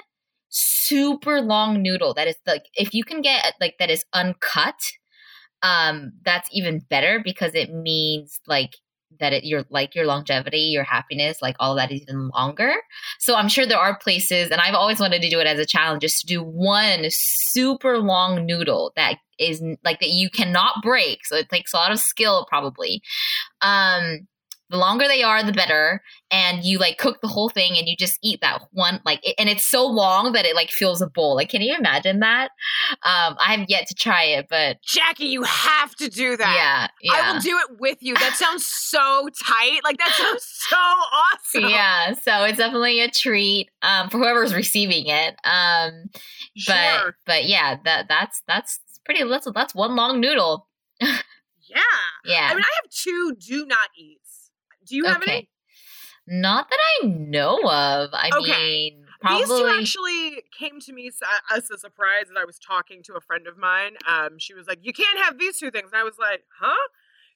super 0.50 1.42
long 1.42 1.84
noodle 1.84 2.16
that 2.16 2.28
is 2.28 2.36
like 2.48 2.64
if 2.74 2.96
you 2.96 3.04
can 3.04 3.22
get 3.22 3.54
like 3.62 3.76
that 3.78 3.92
is 3.92 4.04
uncut, 4.14 4.80
um, 5.64 6.14
that's 6.24 6.50
even 6.52 6.80
better 6.90 7.22
because 7.24 7.54
it 7.56 7.74
means 7.74 8.40
like 8.48 8.72
that 9.20 9.34
it 9.34 9.44
your 9.44 9.66
like 9.70 9.94
your 9.94 10.06
longevity, 10.06 10.60
your 10.60 10.84
happiness, 10.84 11.42
like 11.42 11.56
all 11.60 11.76
that 11.76 11.92
is 11.92 12.02
even 12.02 12.30
longer. 12.30 12.74
So 13.20 13.36
I'm 13.36 13.50
sure 13.50 13.66
there 13.66 13.78
are 13.78 13.98
places, 13.98 14.50
and 14.50 14.62
I've 14.62 14.74
always 14.74 15.00
wanted 15.00 15.22
to 15.22 15.30
do 15.30 15.40
it 15.40 15.48
as 15.48 15.60
a 15.60 15.66
challenge, 15.66 16.02
just 16.02 16.22
to 16.22 16.28
do 16.28 16.42
one 16.44 17.06
super 17.10 18.00
long 18.00 18.46
noodle 18.46 18.94
that 18.96 19.18
is 19.38 19.62
like 19.84 20.00
that 20.00 20.10
you 20.10 20.30
cannot 20.30 20.82
break. 20.82 21.26
So 21.26 21.36
it 21.36 21.50
takes 21.50 21.74
a 21.74 21.78
lot 21.78 21.92
of 21.92 22.00
skill, 22.00 22.46
probably. 22.50 23.02
Um, 23.62 24.28
the 24.72 24.78
longer 24.78 25.06
they 25.08 25.22
are, 25.22 25.44
the 25.44 25.52
better. 25.52 26.02
And 26.32 26.64
you 26.64 26.80
like 26.80 26.98
cook 26.98 27.20
the 27.22 27.28
whole 27.28 27.50
thing, 27.50 27.78
and 27.78 27.88
you 27.88 27.96
just 27.98 28.18
eat 28.24 28.40
that 28.42 28.62
one 28.72 29.02
like, 29.06 29.20
it, 29.22 29.36
and 29.38 29.50
it's 29.50 29.66
so 29.66 29.86
long 29.86 30.32
that 30.32 30.46
it 30.46 30.56
like 30.56 30.70
fills 30.70 31.02
a 31.02 31.08
bowl. 31.08 31.36
Like, 31.36 31.50
can 31.50 31.62
you 31.62 31.76
imagine 31.78 32.20
that? 32.22 32.52
Um, 33.04 33.36
I 33.40 33.56
have 33.58 33.66
yet 33.68 33.88
to 33.88 33.94
try 33.94 34.24
it, 34.24 34.48
but 34.50 34.78
Jackie, 34.82 35.26
you 35.26 35.44
have 35.44 35.94
to 35.98 36.10
do 36.10 36.38
that. 36.38 36.90
yeah, 37.04 37.14
yeah. 37.14 37.22
I 37.22 37.34
will 37.34 37.42
do 37.42 37.58
it 37.58 37.80
with 37.80 37.98
you. 38.02 38.16
That 38.16 38.34
sounds 38.38 38.66
so 38.66 39.28
tight. 39.46 39.82
Like 39.84 39.98
that 39.98 40.12
sounds 40.18 40.46
so 40.48 40.78
awesome. 40.78 41.70
yeah, 41.70 42.14
so 42.14 42.46
it's 42.46 42.58
definitely 42.58 43.02
a 43.02 43.10
treat 43.12 43.70
um, 43.82 44.10
for 44.10 44.18
whoever's 44.20 44.54
receiving 44.56 45.08
it. 45.08 45.36
Um, 45.44 46.06
but 46.66 47.00
Sure. 47.02 47.16
but 47.26 47.46
yeah, 47.46 47.76
that 47.84 48.08
that's 48.08 48.42
that's 48.48 48.80
pretty. 49.06 49.24
That's 49.28 49.48
that's 49.54 49.76
one 49.76 49.96
long 49.98 50.22
noodle. 50.22 50.68
Yeah. 51.74 51.82
Yeah, 52.26 52.50
I 52.52 52.54
mean, 52.54 52.64
I 52.64 52.70
have 52.84 52.92
two 52.92 53.34
do 53.40 53.66
not 53.66 53.88
eats. 53.98 54.21
Do 54.92 54.98
you 54.98 55.06
have 55.06 55.24
any? 55.24 55.48
Not 56.28 56.70
that 56.70 56.80
I 57.02 57.08
know 57.08 57.58
of. 57.60 58.10
I 58.14 58.32
Okay. 58.34 58.52
mean, 58.52 59.06
probably. 59.22 59.48
These 59.48 59.60
two 59.60 59.68
actually 59.80 60.44
came 60.58 60.80
to 60.82 60.94
me 60.94 61.10
as 61.50 61.70
a 61.72 61.78
surprise 61.78 62.26
as 62.30 62.36
I 62.38 62.46
was 62.46 62.60
talking 62.60 63.02
to 63.04 63.14
a 63.14 63.22
friend 63.22 63.48
of 63.48 63.58
mine. 63.58 63.96
Um, 64.08 64.38
she 64.38 64.54
was 64.54 64.68
like, 64.68 64.80
"You 64.82 64.94
can't 64.94 65.18
have 65.20 65.38
these 65.40 65.58
two 65.58 65.72
things," 65.72 65.92
and 65.92 66.00
I 66.00 66.04
was 66.04 66.18
like, 66.20 66.44
"Huh?" 66.60 66.88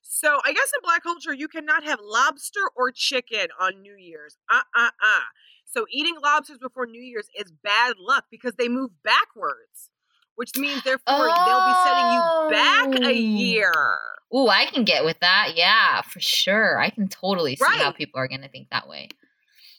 So 0.02 0.40
I 0.44 0.54
guess 0.54 0.72
in 0.76 0.82
Black 0.84 1.04
culture, 1.04 1.34
you 1.34 1.48
cannot 1.48 1.84
have 1.84 2.00
lobster 2.02 2.70
or 2.76 2.92
chicken 2.92 3.48
on 3.60 3.82
New 3.82 3.96
Year's. 3.96 4.38
Uh 4.50 4.62
uh 4.76 4.92
uh. 5.02 5.22
So 5.66 5.86
eating 5.90 6.16
lobsters 6.22 6.60
before 6.60 6.86
New 6.86 7.02
Year's 7.02 7.28
is 7.36 7.52
bad 7.52 7.96
luck 8.00 8.26
because 8.30 8.56
they 8.56 8.68
move 8.70 8.92
backwards, 9.04 9.90
which 10.36 10.52
means 10.58 10.84
therefore 10.84 11.28
they'll 11.46 11.66
be 11.66 11.74
setting 11.84 12.12
you 12.14 12.22
back 12.52 12.88
a 13.04 13.08
Oh. 13.08 13.10
year. 13.10 13.98
Ooh, 14.36 14.48
I 14.48 14.66
can 14.66 14.84
get 14.84 15.06
with 15.06 15.20
that. 15.22 15.54
Yeah, 15.56 16.02
for 16.02 16.20
sure. 16.20 16.80
I 16.80 16.90
can 16.90 17.08
totally 17.08 17.56
see 17.56 17.66
how 17.78 17.92
people 17.92 18.20
are 18.20 18.28
going 18.28 18.42
to 18.42 18.50
think 18.50 18.70
that 18.72 18.88
way. 18.88 19.10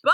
But 0.02 0.12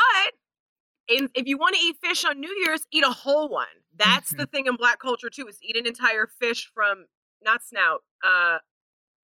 in, 1.08 1.28
if 1.34 1.46
you 1.46 1.58
want 1.58 1.76
to 1.76 1.80
eat 1.80 1.96
fish 2.02 2.24
on 2.24 2.40
New 2.40 2.54
Year's, 2.64 2.86
eat 2.90 3.04
a 3.04 3.10
whole 3.10 3.48
one. 3.48 3.66
That's 3.94 4.30
the 4.30 4.46
thing 4.46 4.66
in 4.66 4.76
black 4.76 4.98
culture 4.98 5.28
too, 5.30 5.46
is 5.46 5.58
eat 5.62 5.76
an 5.76 5.86
entire 5.86 6.26
fish 6.26 6.70
from 6.74 7.06
not 7.44 7.62
snout, 7.62 8.00
uh 8.24 8.58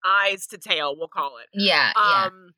eyes 0.05 0.45
to 0.47 0.57
tail, 0.57 0.95
we'll 0.97 1.07
call 1.09 1.37
it. 1.37 1.47
Yeah, 1.53 1.91
yeah. 1.95 2.25
Um 2.27 2.53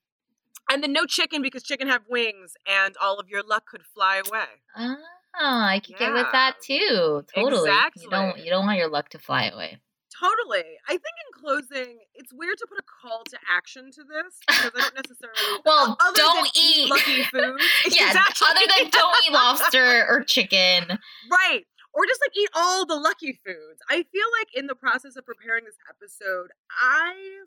and 0.70 0.84
then 0.84 0.93
no 0.93 1.05
chicken 1.05 1.41
because 1.41 1.64
chicken 1.64 1.88
have 1.88 2.03
wings 2.09 2.53
and 2.68 2.95
all 3.01 3.18
of 3.20 3.30
your 3.30 3.41
luck 3.43 3.66
could 3.66 3.84
fly 3.84 4.22
away. 4.26 4.45
Oh, 4.78 4.95
I 5.34 5.82
could 5.86 5.97
get 5.97 6.13
with 6.13 6.27
that 6.32 6.55
too. 6.61 7.23
Totally. 7.34 7.69
You 7.97 8.09
don't 8.09 8.38
you 8.39 8.49
don't 8.49 8.65
want 8.65 8.77
your 8.77 8.89
luck 8.89 9.09
to 9.09 9.19
fly 9.19 9.45
away. 9.47 9.77
Totally. 10.19 10.65
I 10.88 10.91
think 10.91 11.01
in 11.01 11.41
closing, 11.41 11.97
it's 12.13 12.32
weird 12.32 12.57
to 12.59 12.67
put 12.67 12.77
a 12.77 12.84
call 13.01 13.23
to 13.29 13.38
action 13.49 13.89
to 13.91 14.03
this 14.03 14.38
because 14.45 14.71
I 14.75 14.82
don't 14.82 14.95
necessarily 14.95 15.61
Well, 15.65 15.97
don't 16.13 16.49
eat. 16.55 16.89
lucky 16.91 17.23
foods. 17.23 17.63
Yeah, 17.88 18.07
Exactly. 18.07 18.47
other 18.51 18.59
than 18.77 18.89
don't 18.91 19.15
eat 19.27 19.34
lobster 19.34 20.05
or 20.07 20.23
chicken. 20.23 20.99
Right. 21.32 21.65
Or 21.93 22.05
just 22.05 22.21
like 22.21 22.38
eat 22.38 22.49
all 22.53 22.86
the 22.86 22.95
lucky 22.95 23.39
foods. 23.43 23.82
I 23.89 24.03
feel 24.11 24.27
like 24.39 24.49
in 24.53 24.67
the 24.67 24.75
process 24.75 25.15
of 25.15 25.25
preparing 25.25 25.65
this 25.65 25.77
episode, 25.89 26.51
I 26.79 27.41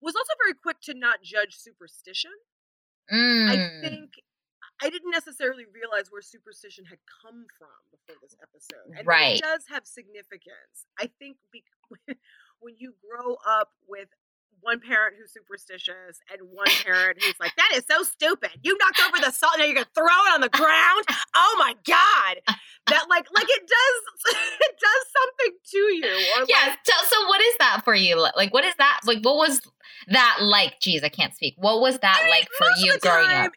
was 0.00 0.14
also 0.14 0.32
very 0.44 0.54
quick 0.54 0.80
to 0.82 0.94
not 0.94 1.22
judge 1.22 1.56
superstition. 1.56 2.30
Mm. 3.12 3.48
I 3.50 3.80
think 3.80 4.10
I 4.82 4.90
didn't 4.90 5.10
necessarily 5.10 5.64
realize 5.72 6.10
where 6.10 6.22
superstition 6.22 6.84
had 6.84 6.98
come 7.22 7.46
from 7.58 7.68
before 7.90 8.16
this 8.20 8.34
episode. 8.42 8.96
And 8.98 9.06
Right. 9.06 9.36
it 9.36 9.42
does 9.42 9.64
have 9.68 9.86
significance. 9.86 10.86
I 10.98 11.10
think 11.18 11.36
be- 11.52 11.64
when 12.60 12.74
you 12.78 12.94
grow 13.08 13.36
up 13.46 13.70
with 13.88 14.08
one 14.60 14.78
parent 14.80 15.16
who's 15.18 15.32
superstitious 15.32 16.20
and 16.30 16.40
one 16.52 16.68
parent 16.84 17.20
who's 17.20 17.34
like, 17.40 17.54
that 17.56 17.70
is 17.74 17.84
so 17.90 18.02
stupid. 18.04 18.50
You 18.62 18.76
knocked 18.78 19.00
over 19.08 19.18
the 19.24 19.32
salt, 19.32 19.54
now 19.58 19.64
you're 19.64 19.74
gonna 19.74 19.86
throw 19.94 20.04
it 20.06 20.34
on 20.34 20.40
the 20.40 20.48
ground. 20.50 21.04
Oh 21.34 21.56
my 21.58 21.74
God. 21.84 22.40
That 22.88 23.06
like 23.08 23.26
like 23.34 23.46
it 23.48 23.62
does 23.66 24.34
it 24.60 24.76
does 24.78 25.04
something 25.18 25.58
to 25.70 25.78
you. 25.78 26.26
Or 26.40 26.46
Yeah. 26.48 26.66
like, 26.68 26.78
So, 26.84 26.92
so 27.08 27.26
what 27.26 27.40
is 27.40 27.54
that 27.58 27.80
for 27.84 27.94
you? 27.94 28.20
Like, 28.36 28.52
what 28.52 28.64
is 28.64 28.74
that? 28.78 29.00
Like, 29.04 29.18
what 29.22 29.36
was 29.36 29.60
that 30.08 30.38
like? 30.40 30.78
Geez, 30.80 31.02
I 31.02 31.08
can't 31.08 31.34
speak. 31.34 31.54
What 31.56 31.80
was 31.80 31.98
that 31.98 32.18
I 32.20 32.22
mean, 32.22 32.30
like 32.30 32.48
for 32.56 32.66
you 32.78 32.98
growing 33.00 33.26
time- 33.28 33.46
up? 33.46 33.52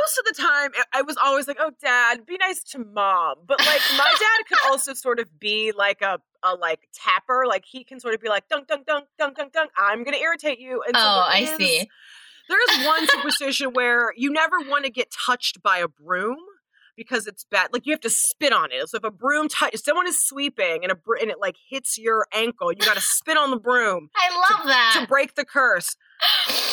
Most 0.00 0.18
of 0.18 0.24
the 0.24 0.34
time 0.42 0.70
I- 0.92 1.02
was 1.02 1.16
always 1.16 1.46
like, 1.48 1.58
"Oh, 1.60 1.70
dad, 1.80 2.24
be 2.26 2.36
nice 2.38 2.62
to 2.72 2.78
mom." 2.78 3.36
But 3.46 3.58
like 3.60 3.80
my 3.96 4.10
dad 4.18 4.46
could 4.48 4.58
also 4.70 4.94
sort 4.94 5.18
of 5.20 5.38
be 5.38 5.72
like 5.72 6.02
a 6.02 6.18
a 6.42 6.54
like 6.54 6.88
tapper, 6.92 7.44
like 7.46 7.64
he 7.64 7.84
can 7.84 8.00
sort 8.00 8.14
of 8.14 8.20
be 8.20 8.28
like, 8.28 8.48
"Dunk, 8.48 8.68
dunk, 8.68 8.86
dunk, 8.86 9.06
dunk, 9.18 9.36
dunk, 9.36 9.52
dunk." 9.52 9.70
I'm 9.78 10.02
gonna 10.04 10.16
irritate 10.18 10.58
you. 10.58 10.82
And 10.86 10.96
so 10.96 11.02
Oh, 11.02 11.24
I 11.28 11.38
is- 11.40 11.56
see. 11.56 11.88
There 12.48 12.58
is 12.80 12.86
one 12.86 13.06
superstition 13.06 13.70
where 13.72 14.12
you 14.16 14.30
never 14.32 14.58
want 14.68 14.84
to 14.84 14.90
get 14.90 15.10
touched 15.12 15.62
by 15.62 15.78
a 15.78 15.88
broom 15.88 16.36
because 16.96 17.26
it's 17.26 17.44
bad. 17.44 17.70
Like 17.72 17.86
you 17.86 17.92
have 17.92 18.00
to 18.00 18.10
spit 18.10 18.52
on 18.52 18.70
it. 18.72 18.88
So 18.88 18.98
if 18.98 19.04
a 19.04 19.10
broom 19.10 19.48
touch, 19.48 19.74
if 19.74 19.80
someone 19.80 20.06
is 20.06 20.20
sweeping 20.20 20.80
and 20.82 20.92
a 20.92 20.94
br- 20.94 21.16
and 21.20 21.30
it 21.30 21.38
like 21.40 21.56
hits 21.68 21.98
your 21.98 22.26
ankle, 22.32 22.72
you 22.72 22.78
got 22.78 22.96
to 22.96 23.00
spit 23.00 23.36
on 23.36 23.50
the 23.50 23.56
broom 23.58 24.10
I 24.16 24.34
love 24.50 24.62
to 24.62 24.68
that. 24.68 24.98
To 25.00 25.06
break 25.06 25.34
the 25.34 25.44
curse. 25.44 25.96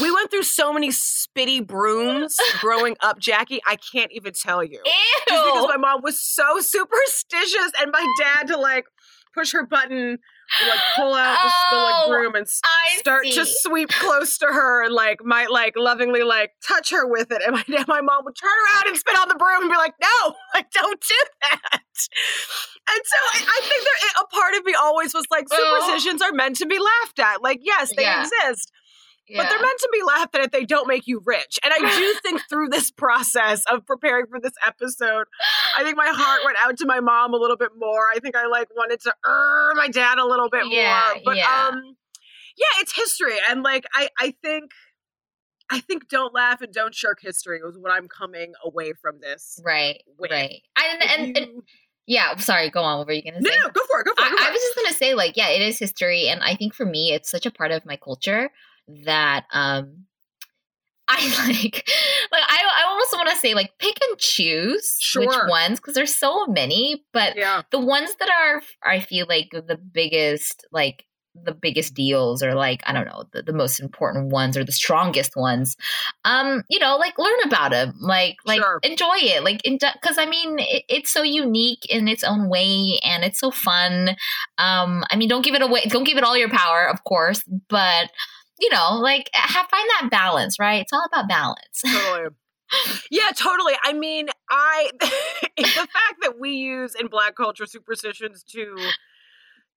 We 0.01 0.11
went 0.11 0.30
through 0.30 0.43
so 0.43 0.72
many 0.72 0.89
spitty 0.89 1.65
brooms 1.65 2.38
growing 2.59 2.95
up, 3.01 3.20
Jackie. 3.20 3.59
I 3.65 3.78
can't 3.78 4.11
even 4.11 4.34
tell 4.34 4.63
you. 4.63 4.80
Ew. 4.86 4.91
Just 5.28 5.45
because 5.45 5.67
my 5.67 5.78
mom 5.78 6.01
was 6.03 6.20
so 6.22 6.59
superstitious, 6.59 7.72
and 7.82 7.91
my 7.91 8.05
dad 8.20 8.47
to 8.47 8.57
like 8.57 8.86
push 9.34 9.53
her 9.53 9.65
button, 9.65 10.20
like 10.67 10.79
pull 10.95 11.13
out 11.13 11.37
the, 11.43 11.75
the 11.75 11.81
like 11.81 11.95
Oh, 11.97 12.07
broom 12.09 12.35
and 12.35 12.45
s- 12.45 12.61
start 12.97 13.25
see. 13.25 13.33
to 13.33 13.45
sweep 13.45 13.89
close 13.89 14.37
to 14.39 14.45
her, 14.47 14.83
and 14.83 14.93
like 14.93 15.23
might 15.23 15.51
like 15.51 15.73
lovingly 15.77 16.23
like 16.23 16.51
touch 16.67 16.89
her 16.91 17.07
with 17.07 17.31
it. 17.31 17.41
And 17.45 17.53
my 17.55 17.63
dad, 17.69 17.87
my 17.87 18.01
mom 18.01 18.25
would 18.25 18.35
turn 18.35 18.49
around 18.49 18.87
and 18.87 18.97
spit 18.97 19.17
on 19.19 19.27
the 19.29 19.35
broom 19.35 19.61
and 19.63 19.71
be 19.71 19.77
like, 19.77 19.93
"No, 20.01 20.33
like 20.53 20.71
don't 20.71 20.99
do 20.99 21.15
that." 21.51 21.81
And 22.91 23.01
so 23.05 23.17
I, 23.33 23.45
I 23.47 23.61
think 23.67 23.83
there 23.83 24.23
a 24.23 24.27
part 24.27 24.55
of 24.55 24.65
me 24.65 24.73
always 24.73 25.13
was 25.13 25.25
like, 25.29 25.45
Oh. 25.51 25.79
superstitions 25.81 26.21
are 26.21 26.31
meant 26.31 26.55
to 26.57 26.65
be 26.65 26.79
laughed 26.79 27.19
at. 27.19 27.41
Like, 27.43 27.59
yes, 27.61 27.93
they 27.95 28.01
Yeah. 28.03 28.21
exist. 28.23 28.71
But 29.38 29.49
they're 29.49 29.61
meant 29.61 29.80
to 29.80 29.89
be 29.91 30.01
laughed 30.03 30.36
at 30.36 30.41
if 30.41 30.51
they 30.51 30.65
don't 30.65 30.88
make 30.88 31.07
you 31.07 31.21
rich. 31.25 31.59
And 31.63 31.73
I 31.73 31.77
do 31.97 32.15
think 32.23 32.41
through 32.49 32.69
this 32.69 32.91
process 32.91 33.63
of 33.71 33.86
preparing 33.86 34.25
for 34.27 34.39
this 34.39 34.53
episode, 34.65 35.25
I 35.77 35.84
think 35.84 35.97
my 35.97 36.09
heart 36.13 36.41
went 36.45 36.57
out 36.63 36.77
to 36.77 36.86
my 36.86 36.99
mom 36.99 37.34
a 37.34 37.38
little 37.38 37.57
bit 37.57 37.71
more. 37.77 38.07
I 38.13 38.19
think 38.19 38.36
I 38.36 38.47
like 38.47 38.67
wanted 38.75 39.01
to 39.01 39.13
er 39.27 39.73
my 39.75 39.88
dad 39.89 40.17
a 40.17 40.25
little 40.25 40.49
bit 40.49 40.67
Yeah, 40.69 41.11
more. 41.15 41.21
But 41.25 41.38
yeah. 41.38 41.67
um 41.71 41.95
yeah, 42.57 42.82
it's 42.82 42.95
history. 42.95 43.36
And 43.49 43.63
like 43.63 43.86
I 43.93 44.09
I 44.19 44.34
think 44.43 44.71
I 45.71 45.80
think 45.82 46.09
don't 46.09 46.34
laugh 46.34 46.61
and 46.61 46.73
don't 46.73 46.95
shirk 46.95 47.19
history 47.21 47.61
was 47.63 47.77
what 47.77 47.91
I'm 47.91 48.07
coming 48.07 48.53
away 48.63 48.93
from 48.99 49.19
this. 49.21 49.61
right, 49.63 50.01
with. 50.17 50.32
right. 50.32 50.61
And, 50.75 51.03
and, 51.03 51.38
and 51.38 51.61
yeah, 52.07 52.36
sorry, 52.38 52.71
go 52.71 52.82
on. 52.82 52.97
What 52.97 53.05
were 53.05 53.13
you 53.13 53.21
going 53.21 53.36
to 53.36 53.47
say? 53.47 53.55
no, 53.55 53.69
go 53.69 53.82
for 53.88 53.99
it, 54.01 54.05
go 54.07 54.13
for 54.17 54.23
it. 54.23 54.25
I, 54.25 54.30
Go 54.32 54.38
for 54.38 54.43
I 54.43 54.47
it. 54.47 54.53
was 54.53 54.61
just 54.61 54.75
gonna 54.75 54.93
say, 54.95 55.13
like, 55.13 55.38
yeah, 55.38 55.49
it 55.49 55.61
is 55.61 55.77
history, 55.77 56.27
and 56.27 56.41
I 56.41 56.55
think 56.55 56.73
for 56.73 56.88
me, 56.88 57.11
it's 57.13 57.30
such 57.30 57.45
a 57.45 57.51
part 57.51 57.69
of 57.71 57.86
my 57.86 57.97
culture 57.97 58.49
that 59.05 59.45
um, 59.51 60.05
I 61.09 61.47
like, 61.47 61.89
like 62.31 62.43
I, 62.47 62.61
I 62.81 62.85
almost 62.87 63.13
want 63.13 63.29
to 63.29 63.35
say, 63.35 63.53
like, 63.55 63.71
pick 63.79 63.97
and 64.09 64.19
choose 64.19 64.97
which 65.15 65.29
ones 65.47 65.79
because 65.79 65.95
there's 65.95 66.15
so 66.15 66.45
many, 66.45 67.03
but 67.13 67.35
yeah. 67.35 67.63
the 67.71 67.79
ones 67.79 68.11
that 68.19 68.29
are, 68.29 68.61
I 68.83 68.99
feel 68.99 69.25
like 69.27 69.49
the 69.51 69.79
biggest, 69.91 70.67
like 70.71 71.05
the 71.35 71.53
biggest 71.53 71.93
deals 71.93 72.41
or 72.41 72.53
like 72.55 72.81
i 72.85 72.91
don't 72.91 73.05
know 73.05 73.23
the, 73.33 73.43
the 73.43 73.53
most 73.53 73.79
important 73.79 74.31
ones 74.31 74.57
or 74.57 74.63
the 74.63 74.71
strongest 74.71 75.35
ones 75.35 75.77
um 76.25 76.63
you 76.69 76.79
know 76.79 76.97
like 76.97 77.17
learn 77.17 77.39
about 77.45 77.71
them 77.71 77.93
like 77.99 78.37
like 78.45 78.59
Sure. 78.59 78.79
enjoy 78.83 79.15
it 79.15 79.43
like 79.43 79.61
because 79.63 80.17
i 80.17 80.25
mean 80.25 80.57
it, 80.59 80.83
it's 80.89 81.11
so 81.11 81.21
unique 81.21 81.85
in 81.89 82.07
its 82.07 82.23
own 82.23 82.49
way 82.49 82.99
and 83.03 83.23
it's 83.23 83.39
so 83.39 83.51
fun 83.51 84.09
um 84.57 85.05
i 85.11 85.15
mean 85.15 85.29
don't 85.29 85.45
give 85.45 85.55
it 85.55 85.61
away 85.61 85.81
don't 85.87 86.03
give 86.03 86.17
it 86.17 86.23
all 86.23 86.37
your 86.37 86.49
power 86.49 86.89
of 86.89 87.03
course 87.03 87.43
but 87.69 88.09
you 88.60 88.70
know 88.70 88.99
like 89.01 89.30
have, 89.34 89.66
find 89.70 89.89
that 89.99 90.10
balance 90.12 90.60
right 90.60 90.82
it's 90.82 90.93
all 90.93 91.05
about 91.12 91.28
balance 91.28 91.82
totally. 91.84 92.30
Yeah, 93.10 93.32
totally. 93.36 93.74
I 93.84 93.93
mean, 93.93 94.28
I 94.47 94.91
the 95.57 95.66
fact 95.66 96.18
that 96.22 96.36
we 96.39 96.51
use 96.51 96.93
in 96.93 97.07
black 97.07 97.36
culture 97.36 97.66
superstitions 97.66 98.43
to 98.51 98.89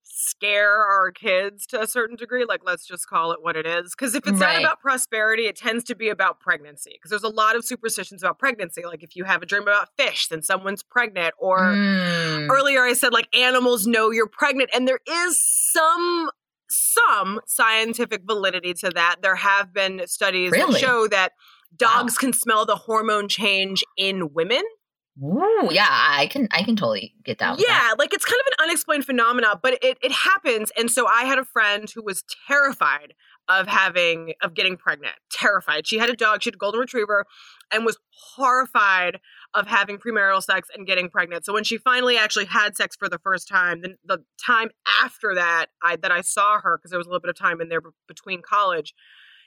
scare 0.02 0.76
our 0.84 1.10
kids 1.10 1.66
to 1.68 1.80
a 1.80 1.86
certain 1.86 2.16
degree, 2.16 2.44
like 2.44 2.60
let's 2.64 2.86
just 2.86 3.06
call 3.08 3.32
it 3.32 3.42
what 3.42 3.56
it 3.56 3.64
is. 3.66 3.94
Because 3.96 4.14
if 4.14 4.26
it's 4.26 4.38
Right. 4.40 4.52
not 4.56 4.58
about 4.62 4.80
prosperity, 4.80 5.46
it 5.46 5.56
tends 5.56 5.84
to 5.84 5.94
be 5.94 6.10
about 6.10 6.40
pregnancy. 6.40 6.92
Because 6.94 7.08
there's 7.10 7.22
a 7.22 7.28
lot 7.28 7.56
of 7.56 7.64
superstitions 7.64 8.22
about 8.22 8.38
pregnancy. 8.38 8.84
Like 8.84 9.02
if 9.02 9.16
you 9.16 9.24
have 9.24 9.42
a 9.42 9.46
dream 9.46 9.62
about 9.62 9.88
fish, 9.96 10.28
then 10.28 10.42
someone's 10.42 10.82
pregnant. 10.82 11.34
Or 11.38 11.58
Mm. 11.58 12.48
earlier 12.50 12.82
I 12.82 12.92
said 12.92 13.14
like 13.14 13.34
animals 13.34 13.86
know 13.86 14.10
you're 14.10 14.28
pregnant, 14.28 14.68
and 14.74 14.86
there 14.86 15.00
is 15.08 15.40
some 15.72 16.30
some 16.72 17.40
scientific 17.46 18.22
validity 18.26 18.74
to 18.74 18.90
that. 18.90 19.16
There 19.22 19.36
have 19.36 19.72
been 19.72 20.06
studies 20.06 20.50
Really? 20.50 20.72
that 20.72 20.80
show 20.80 21.06
that 21.08 21.32
dogs 21.76 22.18
can 22.18 22.32
smell 22.32 22.66
the 22.66 22.76
hormone 22.76 23.28
change 23.28 23.82
in 23.96 24.32
women. 24.32 24.62
Ooh, 25.22 25.68
yeah 25.70 25.86
i 25.90 26.26
can 26.30 26.48
i 26.52 26.62
can 26.62 26.74
totally 26.74 27.12
get 27.22 27.36
down 27.36 27.56
with 27.58 27.66
that. 27.66 27.88
Yeah, 27.90 27.94
like 27.98 28.14
it's 28.14 28.24
kind 28.24 28.40
of 28.40 28.46
an 28.46 28.64
unexplained 28.64 29.04
phenomenon, 29.04 29.60
but 29.62 29.74
it 29.84 29.98
it 30.02 30.10
happens. 30.10 30.72
And 30.78 30.90
so 30.90 31.06
I 31.06 31.24
had 31.24 31.38
a 31.38 31.44
friend 31.44 31.86
who 31.94 32.02
was 32.02 32.24
terrified 32.48 33.12
of 33.46 33.66
having 33.66 34.32
of 34.42 34.54
getting 34.54 34.78
pregnant. 34.78 35.14
Terrified. 35.30 35.86
She 35.86 35.98
had 35.98 36.08
a 36.08 36.16
dog, 36.16 36.42
she 36.42 36.48
had 36.48 36.54
a 36.54 36.58
golden 36.58 36.80
retriever, 36.80 37.26
and 37.70 37.84
was 37.84 37.98
horrified 38.36 39.18
of 39.54 39.66
having 39.66 39.98
premarital 39.98 40.42
sex 40.42 40.68
and 40.74 40.86
getting 40.86 41.08
pregnant. 41.10 41.44
So 41.44 41.52
when 41.52 41.64
she 41.64 41.76
finally 41.76 42.16
actually 42.16 42.46
had 42.46 42.76
sex 42.76 42.96
for 42.96 43.08
the 43.08 43.18
first 43.18 43.48
time, 43.48 43.82
then 43.82 43.96
the 44.04 44.24
time 44.44 44.70
after 45.02 45.34
that, 45.34 45.66
I 45.82 45.96
that 45.96 46.10
I 46.10 46.22
saw 46.22 46.60
her 46.60 46.78
because 46.78 46.90
there 46.90 46.98
was 46.98 47.06
a 47.06 47.10
little 47.10 47.20
bit 47.20 47.30
of 47.30 47.36
time 47.36 47.60
in 47.60 47.68
there 47.68 47.80
b- 47.80 47.90
between 48.08 48.42
college, 48.42 48.94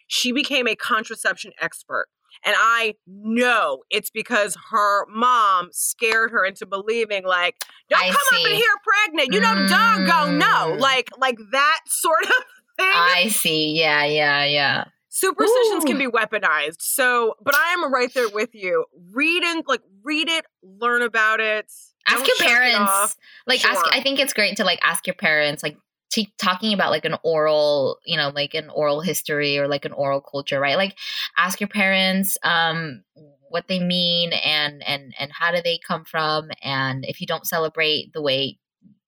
she 0.08 0.32
became 0.32 0.68
a 0.68 0.76
contraception 0.76 1.52
expert. 1.60 2.08
And 2.44 2.56
I 2.58 2.96
know 3.08 3.84
it's 3.90 4.10
because 4.10 4.58
her 4.72 5.06
mom 5.08 5.70
scared 5.72 6.32
her 6.32 6.44
into 6.44 6.66
believing, 6.66 7.26
like, 7.26 7.56
don't 7.90 8.04
I 8.04 8.08
come 8.08 8.18
up 8.34 8.46
in 8.46 8.56
here 8.56 8.68
pregnant. 8.84 9.34
You 9.34 9.40
know 9.40 9.62
the 9.62 9.68
dog 9.68 10.06
go 10.06 10.32
no. 10.32 10.76
Mm. 10.76 10.80
Like 10.80 11.10
like 11.18 11.38
that 11.52 11.80
sort 11.88 12.26
of 12.26 12.30
thing. 12.78 12.92
I 12.94 13.28
see. 13.30 13.80
Yeah, 13.80 14.06
yeah, 14.06 14.44
yeah. 14.46 14.86
Superstitions 15.16 15.86
can 15.86 15.98
be 15.98 16.08
weaponized. 16.08 16.82
So, 16.82 17.36
but 17.42 17.56
I 17.56 17.72
am 17.72 17.94
right 17.94 18.14
there 18.14 18.28
with 18.28 18.54
you. 18.54 18.84
Read 19.14 19.44
and 19.46 19.64
like 19.66 19.80
read 20.04 20.28
it, 20.28 20.46
learn 20.62 21.02
about 21.04 21.40
it. 21.40 21.72
Ask 22.06 22.26
Don't 22.26 22.28
your 22.28 22.50
parents. 22.50 23.16
Like, 23.48 23.64
ask. 23.64 23.86
I 23.94 24.02
think 24.02 24.20
it's 24.20 24.34
great 24.34 24.58
to 24.58 24.66
like 24.66 24.80
ask 24.84 25.08
your 25.08 25.14
parents. 25.14 25.64
Like, 25.64 25.78
t- 26.12 26.34
talking 26.38 26.74
about 26.74 26.92
like 26.92 27.06
an 27.06 27.16
oral, 27.24 27.98
you 28.06 28.18
know, 28.18 28.28
like 28.36 28.56
an 28.56 28.70
oral 28.70 29.00
history 29.00 29.58
or 29.58 29.70
like 29.70 29.86
an 29.86 29.94
oral 29.94 30.20
culture, 30.20 30.60
right? 30.60 30.76
Like, 30.76 30.98
ask 31.38 31.62
your 31.62 31.70
parents 31.70 32.38
um 32.44 33.04
what 33.48 33.70
they 33.70 33.80
mean 33.80 34.34
and 34.34 34.84
and 34.86 35.14
and 35.18 35.32
how 35.32 35.54
do 35.54 35.62
they 35.64 35.80
come 35.88 36.04
from, 36.04 36.50
and 36.62 37.06
if 37.06 37.22
you 37.22 37.28
don't 37.28 37.48
celebrate 37.48 38.12
the 38.12 38.22
way 38.22 38.58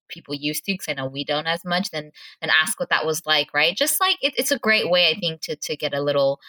people 0.08 0.34
used 0.34 0.64
to 0.66 0.74
because 0.74 0.88
i 0.90 0.94
know 0.94 1.08
we 1.08 1.24
don't 1.24 1.48
as 1.48 1.64
much 1.66 1.92
then 1.92 2.12
then 2.42 2.50
ask 2.62 2.80
what 2.80 2.90
that 2.90 3.06
was 3.06 3.26
like 3.26 3.54
right 3.54 3.76
just 3.78 4.00
like 4.00 4.18
it, 4.22 4.34
it's 4.38 4.52
a 4.52 4.60
great 4.60 4.90
way 4.90 5.10
i 5.10 5.20
think 5.20 5.42
to 5.42 5.56
to 5.56 5.76
get 5.76 5.94
a 5.94 6.02
little 6.02 6.40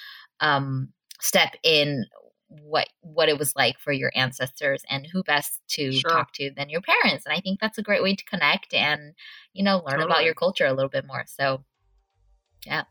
um 0.40 0.92
step 1.20 1.54
in 1.62 2.04
what 2.48 2.88
what 3.02 3.28
it 3.28 3.38
was 3.38 3.54
like 3.56 3.78
for 3.78 3.92
your 3.92 4.10
ancestors 4.14 4.82
and 4.88 5.06
who 5.12 5.22
best 5.22 5.60
to 5.68 5.92
Sure. 5.92 6.10
talk 6.10 6.32
to 6.32 6.50
than 6.56 6.70
your 6.70 6.80
parents 6.80 7.26
and 7.26 7.34
i 7.36 7.40
think 7.40 7.60
that's 7.60 7.76
a 7.78 7.82
great 7.82 8.02
way 8.02 8.14
to 8.14 8.24
connect 8.24 8.72
and 8.72 9.12
you 9.52 9.62
know 9.62 9.82
learn 9.86 10.00
about 10.00 10.24
your 10.24 10.34
culture 10.34 10.64
a 10.64 10.72
little 10.72 10.88
bit 10.88 11.06
more 11.06 11.24
so 11.26 11.62
yeah 12.64 12.84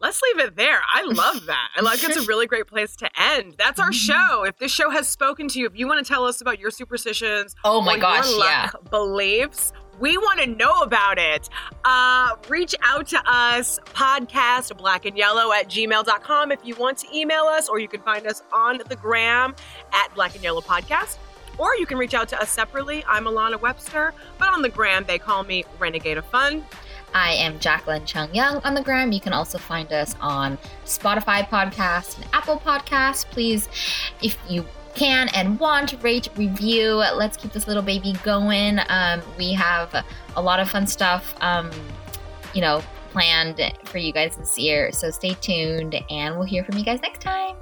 Let's 0.00 0.20
leave 0.22 0.38
it 0.46 0.54
there. 0.54 0.80
I 0.94 1.02
love 1.02 1.46
that. 1.46 1.70
I 1.76 1.80
like 1.80 2.04
it's 2.04 2.16
a 2.16 2.22
really 2.26 2.46
great 2.46 2.68
place 2.68 2.94
to 2.96 3.10
end. 3.20 3.56
That's 3.58 3.80
our 3.80 3.90
Mhm. 3.90 3.94
show. 3.94 4.44
If 4.44 4.56
this 4.58 4.70
show 4.70 4.90
has 4.90 5.08
spoken 5.08 5.48
to 5.48 5.58
you, 5.58 5.66
if 5.66 5.76
you 5.76 5.88
want 5.88 6.04
to 6.04 6.08
tell 6.08 6.24
us 6.24 6.40
about 6.40 6.60
your 6.60 6.70
superstitions, 6.70 7.56
oh 7.64 7.80
my 7.80 7.96
or 7.96 7.98
gosh 7.98 8.30
your 8.30 8.46
yeah 8.46 8.70
beliefs, 8.90 9.72
we 10.00 10.16
want 10.16 10.40
to 10.40 10.46
know 10.46 10.82
about 10.82 11.18
it. 11.18 11.48
Uh, 11.84 12.36
reach 12.48 12.74
out 12.82 13.06
to 13.08 13.22
us, 13.26 13.78
podcast 13.86 14.76
black 14.76 15.04
and 15.04 15.16
yellow 15.16 15.52
at 15.52 15.68
gmail.com 15.68 16.52
if 16.52 16.60
you 16.64 16.74
want 16.76 16.98
to 16.98 17.16
email 17.16 17.44
us, 17.44 17.68
or 17.68 17.78
you 17.78 17.88
can 17.88 18.00
find 18.02 18.26
us 18.26 18.42
on 18.52 18.80
the 18.88 18.96
gram 18.96 19.54
at 19.92 20.14
black 20.14 20.34
and 20.34 20.44
yellow 20.44 20.60
podcast. 20.60 21.18
Or 21.58 21.74
you 21.74 21.86
can 21.86 21.98
reach 21.98 22.14
out 22.14 22.28
to 22.28 22.40
us 22.40 22.50
separately. 22.50 23.04
I'm 23.08 23.24
Alana 23.24 23.60
Webster, 23.60 24.14
but 24.38 24.48
on 24.48 24.62
the 24.62 24.68
gram, 24.68 25.04
they 25.08 25.18
call 25.18 25.42
me 25.42 25.64
Renegade 25.80 26.16
of 26.16 26.24
Fun. 26.26 26.64
I 27.14 27.32
am 27.32 27.58
Jacklyn 27.58 28.04
Chung 28.04 28.32
Young 28.34 28.58
on 28.58 28.74
the 28.74 28.82
gram. 28.82 29.12
You 29.12 29.20
can 29.20 29.32
also 29.32 29.58
find 29.58 29.92
us 29.92 30.14
on 30.20 30.58
Spotify 30.84 31.48
podcast 31.48 32.16
and 32.16 32.26
Apple 32.32 32.60
podcast. 32.60 33.26
Please, 33.30 33.68
if 34.22 34.38
you 34.48 34.64
can 34.98 35.28
and 35.28 35.58
want, 35.60 36.02
rate, 36.02 36.28
review. 36.36 36.94
Let's 36.94 37.36
keep 37.36 37.52
this 37.52 37.66
little 37.66 37.82
baby 37.82 38.14
going. 38.24 38.80
Um, 38.88 39.22
we 39.38 39.52
have 39.52 40.04
a 40.36 40.42
lot 40.42 40.60
of 40.60 40.68
fun 40.68 40.86
stuff, 40.86 41.34
um, 41.40 41.70
you 42.54 42.60
know, 42.60 42.82
planned 43.10 43.60
for 43.84 43.98
you 43.98 44.12
guys 44.12 44.36
this 44.36 44.58
year. 44.58 44.92
So 44.92 45.10
stay 45.10 45.34
tuned 45.40 45.94
and 46.10 46.36
we'll 46.36 46.46
hear 46.46 46.64
from 46.64 46.76
you 46.76 46.84
guys 46.84 47.00
next 47.00 47.20
time. 47.20 47.56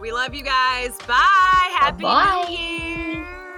We 0.00 0.12
love 0.12 0.34
you 0.34 0.42
guys. 0.42 0.96
Bye. 1.06 1.68
Happy 1.78 2.02
Bye-bye. 2.02 2.48
New 2.48 2.56
Year. 2.56 3.49